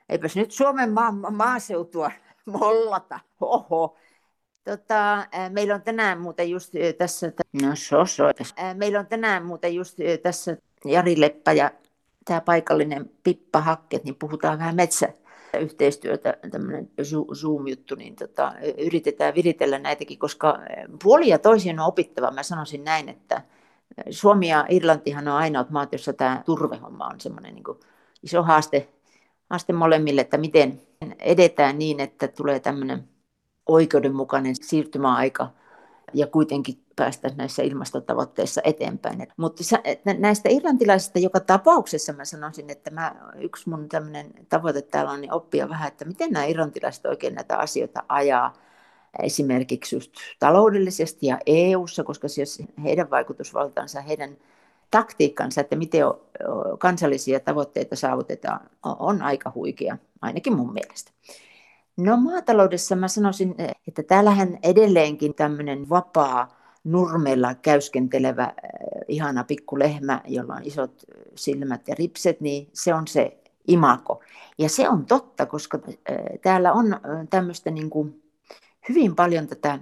eipäs 0.10 0.36
nyt 0.36 0.52
Suomen 0.52 0.92
maa, 0.92 1.12
maaseutua 1.12 2.12
mollata. 2.60 3.20
Oho. 3.42 3.98
Tota, 4.64 5.28
meillä 5.50 5.76
on 5.76 5.82
tänään 5.82 6.22
muuten 6.22 6.50
just 6.50 6.74
tässä, 6.98 7.32
no 7.62 7.76
so, 7.76 8.06
so, 8.06 8.24
meillä 8.74 9.00
on 9.00 9.08
tänään 9.08 9.46
muuten 9.46 9.76
just 9.76 9.98
tässä 10.24 10.58
Jari 10.86 11.22
Leppä 11.22 11.52
ja 11.52 11.72
tämä 12.26 12.42
paikallinen 12.42 13.10
Pippa 13.24 13.62
Hakket, 13.62 14.04
niin 14.04 14.16
puhutaan 14.16 14.60
vähän 14.60 14.76
metsä, 14.76 15.14
yhteistyötä, 15.60 16.38
tämmöinen 16.52 16.90
Zoom-juttu, 17.34 17.96
niin 17.96 18.16
tota, 18.16 18.54
yritetään 18.78 19.36
viritellä 19.36 19.80
näitäkin, 19.80 20.20
koska 20.20 20.60
puoli 21.04 21.28
ja 21.28 21.40
toisin 21.40 21.80
on 21.80 21.88
opittava. 21.88 22.32
Mä 22.32 22.44
sanoisin 22.44 22.84
näin, 22.84 23.10
että 23.10 23.42
Suomi 24.10 24.50
ja 24.50 24.66
Irlantihan 24.70 25.28
on 25.28 25.34
ainoat 25.34 25.70
maat, 25.70 25.92
joissa 25.92 26.14
tämä 26.14 26.44
turvehomma 26.46 27.08
on 27.08 27.20
semmoinen 27.20 27.56
niin 27.56 27.64
iso 28.26 28.44
haaste, 28.44 28.90
haaste 29.50 29.74
molemmille, 29.74 30.22
että 30.22 30.38
miten 30.38 30.82
edetään 31.20 31.80
niin, 31.80 32.00
että 32.00 32.28
tulee 32.28 32.60
tämmöinen 32.60 33.10
oikeudenmukainen 33.66 34.56
siirtymäaika 34.56 35.50
ja 36.14 36.28
kuitenkin 36.28 36.84
päästä 36.96 37.32
näissä 37.36 37.64
ilmastotavoitteissa 37.64 38.62
eteenpäin. 38.64 39.28
Mutta 39.38 39.64
näistä 40.18 40.50
irlantilaisista 40.50 41.20
joka 41.20 41.40
tapauksessa 41.40 42.14
mä 42.14 42.26
sanoisin, 42.26 42.70
että 42.70 42.92
mä, 42.92 43.16
yksi 43.40 43.70
mun 43.70 43.90
tämmöinen 43.90 44.32
tavoite 44.50 44.82
täällä 44.82 45.12
on 45.12 45.22
niin 45.22 45.34
oppia 45.34 45.70
vähän, 45.70 45.88
että 45.88 46.06
miten 46.06 46.32
nämä 46.32 46.46
irlantilaiset 46.46 47.06
oikein 47.06 47.36
näitä 47.36 47.58
asioita 47.58 48.04
ajaa 48.10 48.54
esimerkiksi 49.24 49.96
just 49.96 50.12
taloudellisesti 50.40 51.28
ja 51.28 51.40
EU-ssa, 51.46 52.04
koska 52.04 52.28
siis 52.28 52.64
heidän 52.84 53.10
vaikutusvaltaansa, 53.10 54.02
heidän 54.02 54.38
taktiikkansa, 54.92 55.62
että 55.62 55.76
miten 55.76 56.04
kansallisia 56.80 57.40
tavoitteita 57.40 57.96
saavutetaan, 57.96 58.70
on 58.84 59.22
aika 59.22 59.52
huikea, 59.56 59.98
ainakin 60.22 60.56
mun 60.56 60.74
mielestä. 60.74 61.12
No 61.98 62.18
maataloudessa 62.18 62.96
mä 62.96 63.08
sanoisin, 63.08 63.56
että 63.88 64.04
täällähän 64.04 64.58
edelleenkin 64.64 65.36
tämmöinen 65.36 65.90
vapaa 65.90 66.56
nurmella 66.84 67.56
käyskentelevä 67.56 68.54
ihana 69.08 69.44
pikku 69.44 69.80
lehmä, 69.80 70.22
jolla 70.28 70.54
on 70.54 70.64
isot 70.64 71.04
silmät 71.36 71.88
ja 71.88 71.96
ripset, 72.00 72.42
niin 72.42 72.70
se 72.74 72.94
on 72.94 73.08
se 73.08 73.38
imako. 73.68 74.24
Ja 74.58 74.70
se 74.70 74.90
on 74.90 75.06
totta, 75.06 75.46
koska 75.46 75.80
täällä 76.42 76.74
on 76.74 77.00
tämmöistä 77.30 77.72
niin 77.72 77.90
kuin 77.90 78.24
hyvin 78.90 79.16
paljon 79.16 79.48
tätä 79.48 79.80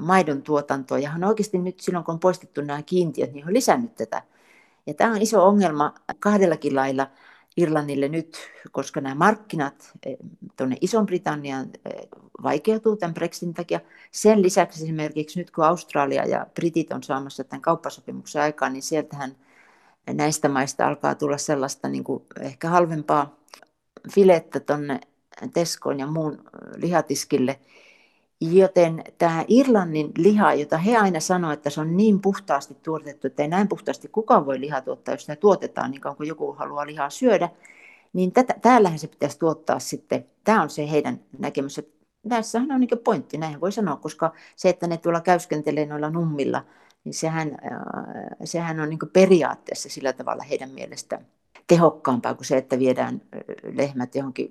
maidon 0.00 0.42
tuotantoa, 0.42 0.98
ja 0.98 1.12
on 1.16 1.24
oikeasti 1.24 1.58
nyt 1.58 1.80
silloin, 1.80 2.04
kun 2.04 2.14
on 2.14 2.20
poistettu 2.20 2.60
nämä 2.60 2.82
kiintiöt, 2.82 3.32
niin 3.32 3.46
on 3.46 3.54
lisännyt 3.54 3.94
tätä. 3.94 4.22
Ja 4.86 4.94
tämä 4.94 5.12
on 5.12 5.22
iso 5.22 5.46
ongelma 5.46 5.94
kahdellakin 6.18 6.76
lailla. 6.76 7.06
Irlannille 7.56 8.08
nyt, 8.08 8.36
koska 8.72 9.00
nämä 9.00 9.14
markkinat 9.14 9.92
eh, 10.06 10.16
tuonne 10.56 10.76
Ison-Britanniaan 10.80 11.70
eh, 11.84 12.08
vaikeutuu 12.42 12.96
tämän 12.96 13.14
Brexitin 13.14 13.54
takia. 13.54 13.80
Sen 14.10 14.42
lisäksi 14.42 14.84
esimerkiksi 14.84 15.38
nyt 15.38 15.50
kun 15.50 15.64
Australia 15.64 16.26
ja 16.26 16.46
Britit 16.54 16.92
on 16.92 17.02
saamassa 17.02 17.44
tämän 17.44 17.62
kauppasopimuksen 17.62 18.42
aikaan, 18.42 18.72
niin 18.72 18.82
sieltähän 18.82 19.36
näistä 20.12 20.48
maista 20.48 20.86
alkaa 20.86 21.14
tulla 21.14 21.38
sellaista 21.38 21.88
niin 21.88 22.04
kuin 22.04 22.22
ehkä 22.40 22.68
halvempaa 22.68 23.36
filettä 24.14 24.60
tuonne 24.60 25.00
Teskoon 25.54 25.98
ja 25.98 26.06
muun 26.06 26.44
lihatiskille. 26.76 27.60
Joten 28.40 29.04
tämä 29.18 29.44
Irlannin 29.48 30.12
liha, 30.18 30.54
jota 30.54 30.78
he 30.78 30.96
aina 30.96 31.20
sanoo, 31.20 31.52
että 31.52 31.70
se 31.70 31.80
on 31.80 31.96
niin 31.96 32.20
puhtaasti 32.20 32.74
tuotettu, 32.74 33.26
että 33.26 33.42
ei 33.42 33.48
näin 33.48 33.68
puhtaasti 33.68 34.08
kukaan 34.08 34.46
voi 34.46 34.60
lihaa 34.60 34.80
tuottaa, 34.80 35.14
jos 35.14 35.20
sitä 35.20 35.36
tuotetaan 35.36 35.90
niin 35.90 36.00
kauan 36.00 36.16
kuin 36.16 36.28
joku 36.28 36.52
haluaa 36.52 36.86
lihaa 36.86 37.10
syödä, 37.10 37.48
niin 38.12 38.32
tätä, 38.32 38.54
täällähän 38.62 38.98
se 38.98 39.06
pitäisi 39.06 39.38
tuottaa 39.38 39.78
sitten. 39.78 40.26
Tämä 40.44 40.62
on 40.62 40.70
se 40.70 40.90
heidän 40.90 41.20
näkemys. 41.38 41.80
Tässähän 42.28 42.72
on 42.72 42.80
niin 42.80 42.90
pointti, 43.04 43.38
näin 43.38 43.60
voi 43.60 43.72
sanoa, 43.72 43.96
koska 43.96 44.32
se, 44.56 44.68
että 44.68 44.86
ne 44.86 44.96
tuolla 44.96 45.20
käyskentelee 45.20 45.86
noilla 45.86 46.10
nummilla, 46.10 46.64
niin 47.04 47.14
sehän, 47.14 47.48
äh, 47.48 48.26
sehän 48.44 48.80
on 48.80 48.88
niin 48.88 48.98
periaatteessa 49.12 49.88
sillä 49.88 50.12
tavalla 50.12 50.42
heidän 50.42 50.70
mielestään 50.70 51.26
tehokkaampaa 51.66 52.34
kuin 52.34 52.46
se, 52.46 52.56
että 52.56 52.78
viedään 52.78 53.22
lehmät 53.72 54.14
johonkin 54.14 54.50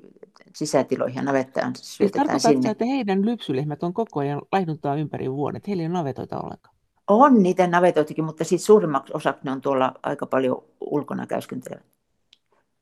sisätiloihin 0.56 1.16
ja 1.16 1.22
navettaan 1.22 1.74
syötetään 1.76 2.40
sinne. 2.40 2.56
Sitä, 2.56 2.72
että 2.72 2.86
heidän 2.86 3.26
lypsylehmät 3.26 3.84
on 3.84 3.94
koko 3.94 4.20
ajan 4.20 4.42
laihduntaa 4.52 4.96
ympäri 4.96 5.32
vuoden, 5.32 5.62
heillä 5.68 5.84
ei 5.84 5.88
ole 5.88 5.94
navetoita 5.94 6.40
ollenkaan. 6.40 6.76
On 7.08 7.44
niitä 7.44 7.68
navetoitakin, 7.68 8.26
mutta 8.26 8.44
siis 8.44 8.66
suurimmaksi 8.66 9.14
osaksi 9.14 9.42
ne 9.44 9.52
on 9.52 9.62
tuolla 9.62 9.94
aika 10.04 10.26
paljon 10.26 10.64
ulkona 10.82 11.28
käyskentelevät. 11.28 11.86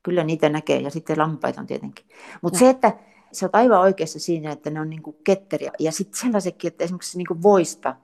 Kyllä 0.02 0.24
niitä 0.24 0.48
näkee 0.48 0.80
ja 0.80 0.90
sitten 0.90 1.18
lampaita 1.18 1.60
on 1.60 1.66
tietenkin. 1.66 2.06
Mutta 2.42 2.58
se, 2.58 2.70
että 2.70 2.92
sä 3.32 3.46
oot 3.46 3.54
aivan 3.54 3.80
oikeassa 3.80 4.20
siinä, 4.20 4.52
että 4.52 4.70
ne 4.70 4.80
on 4.80 4.90
niinku 4.90 5.12
ketteriä. 5.24 5.72
Ja 5.78 5.92
sitten 5.92 6.20
sellaisetkin, 6.20 6.68
että 6.68 6.84
esimerkiksi 6.84 7.18
niinku 7.18 7.42
voista, 7.42 7.96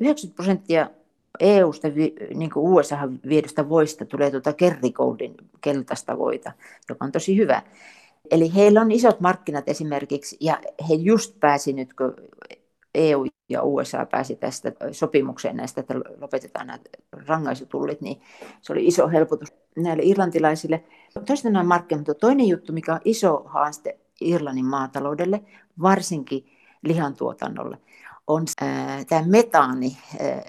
90 0.00 0.36
prosenttia 0.36 0.90
EU-sta, 1.40 1.88
niin 2.34 2.50
kuin 2.50 2.72
USA 2.72 2.98
viedystä 3.28 3.68
voista 3.68 4.04
tulee 4.04 4.30
tuota 4.30 4.52
Kerrygoldin 4.52 5.34
keltaista 5.60 6.18
voita, 6.18 6.52
joka 6.88 7.04
on 7.04 7.12
tosi 7.12 7.36
hyvä. 7.36 7.62
Eli 8.30 8.54
heillä 8.54 8.80
on 8.80 8.92
isot 8.92 9.20
markkinat 9.20 9.68
esimerkiksi, 9.68 10.36
ja 10.40 10.60
he 10.88 10.94
just 10.94 11.40
pääsi 11.40 11.72
nyt, 11.72 11.94
kun 11.94 12.14
EU 12.94 13.24
ja 13.48 13.62
USA 13.62 14.06
pääsi 14.06 14.36
tästä 14.36 14.72
sopimukseen 14.92 15.56
näistä, 15.56 15.80
että 15.80 15.94
lopetetaan 16.20 16.66
nämä 16.66 16.78
rangaisutullit, 17.26 18.00
niin 18.00 18.20
se 18.62 18.72
oli 18.72 18.86
iso 18.86 19.08
helpotus 19.08 19.52
näille 19.76 20.02
irlantilaisille. 20.04 20.84
Toista 21.26 21.50
nämä 21.50 21.64
markkinat, 21.64 22.00
mutta 22.00 22.20
toinen 22.20 22.48
juttu, 22.48 22.72
mikä 22.72 22.94
on 22.94 23.00
iso 23.04 23.42
haaste 23.46 23.98
Irlannin 24.20 24.66
maataloudelle, 24.66 25.40
varsinkin 25.82 26.46
lihantuotannolle, 26.82 27.78
on 28.26 28.44
äh, 28.62 29.06
tämä 29.06 29.22
metaani 29.26 29.96
äh, 30.20 30.42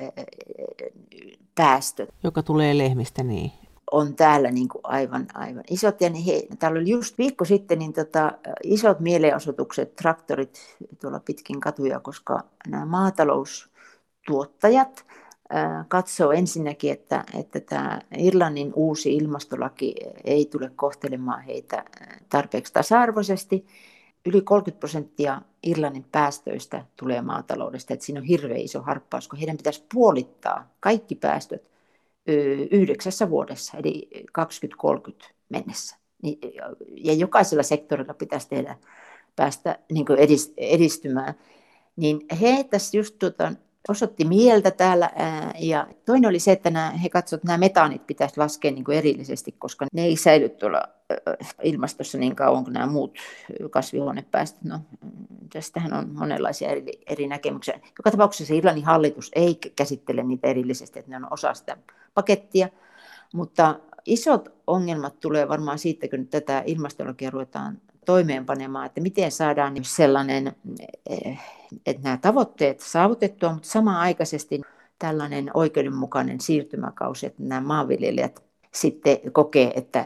päästöt. 1.55 2.09
Joka 2.23 2.43
tulee 2.43 2.77
lehmistä, 2.77 3.23
niin 3.23 3.51
on 3.91 4.15
täällä 4.15 4.51
niin 4.51 4.67
kuin 4.67 4.81
aivan, 4.83 5.27
aivan 5.33 5.63
isot. 5.69 6.01
Ja 6.01 6.09
niin 6.09 6.25
he, 6.25 6.47
täällä 6.59 6.79
oli 6.79 6.89
just 6.89 7.17
viikko 7.17 7.45
sitten 7.45 7.79
niin 7.79 7.93
tota, 7.93 8.31
isot 8.63 8.99
mielenosoitukset, 8.99 9.95
traktorit 9.95 10.77
tuolla 11.01 11.19
pitkin 11.19 11.59
katuja, 11.59 11.99
koska 11.99 12.43
nämä 12.67 12.85
maataloustuottajat 12.85 15.05
ää, 15.49 15.85
katsoo 15.87 16.31
ensinnäkin, 16.31 16.91
että, 16.91 17.23
että 17.39 17.59
tämä 17.59 18.01
Irlannin 18.17 18.73
uusi 18.75 19.15
ilmastolaki 19.15 19.95
ei 20.23 20.45
tule 20.45 20.71
kohtelemaan 20.75 21.41
heitä 21.41 21.85
tarpeeksi 22.29 22.73
tasa-arvoisesti. 22.73 23.65
Yli 24.25 24.41
30 24.41 24.79
prosenttia 24.79 25.41
Irlannin 25.63 26.05
päästöistä 26.11 26.85
tulee 26.99 27.21
maataloudesta, 27.21 27.93
että 27.93 28.05
siinä 28.05 28.19
on 28.19 28.25
hirveän 28.25 28.59
iso 28.59 28.81
harppaus, 28.81 29.27
kun 29.27 29.39
heidän 29.39 29.57
pitäisi 29.57 29.83
puolittaa 29.93 30.73
kaikki 30.79 31.15
päästöt 31.15 31.63
yhdeksässä 32.71 33.29
vuodessa, 33.29 33.77
eli 33.77 34.09
2030 34.31 35.25
mennessä. 35.49 35.97
Niin, 36.21 36.39
ja 36.95 37.13
jokaisella 37.13 37.63
sektorilla 37.63 38.13
pitäisi 38.13 38.49
tehdä, 38.49 38.77
päästä 39.35 39.79
niin 39.91 40.05
edistymään. 40.57 41.33
Niin 41.95 42.21
he 42.41 42.63
tässä 42.63 42.97
just 42.97 43.15
tuota, 43.19 43.53
osoitti 43.89 44.25
mieltä 44.25 44.71
täällä. 44.71 45.09
Ja 45.59 45.87
toinen 46.05 46.29
oli 46.29 46.39
se, 46.39 46.51
että 46.51 46.69
nämä, 46.69 46.89
he 46.91 47.09
katsoivat, 47.09 47.39
että 47.39 47.47
nämä 47.47 47.57
metaanit 47.57 48.07
pitäisi 48.07 48.37
laskea 48.37 48.71
niin 48.71 48.83
kuin 48.83 48.97
erillisesti, 48.97 49.55
koska 49.59 49.85
ne 49.93 50.03
ei 50.03 50.15
säily 50.15 50.49
tuolla 50.49 50.83
ilmastossa 51.63 52.17
niin 52.17 52.35
kauan 52.35 52.63
kuin 52.63 52.73
nämä 52.73 52.85
muut 52.87 53.17
kasvihuonepäästöt. 53.69 54.63
No, 54.63 54.79
tästähän 55.53 55.93
on 55.93 56.09
monenlaisia 56.13 56.69
eri, 56.69 56.91
eri 57.07 57.27
näkemyksiä. 57.27 57.79
Joka 57.97 58.11
tapauksessa 58.11 58.53
Irlannin 58.53 58.85
hallitus 58.85 59.31
ei 59.35 59.55
käsittele 59.75 60.23
niitä 60.23 60.47
erillisesti, 60.47 60.99
että 60.99 61.11
ne 61.11 61.17
on 61.17 61.27
osa 61.31 61.53
sitä 61.53 61.77
pakettia. 62.13 62.69
Mutta 63.33 63.79
isot 64.05 64.53
ongelmat 64.67 65.19
tulee 65.19 65.49
varmaan 65.49 65.79
siitä, 65.79 66.07
kun 66.07 66.27
tätä 66.27 66.63
ilmastolakia 66.65 67.29
ruvetaan 67.29 67.77
toimeenpanemaan, 68.05 68.85
että 68.85 69.01
miten 69.01 69.31
saadaan 69.31 69.75
sellainen, 69.81 70.55
eh, 71.09 71.39
että 71.85 72.03
nämä 72.03 72.17
tavoitteet 72.17 72.79
saavutettua, 72.79 73.53
mutta 73.53 73.69
samanaikaisesti 73.69 74.61
tällainen 74.99 75.51
oikeudenmukainen 75.53 76.39
siirtymäkausi, 76.39 77.25
että 77.25 77.43
nämä 77.43 77.61
maanviljelijät 77.61 78.43
sitten 78.73 79.17
kokee, 79.31 79.71
että 79.75 80.05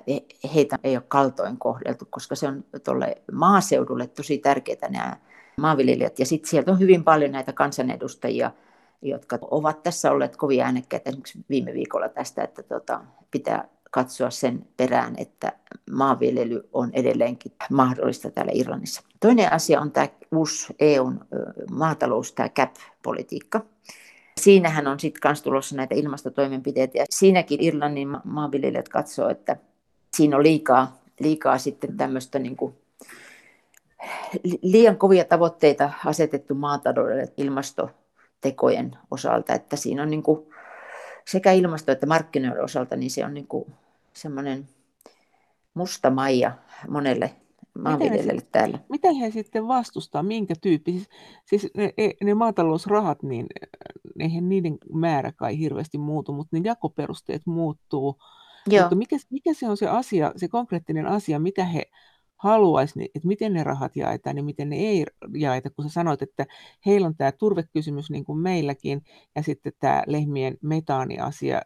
heitä 0.53 0.79
ei 0.83 0.97
ole 0.97 1.03
kaltoin 1.07 1.57
kohdeltu, 1.57 2.07
koska 2.09 2.35
se 2.35 2.47
on 2.47 2.63
tuolle 2.83 3.15
maaseudulle 3.31 4.07
tosi 4.07 4.37
tärkeää 4.37 4.89
nämä 4.89 5.17
maanviljelijät. 5.57 6.19
Ja 6.19 6.25
sitten 6.25 6.49
sieltä 6.49 6.71
on 6.71 6.79
hyvin 6.79 7.03
paljon 7.03 7.31
näitä 7.31 7.53
kansanedustajia, 7.53 8.51
jotka 9.01 9.39
ovat 9.41 9.83
tässä 9.83 10.11
olleet 10.11 10.37
kovin 10.37 10.61
äänekkäitä 10.61 11.09
esimerkiksi 11.09 11.39
viime 11.49 11.73
viikolla 11.73 12.09
tästä, 12.09 12.43
että 12.43 12.63
tota, 12.63 13.01
pitää 13.31 13.67
katsoa 13.91 14.29
sen 14.29 14.67
perään, 14.77 15.13
että 15.17 15.51
maanviljely 15.91 16.69
on 16.73 16.89
edelleenkin 16.93 17.51
mahdollista 17.69 18.31
täällä 18.31 18.51
Irlannissa. 18.55 19.01
Toinen 19.19 19.53
asia 19.53 19.81
on 19.81 19.91
tämä 19.91 20.07
uusi 20.31 20.75
EUn 20.79 21.19
maatalous, 21.71 22.31
tämä 22.31 22.49
CAP-politiikka. 22.49 23.61
Siinähän 24.41 24.87
on 24.87 24.99
sitten 24.99 25.29
myös 25.29 25.41
tulossa 25.41 25.75
näitä 25.75 25.95
ilmastotoimenpiteitä 25.95 26.97
ja 26.97 27.05
siinäkin 27.09 27.63
Irlannin 27.63 28.17
maanviljelijät 28.23 28.89
katsoo, 28.89 29.29
että 29.29 29.57
siinä 30.17 30.37
on 30.37 30.43
liikaa, 30.43 30.97
liikaa 31.19 31.57
sitten 31.57 31.97
tämmöistä 31.97 32.39
niin 32.39 32.55
kuin 32.55 32.73
liian 34.61 34.97
kovia 34.97 35.25
tavoitteita 35.25 35.91
asetettu 36.05 36.55
maataloudelle 36.55 37.33
ilmastotekojen 37.37 38.97
osalta, 39.11 39.53
että 39.53 39.75
siinä 39.75 40.03
on 40.03 40.09
niin 40.09 40.23
kuin 40.23 40.48
sekä 41.31 41.51
ilmasto- 41.51 41.91
että 41.91 42.05
markkinoiden 42.05 42.63
osalta, 42.63 42.95
niin 42.95 43.11
se 43.11 43.25
on 43.25 43.33
niin 43.33 43.47
kuin 43.47 43.65
semmoinen 44.13 44.69
musta 45.73 46.09
maija 46.09 46.51
monelle 46.89 47.35
maanviljelijälle 47.79 48.47
täällä. 48.51 48.79
Mitä 48.89 49.13
he 49.13 49.31
sitten 49.31 49.67
vastustaa, 49.67 50.23
minkä 50.23 50.53
tyyppi? 50.61 50.91
Siis, 50.91 51.09
siis 51.45 51.67
ne, 51.77 51.93
e, 51.97 52.09
ne 52.23 52.33
maatalousrahat, 52.33 53.23
niin 53.23 53.47
eihän 54.19 54.49
niiden 54.49 54.77
määrä 54.93 55.31
kai 55.31 55.59
hirveästi 55.59 55.97
muutu, 55.97 56.33
mutta 56.33 56.57
ne 56.57 56.61
jakoperusteet 56.63 57.41
muuttuu. 57.45 58.19
Joo. 58.67 58.81
Mutta 58.81 58.95
mikä, 58.95 59.17
mikä 59.29 59.53
se 59.53 59.69
on 59.69 59.77
se 59.77 59.87
asia, 59.87 60.33
se 60.35 60.47
konkreettinen 60.47 61.05
asia, 61.05 61.39
mitä 61.39 61.65
he 61.65 61.83
haluaisi, 62.39 63.11
että 63.15 63.27
miten 63.27 63.53
ne 63.53 63.63
rahat 63.63 63.95
jaetaan 63.95 64.37
ja 64.37 64.43
miten 64.43 64.69
ne 64.69 64.75
ei 64.75 65.05
jaeta, 65.33 65.69
kun 65.69 65.85
sä 65.85 65.89
sanoit, 65.89 66.21
että 66.21 66.45
heillä 66.85 67.07
on 67.07 67.15
tämä 67.15 67.31
turvekysymys 67.31 68.09
niin 68.09 68.25
kuin 68.25 68.39
meilläkin 68.39 69.01
ja 69.35 69.43
sitten 69.43 69.73
tämä 69.79 70.03
lehmien 70.07 70.57
metaaniasia. 70.61 71.61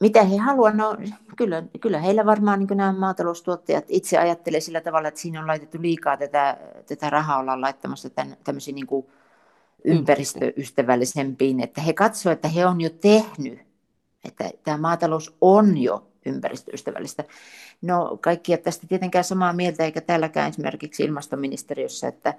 Mitä 0.00 0.24
he 0.24 0.36
haluavat? 0.36 0.76
No, 0.76 0.96
kyllä, 1.36 1.62
kyllä 1.80 1.98
heillä 1.98 2.26
varmaan 2.26 2.58
niin 2.58 2.76
nämä 2.76 2.92
maataloustuottajat 2.92 3.84
itse 3.88 4.18
ajattelee 4.18 4.60
sillä 4.60 4.80
tavalla, 4.80 5.08
että 5.08 5.20
siinä 5.20 5.40
on 5.40 5.46
laitettu 5.46 5.78
liikaa 5.80 6.16
tätä, 6.16 6.58
tätä 6.86 7.10
rahaa 7.10 7.38
ollaan 7.38 7.60
laittamassa 7.60 8.10
tämän, 8.10 8.36
tämmöisiin 8.44 8.74
niin 8.74 8.86
kuin 8.86 9.06
ympäristöystävällisempiin, 9.84 11.60
että 11.60 11.80
he 11.80 11.92
katsovat, 11.92 12.36
että 12.36 12.48
he 12.48 12.66
on 12.66 12.80
jo 12.80 12.90
tehnyt, 12.90 13.58
että 14.24 14.50
tämä 14.64 14.76
maatalous 14.76 15.36
on 15.40 15.78
jo 15.78 16.13
ympäristöystävällistä. 16.26 17.24
No 17.82 18.18
kaikki 18.20 18.52
ei 18.52 18.58
tästä 18.58 18.86
tietenkään 18.86 19.24
samaa 19.24 19.52
mieltä, 19.52 19.84
eikä 19.84 20.00
täälläkään 20.00 20.48
esimerkiksi 20.48 21.02
ilmastoministeriössä, 21.02 22.08
että 22.08 22.34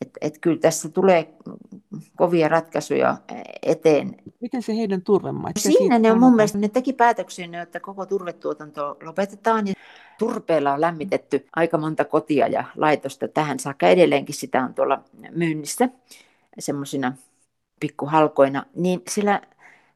et, 0.00 0.10
et 0.20 0.38
kyllä 0.38 0.58
tässä 0.58 0.88
tulee 0.88 1.34
kovia 2.16 2.48
ratkaisuja 2.48 3.16
eteen. 3.62 4.16
Miten 4.40 4.62
se 4.62 4.76
heidän 4.76 5.02
turvemaat? 5.02 5.56
Siinä 5.58 5.98
ne 5.98 6.12
on 6.12 6.20
mun 6.20 6.36
mielestä, 6.36 6.58
ne 6.58 6.68
teki 6.68 6.92
päätöksen, 6.92 7.54
että 7.54 7.80
koko 7.80 8.06
turvetuotanto 8.06 8.96
lopetetaan 9.02 9.66
ja 9.66 9.74
turpeella 10.18 10.72
on 10.72 10.80
lämmitetty 10.80 11.46
aika 11.56 11.78
monta 11.78 12.04
kotia 12.04 12.48
ja 12.48 12.64
laitosta 12.76 13.28
tähän 13.28 13.58
saakka. 13.58 13.88
Edelleenkin 13.88 14.34
sitä 14.34 14.64
on 14.64 14.74
tuolla 14.74 15.02
myynnissä 15.30 15.88
semmoisina 16.58 17.16
pikkuhalkoina, 17.80 18.66
niin 18.74 19.02
sillä 19.08 19.40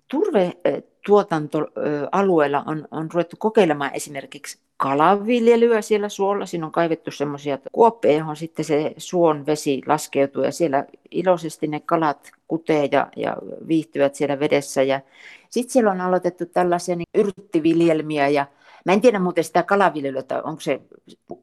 turvetuotantoalueella 0.09 2.65
on, 2.67 2.89
on 2.91 3.09
ruvettu 3.13 3.37
kokeilemaan 3.39 3.95
esimerkiksi 3.95 4.59
kalanviljelyä 4.77 5.83
siellä 5.83 6.09
suolla. 6.09 6.47
Siinä 6.47 6.67
on 6.67 6.73
kaivettu 6.73 7.11
semmoisia 7.11 7.59
kuoppeja, 7.73 8.19
johon 8.19 8.37
sitten 8.37 8.65
se 8.65 8.95
suon 8.97 9.47
vesi 9.47 9.83
laskeutuu 9.87 10.43
ja 10.43 10.53
siellä 10.53 10.85
iloisesti 11.11 11.67
ne 11.67 11.81
kalat 11.81 12.31
kutee 12.49 12.89
ja, 12.93 13.07
ja 13.17 13.37
viihtyvät 13.69 14.15
siellä 14.15 14.41
vedessä. 14.41 14.83
Ja 14.83 15.01
sitten 15.51 15.73
siellä 15.73 15.91
on 15.91 16.01
aloitettu 16.01 16.47
tällaisia 16.47 16.97
niin 16.97 17.09
yrttiviljelmiä 17.15 18.29
ja 18.29 18.47
Mä 18.85 18.93
en 18.93 19.01
tiedä 19.01 19.19
muuten 19.19 19.45
sitä 19.45 19.63
kalaviljelyä, 19.63 20.23
onko 20.45 20.61
se 20.61 20.81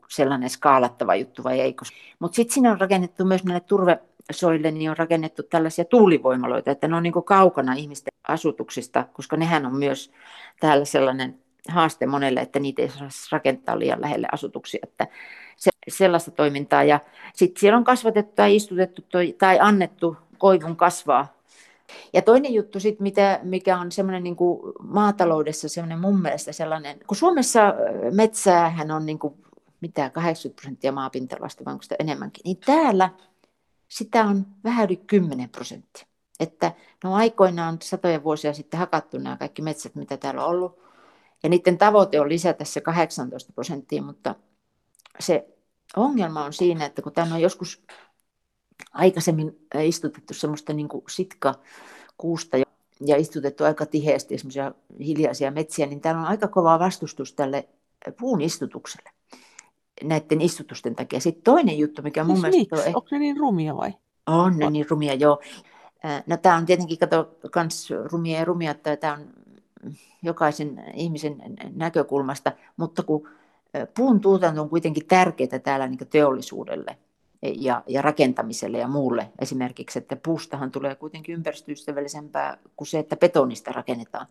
sellainen 0.10 0.50
skaalattava 0.50 1.16
juttu 1.16 1.44
vai 1.44 1.60
ei. 1.60 1.76
Mutta 2.20 2.36
sitten 2.36 2.54
siinä 2.54 2.72
on 2.72 2.80
rakennettu 2.80 3.26
myös 3.26 3.44
näille 3.44 3.60
turvesoille, 3.60 4.72
niin 4.72 4.90
on 4.90 4.98
rakennettu 4.98 5.44
tällaisia 5.44 5.86
tuulivoimaloita, 5.86 6.72
että 6.72 6.88
ne 6.88 6.96
on 6.96 7.04
niin 7.04 7.14
kaukana 7.26 7.74
ihmisten 7.74 8.15
asutuksista, 8.28 9.06
koska 9.14 9.38
nehän 9.38 9.66
on 9.66 9.76
myös 9.76 10.12
täällä 10.60 10.86
sellainen 10.86 11.40
haaste 11.70 12.06
monelle, 12.06 12.40
että 12.40 12.60
niitä 12.60 12.82
ei 12.82 12.90
saa 12.90 13.08
rakentaa 13.32 13.80
liian 13.80 14.02
lähelle 14.02 14.28
asutuksia. 14.32 14.80
Että 14.84 15.08
se, 15.58 15.72
sellaista 15.88 16.32
toimintaa. 16.32 16.84
Ja 16.84 17.00
sitten 17.34 17.60
siellä 17.60 17.78
on 17.78 17.84
kasvatettu 17.84 18.34
tai 18.36 18.56
istutettu 18.56 19.02
toi, 19.02 19.36
tai 19.38 19.60
annettu 19.62 20.18
koivun 20.38 20.76
kasvaa. 20.76 21.36
Ja 22.14 22.22
toinen 22.22 22.54
juttu 22.54 22.80
sitten, 22.80 23.04
mitä, 23.04 23.40
mikä 23.44 23.80
on 23.80 23.92
semmoinen 23.92 24.24
niin 24.24 24.36
maataloudessa 24.80 25.70
semmoinen 25.70 26.00
mun 26.00 26.22
mielestä 26.22 26.52
sellainen, 26.52 27.00
kun 27.08 27.18
Suomessa 27.18 27.74
metsäähän 28.12 28.92
on 28.92 29.06
niin 29.06 29.20
kuin, 29.20 29.34
mitä 29.82 30.10
80 30.10 30.62
prosenttia 30.62 30.92
maapinta-alasta, 30.92 31.66
vai 31.66 31.72
onko 31.74 31.84
sitä 31.84 31.96
enemmänkin, 32.00 32.42
niin 32.46 32.58
täällä 32.58 33.10
sitä 33.88 34.24
on 34.24 34.46
vähän 34.64 34.86
yli 34.86 34.98
10 34.98 35.50
prosenttia. 35.50 36.06
Että 36.40 36.72
no 37.04 37.16
aikoinaan 37.16 37.78
satoja 37.82 38.24
vuosia 38.24 38.54
sitten 38.54 38.80
hakattu 38.80 39.18
nämä 39.18 39.38
kaikki 39.38 39.62
metsät, 39.62 39.96
mitä 39.96 40.18
täällä 40.18 40.46
on 40.46 40.50
ollut. 40.50 40.80
Ja 41.44 41.50
niiden 41.50 41.78
tavoite 41.78 42.20
on 42.20 42.30
lisätä 42.30 42.66
se 42.66 42.82
18 42.82 43.54
prosenttia, 43.54 44.02
mutta 44.02 44.36
se 45.20 45.48
ongelma 45.96 46.46
on 46.46 46.54
siinä, 46.54 46.86
että 46.86 47.02
kun 47.02 47.12
tänne 47.14 47.36
on 47.36 47.42
joskus 47.42 47.84
aikaisemmin 48.94 49.68
istutettu 49.84 50.34
semmoista 50.34 50.74
niin 50.74 50.88
kuin 50.88 51.04
sitka 51.10 51.54
kuusta 52.18 52.58
ja 53.06 53.18
istutettu 53.18 53.64
aika 53.64 53.86
tiheästi 53.86 54.38
semmoisia 54.38 54.72
hiljaisia 55.00 55.52
metsiä, 55.52 55.86
niin 55.86 56.02
täällä 56.02 56.22
on 56.22 56.28
aika 56.28 56.48
kova 56.48 56.80
vastustus 56.80 57.34
tälle 57.34 57.70
puun 58.20 58.42
istutukselle. 58.42 59.10
näiden 60.04 60.42
istutusten 60.42 60.96
takia. 60.96 61.20
Sitten 61.20 61.44
toinen 61.44 61.78
juttu, 61.78 62.02
mikä 62.02 62.24
mun 62.24 62.36
siis 62.36 62.42
mielestä... 62.42 62.76
Miksi? 62.76 62.90
On... 62.90 62.96
Onko 62.96 63.08
ne 63.12 63.20
niin 63.20 63.38
rumia 63.38 63.78
vai? 63.78 63.94
On 64.28 64.58
ne 64.58 64.70
niin 64.70 64.86
rumia, 64.90 65.14
joo. 65.14 65.42
No 66.26 66.38
tämä 66.38 66.58
on 66.58 66.66
tietenkin, 66.66 66.98
kato, 66.98 67.38
kans 67.52 67.90
rumia 68.06 68.40
ja 68.40 68.46
rumia, 68.46 68.72
että 68.72 68.98
tämä 68.98 69.14
on 69.14 69.28
jokaisen 70.24 70.84
ihmisen 70.94 71.44
näkökulmasta, 71.76 72.52
mutta 72.78 73.04
kun 73.04 73.30
puun 73.98 74.22
tuotanto 74.22 74.62
on 74.62 74.70
kuitenkin 74.70 75.06
tärkeää 75.08 75.60
täällä 75.64 75.88
niin 75.88 76.08
teollisuudelle 76.10 76.98
ja, 77.42 77.84
ja 77.88 78.02
rakentamiselle 78.02 78.78
ja 78.78 78.88
muulle 78.88 79.32
esimerkiksi, 79.40 80.00
että 80.00 80.16
puustahan 80.16 80.72
tulee 80.72 80.96
kuitenkin 80.96 81.36
ympäristöystävällisempää 81.36 82.58
kuin 82.76 82.88
se, 82.88 83.00
että 83.00 83.16
betonista 83.16 83.72
rakennetaan 83.72 84.28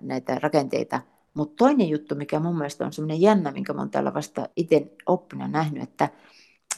näitä 0.00 0.38
rakenteita. 0.42 1.00
Mutta 1.34 1.56
toinen 1.56 1.88
juttu, 1.88 2.14
mikä 2.14 2.40
mun 2.40 2.56
mielestä 2.56 2.86
on 2.86 2.92
semmoinen 2.92 3.20
jännä, 3.20 3.50
minkä 3.50 3.72
mä 3.72 3.80
oon 3.80 3.90
täällä 3.90 4.14
vasta 4.14 4.48
itse 4.56 4.92
oppina 5.06 5.48
nähnyt, 5.48 5.82
että, 5.82 6.08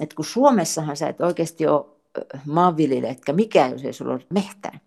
että 0.00 0.16
kun 0.16 0.24
Suomessahan 0.24 0.96
sä 0.96 1.08
et 1.08 1.20
oikeasti 1.20 1.66
ole 1.66 1.95
maanviljelijä, 2.46 3.10
etkä 3.10 3.32
mikään, 3.32 3.72
jos 3.72 3.84
ei 3.84 3.92
sulla 3.92 4.12
ole 4.12 4.26
mehtää, 4.30 4.78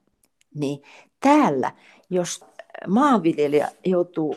niin 0.55 0.81
täällä, 1.19 1.71
jos 2.09 2.45
maanviljelijä 2.87 3.69
joutuu 3.85 4.35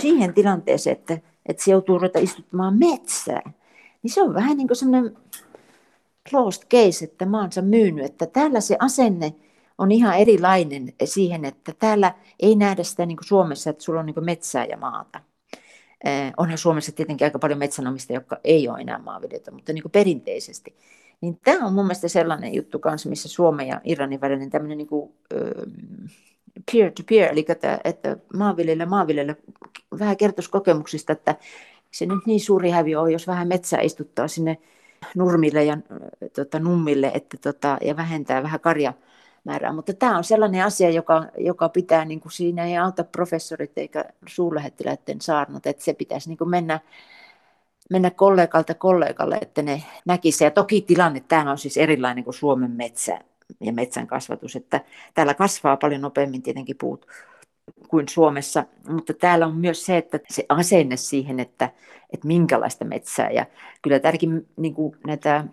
siihen 0.00 0.34
tilanteeseen, 0.34 0.96
että, 0.96 1.18
että 1.46 1.64
se 1.64 1.70
joutuu 1.70 1.98
ruveta 1.98 2.18
istuttamaan 2.18 2.78
metsää, 2.78 3.52
niin 4.02 4.10
se 4.10 4.22
on 4.22 4.34
vähän 4.34 4.56
niin 4.56 4.68
kuin 4.68 4.76
semmoinen 4.76 5.16
closed 6.30 6.62
case, 6.68 7.04
että 7.04 7.26
maansa 7.26 7.62
myynyt, 7.62 8.04
että 8.04 8.26
täällä 8.26 8.60
se 8.60 8.76
asenne 8.78 9.34
on 9.78 9.92
ihan 9.92 10.18
erilainen 10.18 10.92
siihen, 11.04 11.44
että 11.44 11.72
täällä 11.78 12.14
ei 12.40 12.56
nähdä 12.56 12.82
sitä 12.82 13.06
niin 13.06 13.16
kuin 13.16 13.26
Suomessa, 13.26 13.70
että 13.70 13.84
sulla 13.84 14.00
on 14.00 14.06
niin 14.06 14.14
kuin 14.14 14.24
metsää 14.24 14.64
ja 14.64 14.76
maata. 14.76 15.20
Eh, 16.04 16.32
onhan 16.36 16.58
Suomessa 16.58 16.92
tietenkin 16.92 17.24
aika 17.24 17.38
paljon 17.38 17.58
metsänomista, 17.58 18.12
jotka 18.12 18.40
ei 18.44 18.68
ole 18.68 18.80
enää 18.80 18.98
maanviljelijöitä, 18.98 19.50
mutta 19.50 19.72
niin 19.72 19.82
kuin 19.82 19.92
perinteisesti. 19.92 20.76
Niin 21.22 21.40
tämä 21.44 21.66
on 21.66 21.72
mun 21.72 21.84
mielestä 21.84 22.08
sellainen 22.08 22.54
juttu 22.54 22.78
kanssa, 22.78 23.08
missä 23.08 23.28
Suomen 23.28 23.66
ja 23.66 23.80
Iranin 23.84 24.20
välinen 24.20 24.50
tämmöinen 24.50 24.78
niin 24.78 24.88
kuin, 24.88 25.12
peer-to-peer, 26.72 27.32
eli 27.32 27.44
että, 27.48 27.80
että 27.84 28.16
maanviljelijä 28.36 28.86
maanviljelijä 28.86 29.36
vähän 29.98 30.16
kertoisi 30.16 30.50
kokemuksista, 30.50 31.12
että 31.12 31.36
se 31.90 32.06
nyt 32.06 32.26
niin 32.26 32.40
suuri 32.40 32.70
häviö 32.70 33.00
on, 33.00 33.12
jos 33.12 33.26
vähän 33.26 33.48
metsää 33.48 33.80
istuttaa 33.80 34.28
sinne 34.28 34.58
nurmille 35.14 35.64
ja 35.64 35.78
tota, 36.36 36.58
nummille 36.58 37.10
että, 37.14 37.36
tota, 37.36 37.78
ja 37.80 37.96
vähentää 37.96 38.42
vähän 38.42 38.60
karja 38.60 38.92
määrää. 39.44 39.72
Mutta 39.72 39.94
tämä 39.94 40.16
on 40.16 40.24
sellainen 40.24 40.64
asia, 40.64 40.90
joka, 40.90 41.26
joka 41.38 41.68
pitää, 41.68 42.04
niin 42.04 42.20
kuin 42.20 42.32
siinä 42.32 42.64
ei 42.64 42.78
auta 42.78 43.04
professorit 43.04 43.78
eikä 43.78 44.04
suurlähettiläiden 44.26 45.20
saarnat, 45.20 45.66
että 45.66 45.84
se 45.84 45.94
pitäisi 45.94 46.28
niin 46.28 46.38
kuin 46.38 46.50
mennä, 46.50 46.80
mennä 47.92 48.10
kollegalta 48.10 48.74
kollegalle, 48.74 49.38
että 49.40 49.62
ne 49.62 49.82
näkisivät. 50.04 50.46
Ja 50.46 50.50
toki 50.50 50.80
tilanne 50.80 51.22
täällä 51.28 51.50
on 51.50 51.58
siis 51.58 51.76
erilainen 51.76 52.24
kuin 52.24 52.34
Suomen 52.34 52.70
metsä 52.70 53.18
ja 53.60 53.72
metsän 53.72 54.06
kasvatus, 54.06 54.56
että 54.56 54.80
täällä 55.14 55.34
kasvaa 55.34 55.76
paljon 55.76 56.00
nopeammin 56.00 56.42
tietenkin 56.42 56.76
puut 56.78 57.06
kuin 57.88 58.08
Suomessa, 58.08 58.64
mutta 58.88 59.14
täällä 59.14 59.46
on 59.46 59.56
myös 59.56 59.86
se, 59.86 59.96
että 59.96 60.20
se 60.30 60.46
asenne 60.48 60.96
siihen, 60.96 61.40
että, 61.40 61.70
että 62.12 62.26
minkälaista 62.26 62.84
metsää. 62.84 63.30
Ja 63.30 63.46
kyllä 63.82 63.98
tärkein 63.98 64.46
niin 64.56 64.74
kuin 64.74 64.96
näitä 65.06 65.44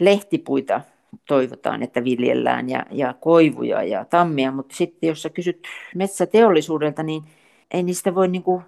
lehtipuita 0.00 0.80
toivotaan, 1.28 1.82
että 1.82 2.04
viljellään 2.04 2.68
ja, 2.68 2.86
ja 2.90 3.14
koivuja 3.20 3.82
ja 3.82 4.04
tammia, 4.04 4.52
mutta 4.52 4.76
sitten 4.76 5.08
jos 5.08 5.22
sä 5.22 5.30
kysyt 5.30 5.68
metsäteollisuudelta, 5.94 7.02
niin 7.02 7.22
ei 7.70 7.82
niistä 7.82 8.14
voi 8.14 8.28
niin 8.28 8.42
kuin 8.42 8.62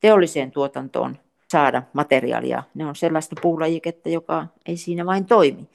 teolliseen 0.00 0.50
tuotantoon 0.50 1.18
saada 1.52 1.82
materiaalia. 1.92 2.62
Ne 2.74 2.86
on 2.86 2.96
sellaista 2.96 3.36
puulajiketta, 3.42 4.08
joka 4.08 4.46
ei 4.66 4.76
siinä 4.76 5.06
vain 5.06 5.26
toimi 5.26 5.68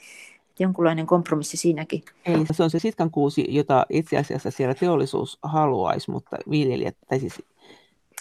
jonkunlainen 0.60 1.06
kompromissi 1.06 1.58
siinäkin. 1.58 2.04
Ei, 2.26 2.46
se 2.52 2.64
on 2.64 2.70
se 2.70 2.80
sitkankuusi, 2.80 3.46
jota 3.50 3.86
itse 3.90 4.18
asiassa 4.18 4.52
siellä 4.52 4.74
teollisuus 4.74 5.40
haluaisi, 5.44 6.12
mutta 6.12 6.38
viljelijät, 6.50 6.98
tai 7.10 7.20
siis 7.20 7.42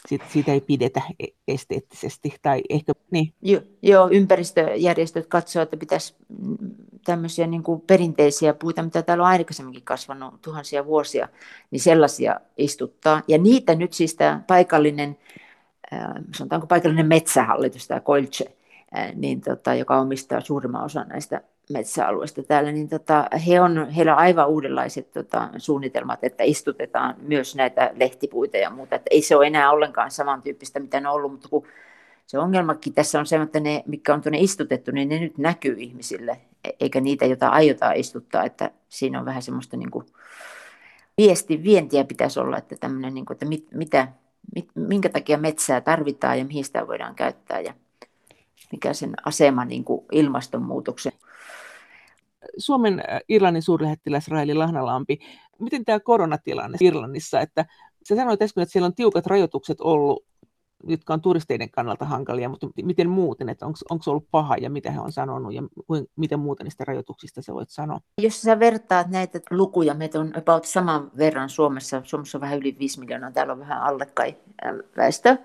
sit, 0.09 0.23
siitä 0.33 0.53
ei 0.53 0.61
pidetä 0.61 1.03
e- 1.21 1.27
esteettisesti. 1.49 2.35
Tai 2.43 2.63
ehkä, 2.71 2.93
niin. 3.11 3.33
jo, 3.43 3.61
joo, 3.83 4.09
ympäristöjärjestöt 4.13 5.27
katsovat, 5.27 5.67
että 5.67 5.77
pitäisi 5.77 6.15
tämmöisiä 7.05 7.47
niin 7.47 7.63
kuin 7.63 7.81
perinteisiä 7.81 8.55
puita, 8.55 8.83
mitä 8.83 9.03
täällä 9.03 9.25
on 9.25 9.31
aikaisemminkin 9.31 9.85
kasvanut 9.85 10.43
tuhansia 10.43 10.87
vuosia, 10.87 11.29
niin 11.71 11.81
sellaisia 11.81 12.41
istuttaa. 12.57 13.23
Ja 13.29 13.39
niitä 13.39 13.75
nyt 13.75 13.93
siis 13.93 14.15
tämä 14.15 14.43
paikallinen, 14.47 15.19
sanotaanko 16.35 16.67
paikallinen 16.67 17.07
metsähallitus, 17.07 17.89
tämä 17.89 18.01
Koilche, 18.01 18.45
niin 19.15 19.41
tota, 19.41 19.75
joka 19.75 20.01
omistaa 20.01 20.41
suurimman 20.41 20.85
osan 20.85 21.09
näistä 21.09 21.41
metsäalueista 21.73 22.43
täällä, 22.43 22.73
niin 22.73 22.89
tota, 22.89 23.29
he 23.47 23.61
on, 23.61 23.91
heillä 23.91 24.13
on 24.13 24.19
aivan 24.19 24.49
uudenlaiset 24.49 25.13
tota, 25.13 25.49
suunnitelmat, 25.57 26.19
että 26.25 26.45
istutetaan 26.45 27.15
myös 27.23 27.57
näitä 27.57 27.91
lehtipuita 27.95 28.57
ja 28.57 28.71
muuta. 28.71 28.97
Että 28.97 29.09
ei 29.11 29.23
se 29.23 29.37
ole 29.37 29.47
enää 29.47 29.71
ollenkaan 29.71 30.11
samantyyppistä, 30.11 30.81
mitä 30.81 31.01
ne 31.01 31.09
on 31.09 31.15
ollut, 31.15 31.33
mutta 31.33 31.49
kun 31.49 31.67
se 32.27 32.39
ongelmakin 32.39 32.95
tässä 32.95 33.21
on 33.21 33.27
se, 33.27 33.37
että 33.37 33.61
ne, 33.61 33.83
mikä 33.87 34.15
on 34.15 34.23
tuonne 34.23 34.39
istutettu, 34.39 34.91
niin 34.91 35.09
ne 35.09 35.19
nyt 35.19 35.39
näkyy 35.39 35.75
ihmisille, 35.79 36.39
e-, 36.65 36.71
eikä 36.81 37.01
niitä, 37.01 37.27
joita 37.27 37.49
aiotaan 37.49 37.97
istuttaa, 37.97 38.45
että 38.45 38.71
siinä 38.89 39.19
on 39.19 39.25
vähän 39.25 39.43
semmoista 39.43 39.77
niin 39.77 39.91
kuin 39.91 40.07
viesti, 41.19 41.63
vientiä 41.63 42.05
pitäisi 42.05 42.41
olla, 42.41 42.59
että 42.59 42.77
tämmöinen, 42.81 43.15
niin 43.15 43.27
kuin, 43.27 43.35
että 43.35 43.47
mit, 43.47 43.67
mitä, 43.75 44.03
mit, 44.05 44.22
minkä 44.75 45.09
takia 45.09 45.39
metsää 45.39 45.81
tarvitaan 45.81 46.39
ja 46.39 46.45
mihin 46.45 46.65
sitä 46.65 46.87
voidaan 46.87 47.15
käyttää 47.15 47.61
ja 47.61 47.75
mikä 48.73 48.93
sen 48.93 49.15
asema 49.25 49.65
niin 49.65 49.85
kuin 49.85 50.07
ilmastonmuutoksen 50.13 51.13
Suomen 52.59 53.03
Irlannin 53.29 53.63
suurlähettiläs 53.63 54.29
Raili 54.29 54.55
Lahnalampi, 54.55 55.19
miten 55.59 55.85
tämä 55.85 56.01
koronatilanne 56.01 56.79
Irlannissa, 56.81 57.41
että 57.41 57.67
sä 58.09 58.17
sanoit 58.17 58.43
äsken, 58.43 58.63
että 58.63 58.73
siellä 58.73 58.87
on 58.87 58.95
tiukat 58.95 59.27
rajoitukset 59.27 59.81
ollut, 59.81 60.25
jotka 60.87 61.15
on 61.15 61.21
turisteiden 61.21 61.71
kannalta 61.71 62.05
hankalia, 62.05 62.49
mutta 62.49 62.67
miten 62.83 63.09
muuten, 63.09 63.49
että 63.49 63.67
onko 63.67 64.03
se 64.03 64.11
ollut 64.11 64.31
paha 64.31 64.57
ja 64.57 64.71
mitä 64.71 64.91
he 64.91 65.01
on 65.01 65.13
sanonut 65.13 65.53
ja 65.53 65.63
miten 66.17 66.41
muuten 66.41 66.65
niistä 66.65 66.85
rajoituksista 66.85 67.43
sä 67.43 67.55
voit 67.55 67.71
sanoa? 67.71 67.99
Jos 68.19 68.43
sä 68.43 68.59
vertaat 68.59 69.09
näitä 69.09 69.41
lukuja, 69.51 69.95
meitä 69.95 70.21
on 70.21 70.33
about 70.37 70.65
saman 70.65 71.11
verran 71.19 71.49
Suomessa, 71.49 72.03
Suomessa 72.05 72.39
on 72.39 72.43
vähän 72.43 72.59
yli 72.59 72.77
5 72.79 73.01
miljoonaa, 73.01 73.33
täällä 73.33 73.53
on 73.53 73.59
vähän 73.59 73.83
alle 73.83 74.07
kai 74.07 74.37
väestö, 74.97 75.37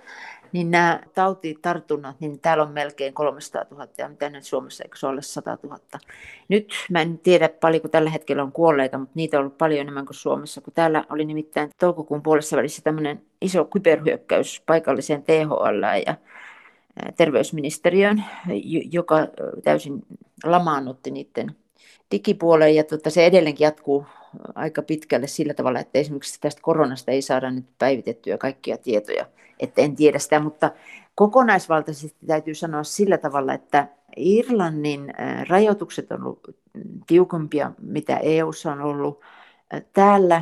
niin 0.58 0.72
nämä 0.72 1.00
tautitartunnat, 1.14 2.20
niin 2.20 2.40
täällä 2.40 2.64
on 2.64 2.72
melkein 2.72 3.14
300 3.14 3.66
000 3.72 3.88
ja 3.98 4.10
mitä 4.10 4.30
nyt 4.30 4.44
Suomessa, 4.44 4.84
eikö 4.84 4.98
se 4.98 5.08
ole 5.08 5.22
100 5.22 5.58
000. 5.64 5.80
Nyt 6.48 6.74
mä 6.90 7.02
en 7.02 7.20
tiedä 7.20 7.50
paljonko 7.50 7.88
tällä 7.88 8.10
hetkellä 8.10 8.44
on 8.44 8.52
kuolleita, 8.52 8.98
mutta 8.98 9.12
niitä 9.16 9.38
on 9.38 9.42
ollut 9.42 9.58
paljon 9.58 9.82
enemmän 9.82 10.06
kuin 10.06 10.16
Suomessa, 10.16 10.62
kun 10.62 10.74
täällä 10.74 11.06
oli 11.10 11.26
nimittäin 11.26 11.70
toukokuun 11.80 12.24
puolessa 12.24 12.58
välissä 12.58 12.82
tämmöinen 12.82 13.22
iso 13.42 13.66
kyberhyökkäys 13.66 14.64
paikalliseen 14.66 15.24
THL 15.24 15.84
ja 16.08 16.16
terveysministeriöön, 17.18 18.24
joka 18.92 19.28
täysin 19.64 20.06
lamaannutti 20.44 21.12
niiden 21.12 21.56
digipuoleen 22.12 22.76
ja 22.76 22.84
tota, 22.84 23.10
se 23.10 23.26
edelleenkin 23.26 23.66
jatkuu 23.66 24.06
aika 24.56 24.82
pitkälle 24.82 25.28
sillä 25.28 25.54
tavalla, 25.54 25.80
että 25.80 26.00
esimerkiksi 26.00 26.42
tästä 26.42 26.62
koronasta 26.62 27.12
ei 27.12 27.22
saada 27.22 27.52
nyt 27.52 27.66
päivitettyä 27.80 28.38
kaikkia 28.38 28.78
tietoja 28.78 29.26
että 29.60 29.82
en 29.82 29.96
tiedä 29.96 30.20
sitä, 30.20 30.40
mutta 30.40 30.72
kokonaisvaltaisesti 31.16 32.18
täytyy 32.28 32.54
sanoa 32.54 32.84
sillä 32.84 33.18
tavalla, 33.18 33.54
että 33.54 33.88
Irlannin 34.18 35.14
rajoitukset 35.50 36.12
on 36.12 36.24
ollut 36.24 36.56
tiukempia, 37.08 37.72
mitä 37.82 38.18
EU:ssa 38.18 38.72
on 38.72 38.82
ollut. 38.82 39.22
Täällä 39.94 40.42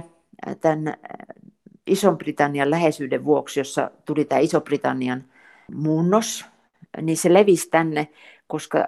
tämän 0.61 0.93
Ison-Britannian 1.87 2.71
läheisyyden 2.71 3.25
vuoksi, 3.25 3.59
jossa 3.59 3.91
tuli 4.05 4.25
tämä 4.25 4.39
Iso-Britannian 4.39 5.23
muunnos, 5.73 6.45
niin 7.01 7.17
se 7.17 7.33
levisi 7.33 7.69
tänne, 7.69 8.07
koska 8.47 8.87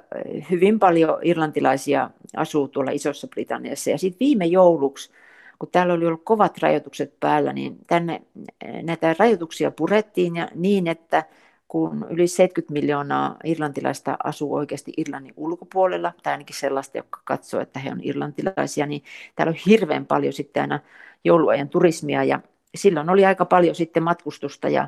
hyvin 0.52 0.80
paljon 0.80 1.20
irlantilaisia 1.22 2.10
asuu 2.36 2.68
tuolla 2.68 2.92
Isossa 2.92 3.28
Britanniassa. 3.28 3.90
Ja 3.90 3.98
sitten 3.98 4.20
viime 4.20 4.46
jouluksi 4.46 5.12
kun 5.60 5.70
täällä 5.72 5.94
oli 5.94 6.06
ollut 6.06 6.24
kovat 6.24 6.58
rajoitukset 6.58 7.20
päällä, 7.20 7.54
niin 7.54 7.78
tänne 7.88 8.22
eh, 8.66 8.84
näitä 8.84 9.16
rajoituksia 9.20 9.72
purettiin 9.72 10.36
ja 10.36 10.48
niin, 10.56 10.88
että 10.88 11.24
kun 11.68 12.08
yli 12.10 12.28
70 12.28 12.74
miljoonaa 12.74 13.36
irlantilaista 13.44 14.18
asuu 14.24 14.56
oikeasti 14.56 14.94
Irlannin 14.98 15.34
ulkopuolella, 15.38 16.14
tai 16.24 16.34
ainakin 16.34 16.56
sellaista, 16.56 16.98
jotka 16.98 17.22
katsoo, 17.24 17.62
että 17.62 17.80
he 17.80 17.92
on 17.92 18.00
irlantilaisia, 18.04 18.86
niin 18.86 19.04
täällä 19.36 19.52
on 19.52 19.58
hirveän 19.66 20.06
paljon 20.06 20.34
sitten 20.34 20.62
aina 20.62 20.80
jouluajan 21.24 21.70
turismia, 21.70 22.24
ja 22.24 22.40
silloin 22.76 23.10
oli 23.10 23.26
aika 23.26 23.46
paljon 23.46 23.76
sitten 23.76 24.04
matkustusta, 24.04 24.70
ja 24.70 24.88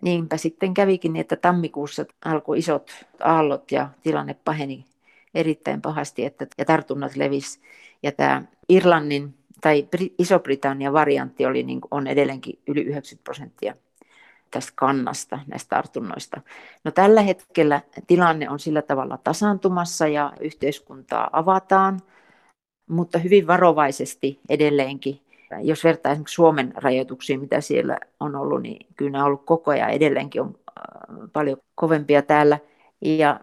niinpä 0.00 0.36
sitten 0.36 0.74
kävikin 0.74 1.12
niin, 1.12 1.20
että 1.20 1.36
tammikuussa 1.36 2.04
alkoi 2.24 2.58
isot 2.58 2.90
aallot, 3.20 3.72
ja 3.72 3.88
tilanne 4.02 4.34
paheni 4.44 4.84
erittäin 5.34 5.82
pahasti, 5.82 6.24
että, 6.24 6.46
ja 6.58 6.64
tartunnat 6.64 7.16
levis. 7.16 7.60
Ja 8.02 8.12
tämä 8.12 8.42
Irlannin 8.68 9.34
tai 9.60 9.88
Iso-Britannian 10.18 10.92
variantti 10.92 11.46
oli, 11.46 11.62
niin 11.62 11.80
on 11.90 12.06
edelleenkin 12.06 12.58
yli 12.66 12.80
90 12.80 13.24
prosenttia 13.24 13.74
tästä 14.50 14.72
kannasta, 14.74 15.38
näistä 15.46 15.76
tartunnoista. 15.76 16.40
No 16.84 16.90
tällä 16.90 17.22
hetkellä 17.22 17.80
tilanne 18.06 18.50
on 18.50 18.58
sillä 18.58 18.82
tavalla 18.82 19.18
tasaantumassa 19.24 20.08
ja 20.08 20.32
yhteiskuntaa 20.40 21.30
avataan, 21.32 22.00
mutta 22.88 23.18
hyvin 23.18 23.46
varovaisesti 23.46 24.40
edelleenkin. 24.48 25.20
Jos 25.60 25.84
vertaa 25.84 26.12
esimerkiksi 26.12 26.34
Suomen 26.34 26.72
rajoituksiin, 26.76 27.40
mitä 27.40 27.60
siellä 27.60 27.98
on 28.20 28.36
ollut, 28.36 28.62
niin 28.62 28.86
kyllä 28.96 29.10
nämä 29.10 29.24
on 29.24 29.26
ollut 29.26 29.46
koko 29.46 29.70
ajan 29.70 29.90
edelleenkin 29.90 30.42
on 30.42 30.54
paljon 31.32 31.56
kovempia 31.74 32.22
täällä. 32.22 32.58
Ja 33.00 33.40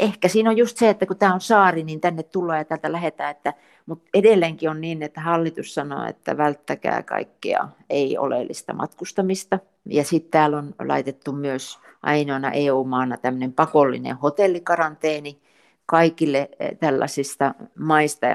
ehkä 0.00 0.28
siinä 0.28 0.50
on 0.50 0.56
just 0.56 0.76
se, 0.76 0.88
että 0.88 1.06
kun 1.06 1.18
tämä 1.18 1.34
on 1.34 1.40
saari, 1.40 1.82
niin 1.82 2.00
tänne 2.00 2.22
tullaan 2.22 2.58
ja 2.58 2.64
täältä 2.64 2.92
lähetään, 2.92 3.30
että, 3.30 3.54
mutta 3.86 4.10
edelleenkin 4.14 4.70
on 4.70 4.80
niin, 4.80 5.02
että 5.02 5.20
hallitus 5.20 5.74
sanoo, 5.74 6.04
että 6.04 6.36
välttäkää 6.36 7.02
kaikkea 7.02 7.68
ei-oleellista 7.90 8.72
matkustamista. 8.72 9.58
Ja 9.86 10.04
sitten 10.04 10.30
täällä 10.30 10.58
on 10.58 10.74
laitettu 10.78 11.32
myös 11.32 11.78
ainoana 12.02 12.50
EU-maana 12.50 13.16
tämmöinen 13.16 13.52
pakollinen 13.52 14.16
hotellikaranteeni 14.16 15.40
kaikille 15.86 16.50
eh, 16.60 16.78
tällaisista 16.78 17.54
maista, 17.78 18.26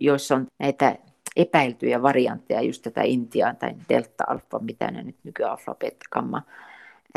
joissa 0.00 0.34
on 0.34 0.46
näitä 0.58 0.96
epäiltyjä 1.36 2.02
variantteja, 2.02 2.62
just 2.62 2.82
tätä 2.82 3.02
Intiaa 3.02 3.54
tai 3.54 3.74
delta-alfa, 3.88 4.58
mitä 4.58 4.90
ne 4.90 5.02
nyt 5.02 5.16
nykyään 5.24 5.52
alfa, 5.52 5.74
beta, 5.74 6.06
gamma, 6.12 6.42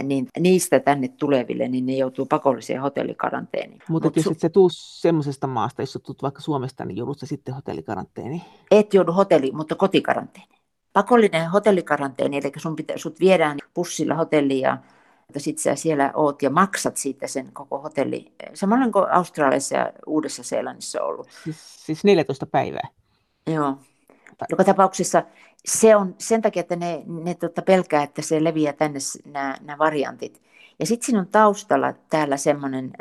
niin 0.03 0.27
niistä 0.39 0.79
tänne 0.79 1.07
tuleville, 1.07 1.67
niin 1.67 1.85
ne 1.85 1.93
joutuu 1.93 2.25
pakolliseen 2.25 2.81
hotellikaranteeniin. 2.81 3.81
Mutta 3.89 4.07
Mut 4.07 4.15
jos 4.15 4.25
su- 4.25 4.31
et 4.31 4.39
se 4.39 4.49
tuu 4.49 4.69
semmoisesta 4.73 5.47
maasta, 5.47 5.81
jos 5.81 5.99
tulet 6.03 6.21
vaikka 6.21 6.41
Suomesta, 6.41 6.85
niin 6.85 6.97
joudut 6.97 7.17
sitten 7.23 7.53
hotellikaranteeniin? 7.55 8.41
Et 8.71 8.93
joudu 8.93 9.11
hotelli, 9.11 9.51
mutta 9.51 9.75
kotikaranteeni. 9.75 10.55
Pakollinen 10.93 11.49
hotellikaranteeni, 11.49 12.37
eli 12.37 12.51
sun 12.57 12.75
pitä, 12.75 12.93
sut 12.95 13.19
viedään 13.19 13.57
bussilla 13.75 14.15
hotelliin 14.15 14.61
ja 14.61 14.77
sitten 15.37 15.63
sä 15.63 15.75
siellä 15.75 16.11
oot 16.13 16.41
ja 16.41 16.49
maksat 16.49 16.97
siitä 16.97 17.27
sen 17.27 17.51
koko 17.53 17.79
hotelli. 17.79 18.33
Samoin 18.53 18.91
kuin 18.91 19.11
Australiassa 19.11 19.75
ja 19.75 19.91
Uudessa-Seelannissa 20.07 21.03
ollut. 21.03 21.27
Siis, 21.43 21.85
siis 21.85 22.03
14 22.03 22.45
päivää? 22.45 22.87
Joo. 23.47 23.77
Joka 24.49 24.63
tapauksessa 24.63 25.23
se 25.65 25.95
on 25.95 26.15
sen 26.17 26.41
takia, 26.41 26.59
että 26.59 26.75
ne, 26.75 27.03
ne 27.07 27.33
tota 27.33 27.61
pelkää, 27.61 28.03
että 28.03 28.21
se 28.21 28.43
leviää 28.43 28.73
tänne 28.73 28.99
nämä 29.61 29.77
variantit. 29.77 30.41
Ja 30.79 30.85
sitten 30.85 31.05
siinä 31.05 31.19
on 31.19 31.27
taustalla 31.27 31.93
täällä 32.09 32.37
semmoinen 32.37 32.91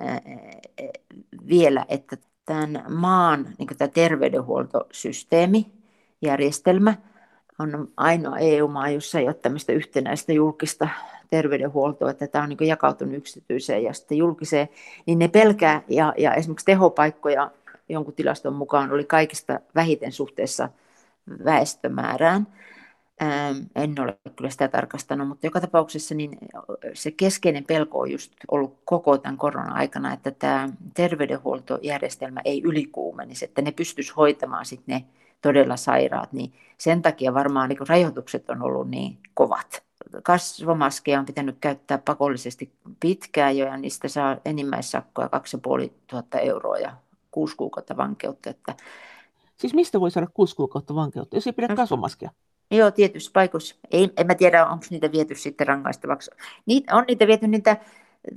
vielä, 1.49 1.84
että 1.88 2.16
tämän 2.47 2.84
maan 2.88 3.49
niin 3.59 3.68
tämä 3.78 3.88
terveydenhuoltosysteemi, 3.88 5.66
järjestelmä, 6.22 6.95
on 7.59 7.88
ainoa 7.97 8.38
EU-maa, 8.38 8.88
jossa 8.88 9.18
ei 9.18 9.26
ole 9.26 9.34
tämmöistä 9.34 9.72
yhtenäistä 9.72 10.32
julkista 10.32 10.88
terveydenhuoltoa, 11.30 12.11
että 12.11 12.26
tämä 12.26 12.45
on 12.45 12.49
niin 12.49 12.68
jakautunut 12.68 13.14
yksityiseen 13.14 13.82
ja 13.82 13.93
sitten 13.93 14.18
julkiseen, 14.18 14.68
niin 15.07 15.18
ne 15.18 15.28
pelkää, 15.28 15.82
ja, 15.88 16.14
ja 16.18 16.34
esimerkiksi 16.34 16.66
tehopaikkoja 16.66 17.51
jonkun 17.88 18.14
tilaston 18.14 18.55
mukaan 18.55 18.93
oli 18.93 19.05
kaikista 19.05 19.61
vähiten 19.74 20.12
suhteessa 20.12 20.68
väestömäärään. 21.44 22.46
Ähm, 23.22 23.58
en 23.74 23.94
ole 24.00 24.18
kyllä 24.36 24.50
sitä 24.50 24.68
tarkastanut, 24.68 25.28
mutta 25.28 25.46
joka 25.46 25.60
tapauksessa 25.60 26.14
niin 26.14 26.38
se 26.94 27.10
keskeinen 27.10 27.64
pelko 27.64 27.98
on 28.00 28.10
just 28.10 28.32
ollut 28.50 28.78
koko 28.84 29.18
tämän 29.18 29.36
korona-aikana, 29.36 30.12
että 30.12 30.30
tämä 30.30 30.68
terveydenhuoltojärjestelmä 30.94 32.40
ei 32.44 32.62
ylikuumenisi, 32.64 33.44
että 33.44 33.62
ne 33.62 33.72
pystyisi 33.72 34.12
hoitamaan 34.16 34.66
sitten 34.66 34.94
ne 34.94 35.04
todella 35.42 35.76
sairaat, 35.76 36.32
niin 36.32 36.52
sen 36.78 37.02
takia 37.02 37.34
varmaan 37.34 37.68
niin 37.68 37.88
rajoitukset 37.88 38.50
on 38.50 38.62
ollut 38.62 38.90
niin 38.90 39.18
kovat. 39.34 39.82
Kasvomaskeja 40.22 41.18
on 41.18 41.26
pitänyt 41.26 41.56
käyttää 41.60 41.98
pakollisesti 41.98 42.72
pitkään 43.00 43.56
jo 43.56 43.66
ja 43.66 43.76
niistä 43.76 44.08
saa 44.08 44.36
enimmäissakkoa 44.44 45.28
2500 45.28 46.40
euroa 46.40 46.78
ja 46.78 46.92
kuusi 47.30 47.56
kuukautta 47.56 47.96
vankeutta. 47.96 48.50
Että 48.50 48.74
Siis 49.61 49.74
mistä 49.74 50.00
voi 50.00 50.11
saada 50.11 50.26
kuusi 50.34 50.56
kuukautta 50.56 50.94
vankeutta, 50.94 51.36
jos 51.36 51.46
ei 51.46 51.52
pidä 51.52 51.76
kasvomaskia? 51.76 52.30
Joo, 52.70 52.90
tietysti 52.90 53.30
paikoissa. 53.32 53.76
Ei, 53.90 54.11
en 54.16 54.26
mä 54.26 54.34
tiedä, 54.34 54.66
onko 54.66 54.86
niitä 54.90 55.12
viety 55.12 55.34
sitten 55.34 55.66
rangaistavaksi. 55.66 56.30
Niitä, 56.66 56.96
on 56.96 57.04
niitä 57.08 57.26
viety, 57.26 57.46
niitä 57.46 57.76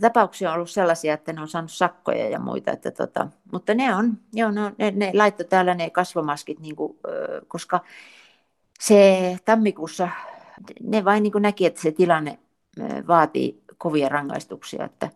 tapauksia 0.02 0.50
on 0.50 0.56
ollut 0.56 0.70
sellaisia, 0.70 1.14
että 1.14 1.34
ne 1.34 1.42
on 1.42 1.48
saanut 1.48 1.72
sakkoja 1.72 2.30
ja 2.30 2.40
muita. 2.40 2.72
Että 2.72 2.92
tota, 2.92 3.28
mutta 3.52 3.74
ne 3.74 3.96
on, 3.96 4.18
joo, 4.34 4.52
ne, 4.52 4.62
on, 4.66 4.76
ne, 4.78 4.92
ne 4.92 5.12
laittoi 5.14 5.46
täällä 5.46 5.74
ne 5.74 5.90
kasvomaskit, 5.90 6.60
niin 6.60 6.76
kuin, 6.76 7.00
koska 7.48 7.80
se 8.80 9.38
tammikuussa, 9.46 10.10
ne 10.82 11.06
vain 11.06 11.24
niin 11.24 11.34
näki, 11.40 11.66
että 11.66 11.82
se 11.82 11.92
tilanne 11.92 12.40
vaatii 13.08 13.64
kovia 13.78 14.10
rangaistuksia 14.10 14.86
että, 14.86 15.10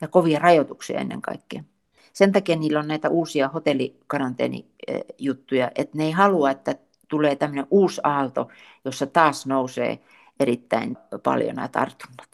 ja 0.00 0.08
kovia 0.08 0.38
rajoituksia 0.38 1.00
ennen 1.00 1.22
kaikkea. 1.22 1.62
Sen 2.14 2.32
takia 2.32 2.56
niillä 2.56 2.78
on 2.78 2.88
näitä 2.88 3.08
uusia 3.08 3.48
hotellikaranteenijuttuja, 3.48 5.70
että 5.74 5.98
ne 5.98 6.04
ei 6.04 6.10
halua, 6.10 6.50
että 6.50 6.74
tulee 7.08 7.36
tämmöinen 7.36 7.66
uusi 7.70 8.00
aalto, 8.04 8.48
jossa 8.84 9.06
taas 9.06 9.46
nousee 9.46 9.98
erittäin 10.40 10.96
paljon 11.22 11.54
nämä 11.54 11.68
tartunnat. 11.68 12.28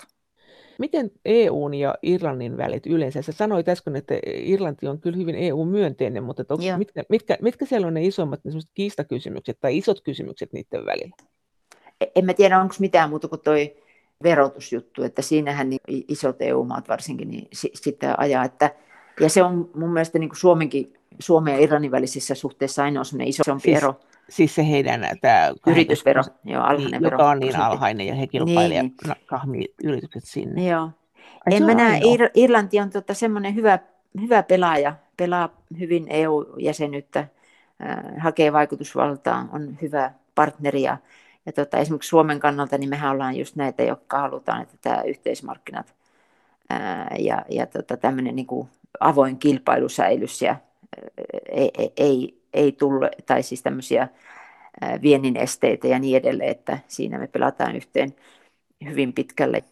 Miten 0.78 1.10
EUn 1.24 1.74
ja 1.74 1.94
Irlannin 2.02 2.56
välit 2.56 2.86
yleensä? 2.86 3.22
Sä 3.22 3.32
sanoit 3.32 3.68
äsken, 3.68 3.96
että 3.96 4.14
Irlanti 4.26 4.86
on 4.86 5.00
kyllä 5.00 5.16
hyvin 5.16 5.34
EU-myönteinen, 5.34 6.22
mutta 6.22 6.44
onko, 6.48 6.64
mitkä, 6.78 7.04
mitkä, 7.08 7.38
mitkä 7.42 7.64
siellä 7.64 7.86
on 7.86 7.94
ne 7.94 8.04
isommat 8.04 8.44
ne 8.44 8.52
kiistakysymykset 8.74 9.60
tai 9.60 9.76
isot 9.76 10.00
kysymykset 10.00 10.52
niiden 10.52 10.86
välillä? 10.86 11.16
E, 12.00 12.06
en 12.14 12.24
mä 12.24 12.34
tiedä, 12.34 12.60
onko 12.60 12.74
mitään 12.78 13.10
muuta 13.10 13.28
kuin 13.28 13.40
toi 13.40 13.76
verotusjuttu, 14.22 15.02
että 15.02 15.22
siinähän 15.22 15.70
niin 15.70 15.80
isot 16.08 16.42
EU-maat 16.42 16.88
varsinkin 16.88 17.30
niin 17.30 17.48
sitä 17.74 18.14
ajaa, 18.18 18.44
että 18.44 18.74
ja 19.20 19.28
se 19.28 19.42
on 19.42 19.70
mun 19.74 19.92
mielestä 19.92 20.18
niin 20.18 20.28
kuin 20.28 20.38
Suomenkin, 20.38 20.92
Suomen 21.18 21.54
ja 21.54 21.60
Irlannin 21.60 21.90
välisissä 21.90 22.34
suhteissa 22.34 22.84
ainoa 22.84 23.04
sellainen 23.04 23.28
isompi 23.28 23.62
siis, 23.62 23.78
ero. 23.78 24.00
Siis 24.28 24.54
se 24.54 24.68
heidän 24.68 25.06
tämä 25.20 25.52
yritysvero, 25.66 26.22
joo, 26.44 26.62
alhainen 26.62 26.90
niin, 26.90 27.02
vero. 27.02 27.14
joka 27.14 27.30
on 27.30 27.38
niin 27.38 27.56
alhainen 27.56 28.06
ja 28.06 28.14
he 28.14 28.26
kilpailevat 28.26 28.92
niin. 29.04 29.16
kahmii 29.26 29.74
yritykset 29.84 30.24
sinne. 30.24 30.68
Joo. 30.68 30.90
Ai, 31.46 31.56
en 31.56 31.66
mä 31.66 31.74
näe, 31.74 31.98
Ir- 31.98 32.30
Irlanti 32.34 32.80
on 32.80 32.90
tota 32.90 33.14
semmoinen 33.14 33.54
hyvä, 33.54 33.78
hyvä 34.20 34.42
pelaaja, 34.42 34.94
pelaa 35.16 35.48
hyvin 35.78 36.06
EU-jäsenyyttä, 36.10 37.18
äh, 37.20 37.28
hakee 38.18 38.52
vaikutusvaltaa, 38.52 39.48
on 39.52 39.78
hyvä 39.82 40.10
partneri 40.34 40.82
ja, 40.82 40.96
ja 41.46 41.52
tota, 41.52 41.78
esimerkiksi 41.78 42.08
Suomen 42.08 42.40
kannalta 42.40 42.78
niin 42.78 42.90
mehän 42.90 43.10
ollaan 43.10 43.36
just 43.36 43.56
näitä, 43.56 43.82
jotka 43.82 44.18
halutaan, 44.18 44.62
että 44.62 44.76
tämä 44.82 45.02
yhteismarkkinat 45.02 45.94
ää, 46.70 47.16
ja, 47.18 47.42
ja 47.48 47.66
tota, 47.66 47.96
tämmöinen 47.96 48.36
niin 48.36 48.46
kuin 48.46 48.68
avoin 49.00 49.38
kilpailu 49.38 49.88
säilys 49.88 50.42
ja 50.42 50.56
ei, 51.48 51.70
ei, 51.96 52.40
ei, 52.52 52.72
tule, 52.72 53.10
tai 53.26 53.42
siis 53.42 53.62
tämmöisiä 53.62 54.08
viennin 55.02 55.36
esteitä 55.36 55.88
ja 55.88 55.98
niin 55.98 56.16
edelleen, 56.16 56.50
että 56.50 56.78
siinä 56.88 57.18
me 57.18 57.26
pelataan 57.26 57.76
yhteen 57.76 58.14
hyvin 58.84 59.12
pitkälle. 59.12 59.64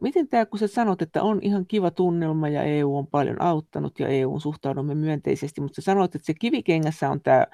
Miten 0.00 0.28
tämä, 0.28 0.46
kun 0.46 0.58
sä 0.58 0.66
sanot, 0.66 1.02
että 1.02 1.22
on 1.22 1.38
ihan 1.42 1.66
kiva 1.66 1.90
tunnelma 1.90 2.48
ja 2.48 2.62
EU 2.62 2.96
on 2.96 3.06
paljon 3.06 3.42
auttanut 3.42 4.00
ja 4.00 4.08
EU 4.08 4.40
suhtaudumme 4.40 4.94
myönteisesti, 4.94 5.60
mutta 5.60 5.74
sä 5.74 5.84
sanoit, 5.84 6.14
että 6.14 6.26
se 6.26 6.34
kivikengässä 6.34 7.10
on 7.10 7.20
tämä 7.20 7.46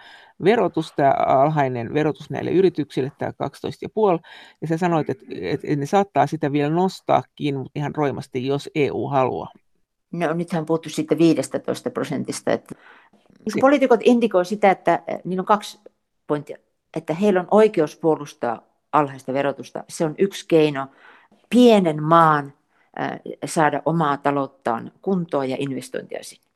verotus, 0.44 0.92
tämä 0.96 1.14
alhainen 1.26 1.94
verotus 1.94 2.30
näille 2.30 2.50
yrityksille, 2.50 3.12
tämä 3.18 3.30
12,5, 3.30 4.20
ja 4.60 4.68
sä 4.68 4.76
sanoit, 4.76 5.10
että, 5.10 5.24
että 5.40 5.76
ne 5.76 5.86
saattaa 5.86 6.26
sitä 6.26 6.52
vielä 6.52 6.74
nostaakin 6.74 7.54
ihan 7.74 7.94
roimasti, 7.94 8.46
jos 8.46 8.70
EU 8.74 9.08
haluaa. 9.08 9.52
No 10.12 10.32
nythän 10.32 10.66
puhuttu 10.66 10.88
sitten 10.88 11.18
15 11.18 11.90
prosentista. 11.90 12.52
Että, 12.52 12.74
niin 13.38 13.60
poliitikot 13.60 14.00
indikoi 14.04 14.44
sitä, 14.44 14.70
että 14.70 15.02
eh, 15.06 15.20
niillä 15.24 15.40
on 15.40 15.46
kaksi 15.46 15.80
pointtia. 16.26 16.56
Että 16.96 17.14
heillä 17.14 17.40
on 17.40 17.48
oikeus 17.50 17.96
puolustaa 17.96 18.62
alhaista 18.92 19.32
verotusta. 19.32 19.84
Se 19.88 20.04
on 20.04 20.14
yksi 20.18 20.44
keino 20.48 20.86
pienen 21.50 22.02
maan 22.02 22.52
äh, 23.00 23.20
saada 23.44 23.82
omaa 23.84 24.16
talouttaan 24.16 24.92
kuntoon 25.02 25.50
ja 25.50 25.56
investointia 25.58 26.22
sinne. 26.22 26.52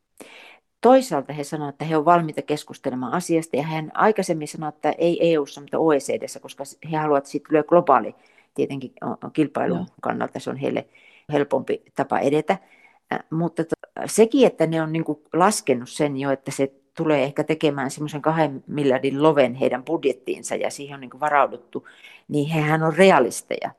Toisaalta 0.80 1.32
he 1.32 1.44
sanoivat, 1.44 1.74
että 1.74 1.84
he 1.84 1.96
ovat 1.96 2.04
valmiita 2.04 2.42
keskustelemaan 2.42 3.12
asiasta, 3.12 3.56
ja 3.56 3.62
hän 3.62 3.90
aikaisemmin 3.94 4.48
sanoi, 4.48 4.68
että 4.68 4.94
ei 4.98 5.32
EU-ssa, 5.34 5.60
mutta 5.60 5.78
OECDssä, 5.78 6.40
koska 6.40 6.64
he 6.92 6.96
haluavat, 6.96 7.26
siitä 7.26 7.48
tulee 7.48 7.62
globaali 7.62 8.14
tietenkin 8.54 8.92
kilpailun 9.32 9.78
no. 9.78 9.86
kannalta, 10.00 10.40
se 10.40 10.50
on 10.50 10.56
heille 10.56 10.88
helpompi 11.32 11.82
tapa 11.94 12.18
edetä. 12.18 12.58
Mutta 13.30 13.62
sekin, 14.06 14.46
että 14.46 14.66
ne 14.66 14.82
on 14.82 14.92
niin 14.92 15.04
kuin 15.04 15.18
laskenut 15.32 15.88
sen 15.88 16.16
jo, 16.16 16.30
että 16.30 16.50
se 16.50 16.72
tulee 16.96 17.22
ehkä 17.22 17.44
tekemään 17.44 17.90
semmoisen 17.90 18.22
kahden 18.22 18.64
miljardin 18.66 19.22
loven 19.22 19.54
heidän 19.54 19.84
budjettiinsa 19.84 20.54
ja 20.54 20.70
siihen 20.70 20.94
on 20.94 21.00
niin 21.00 21.10
kuin 21.10 21.20
varauduttu, 21.20 21.88
niin 22.28 22.48
hehän 22.48 22.82
on 22.82 22.96
realisteja. 22.96 23.70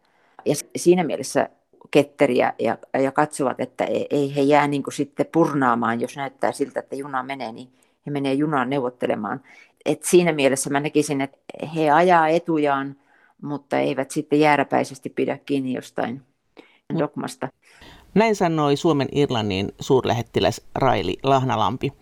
Ja 0.45 0.55
siinä 0.75 1.03
mielessä 1.03 1.49
ketteriä 1.91 2.53
ja, 2.59 2.78
ja 2.93 3.11
katsovat, 3.11 3.59
että 3.59 3.86
ei 4.09 4.36
he 4.36 4.41
jää 4.41 4.67
niin 4.67 4.84
kuin 4.84 4.93
sitten 4.93 5.25
purnaamaan, 5.32 6.01
jos 6.01 6.15
näyttää 6.15 6.51
siltä, 6.51 6.80
että 6.80 6.95
juna 6.95 7.23
menee, 7.23 7.51
niin 7.51 7.69
he 8.05 8.11
menee 8.11 8.34
junaan 8.34 8.69
neuvottelemaan. 8.69 9.41
Et 9.86 10.03
siinä 10.03 10.32
mielessä 10.32 10.69
mä 10.69 10.80
näkisin, 10.80 11.21
että 11.21 11.38
he 11.75 11.91
ajaa 11.91 12.28
etujaan, 12.28 12.95
mutta 13.41 13.80
eivät 13.80 14.11
sitten 14.11 14.39
jääräpäisesti 14.39 15.09
pidä 15.09 15.38
kiinni 15.45 15.73
jostain 15.73 16.21
dogmasta. 16.99 17.49
Näin 18.18 18.36
sanoi 18.36 18.78
Suomen 18.78 19.07
Irlannin 19.11 19.72
suurlähettiläs 19.80 20.61
Raili 20.76 21.18
Lahnalampi. 21.24 21.93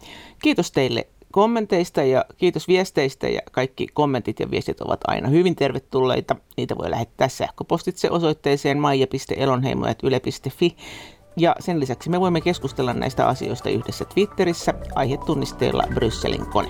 Kiitos 0.41 0.72
teille 0.72 1.07
kommenteista 1.32 2.03
ja 2.03 2.26
kiitos 2.38 2.68
viesteistä 2.68 3.30
ja 3.30 3.41
kaikki 3.51 3.88
kommentit 3.93 4.39
ja 4.39 4.51
viestit 4.51 4.82
ovat 4.82 4.99
aina 5.07 5.30
hyvin 5.30 5.55
tervetulleita. 5.55 6.36
Niitä 6.57 6.78
voi 6.78 6.91
lähettää 6.91 7.28
sähköpostitse 7.28 8.09
osoitteeseen 8.11 8.80
maija.elonheimo.yle.fi 8.80 10.76
ja 11.38 11.55
sen 11.59 11.80
lisäksi 11.80 12.09
me 12.09 12.20
voimme 12.20 12.41
keskustella 12.41 12.93
näistä 12.93 13.28
asioista 13.28 13.70
yhdessä 13.70 14.05
Twitterissä 14.05 14.74
aihetunnisteella 14.95 15.84
Brysselin 15.93 16.45
kone. 16.45 16.70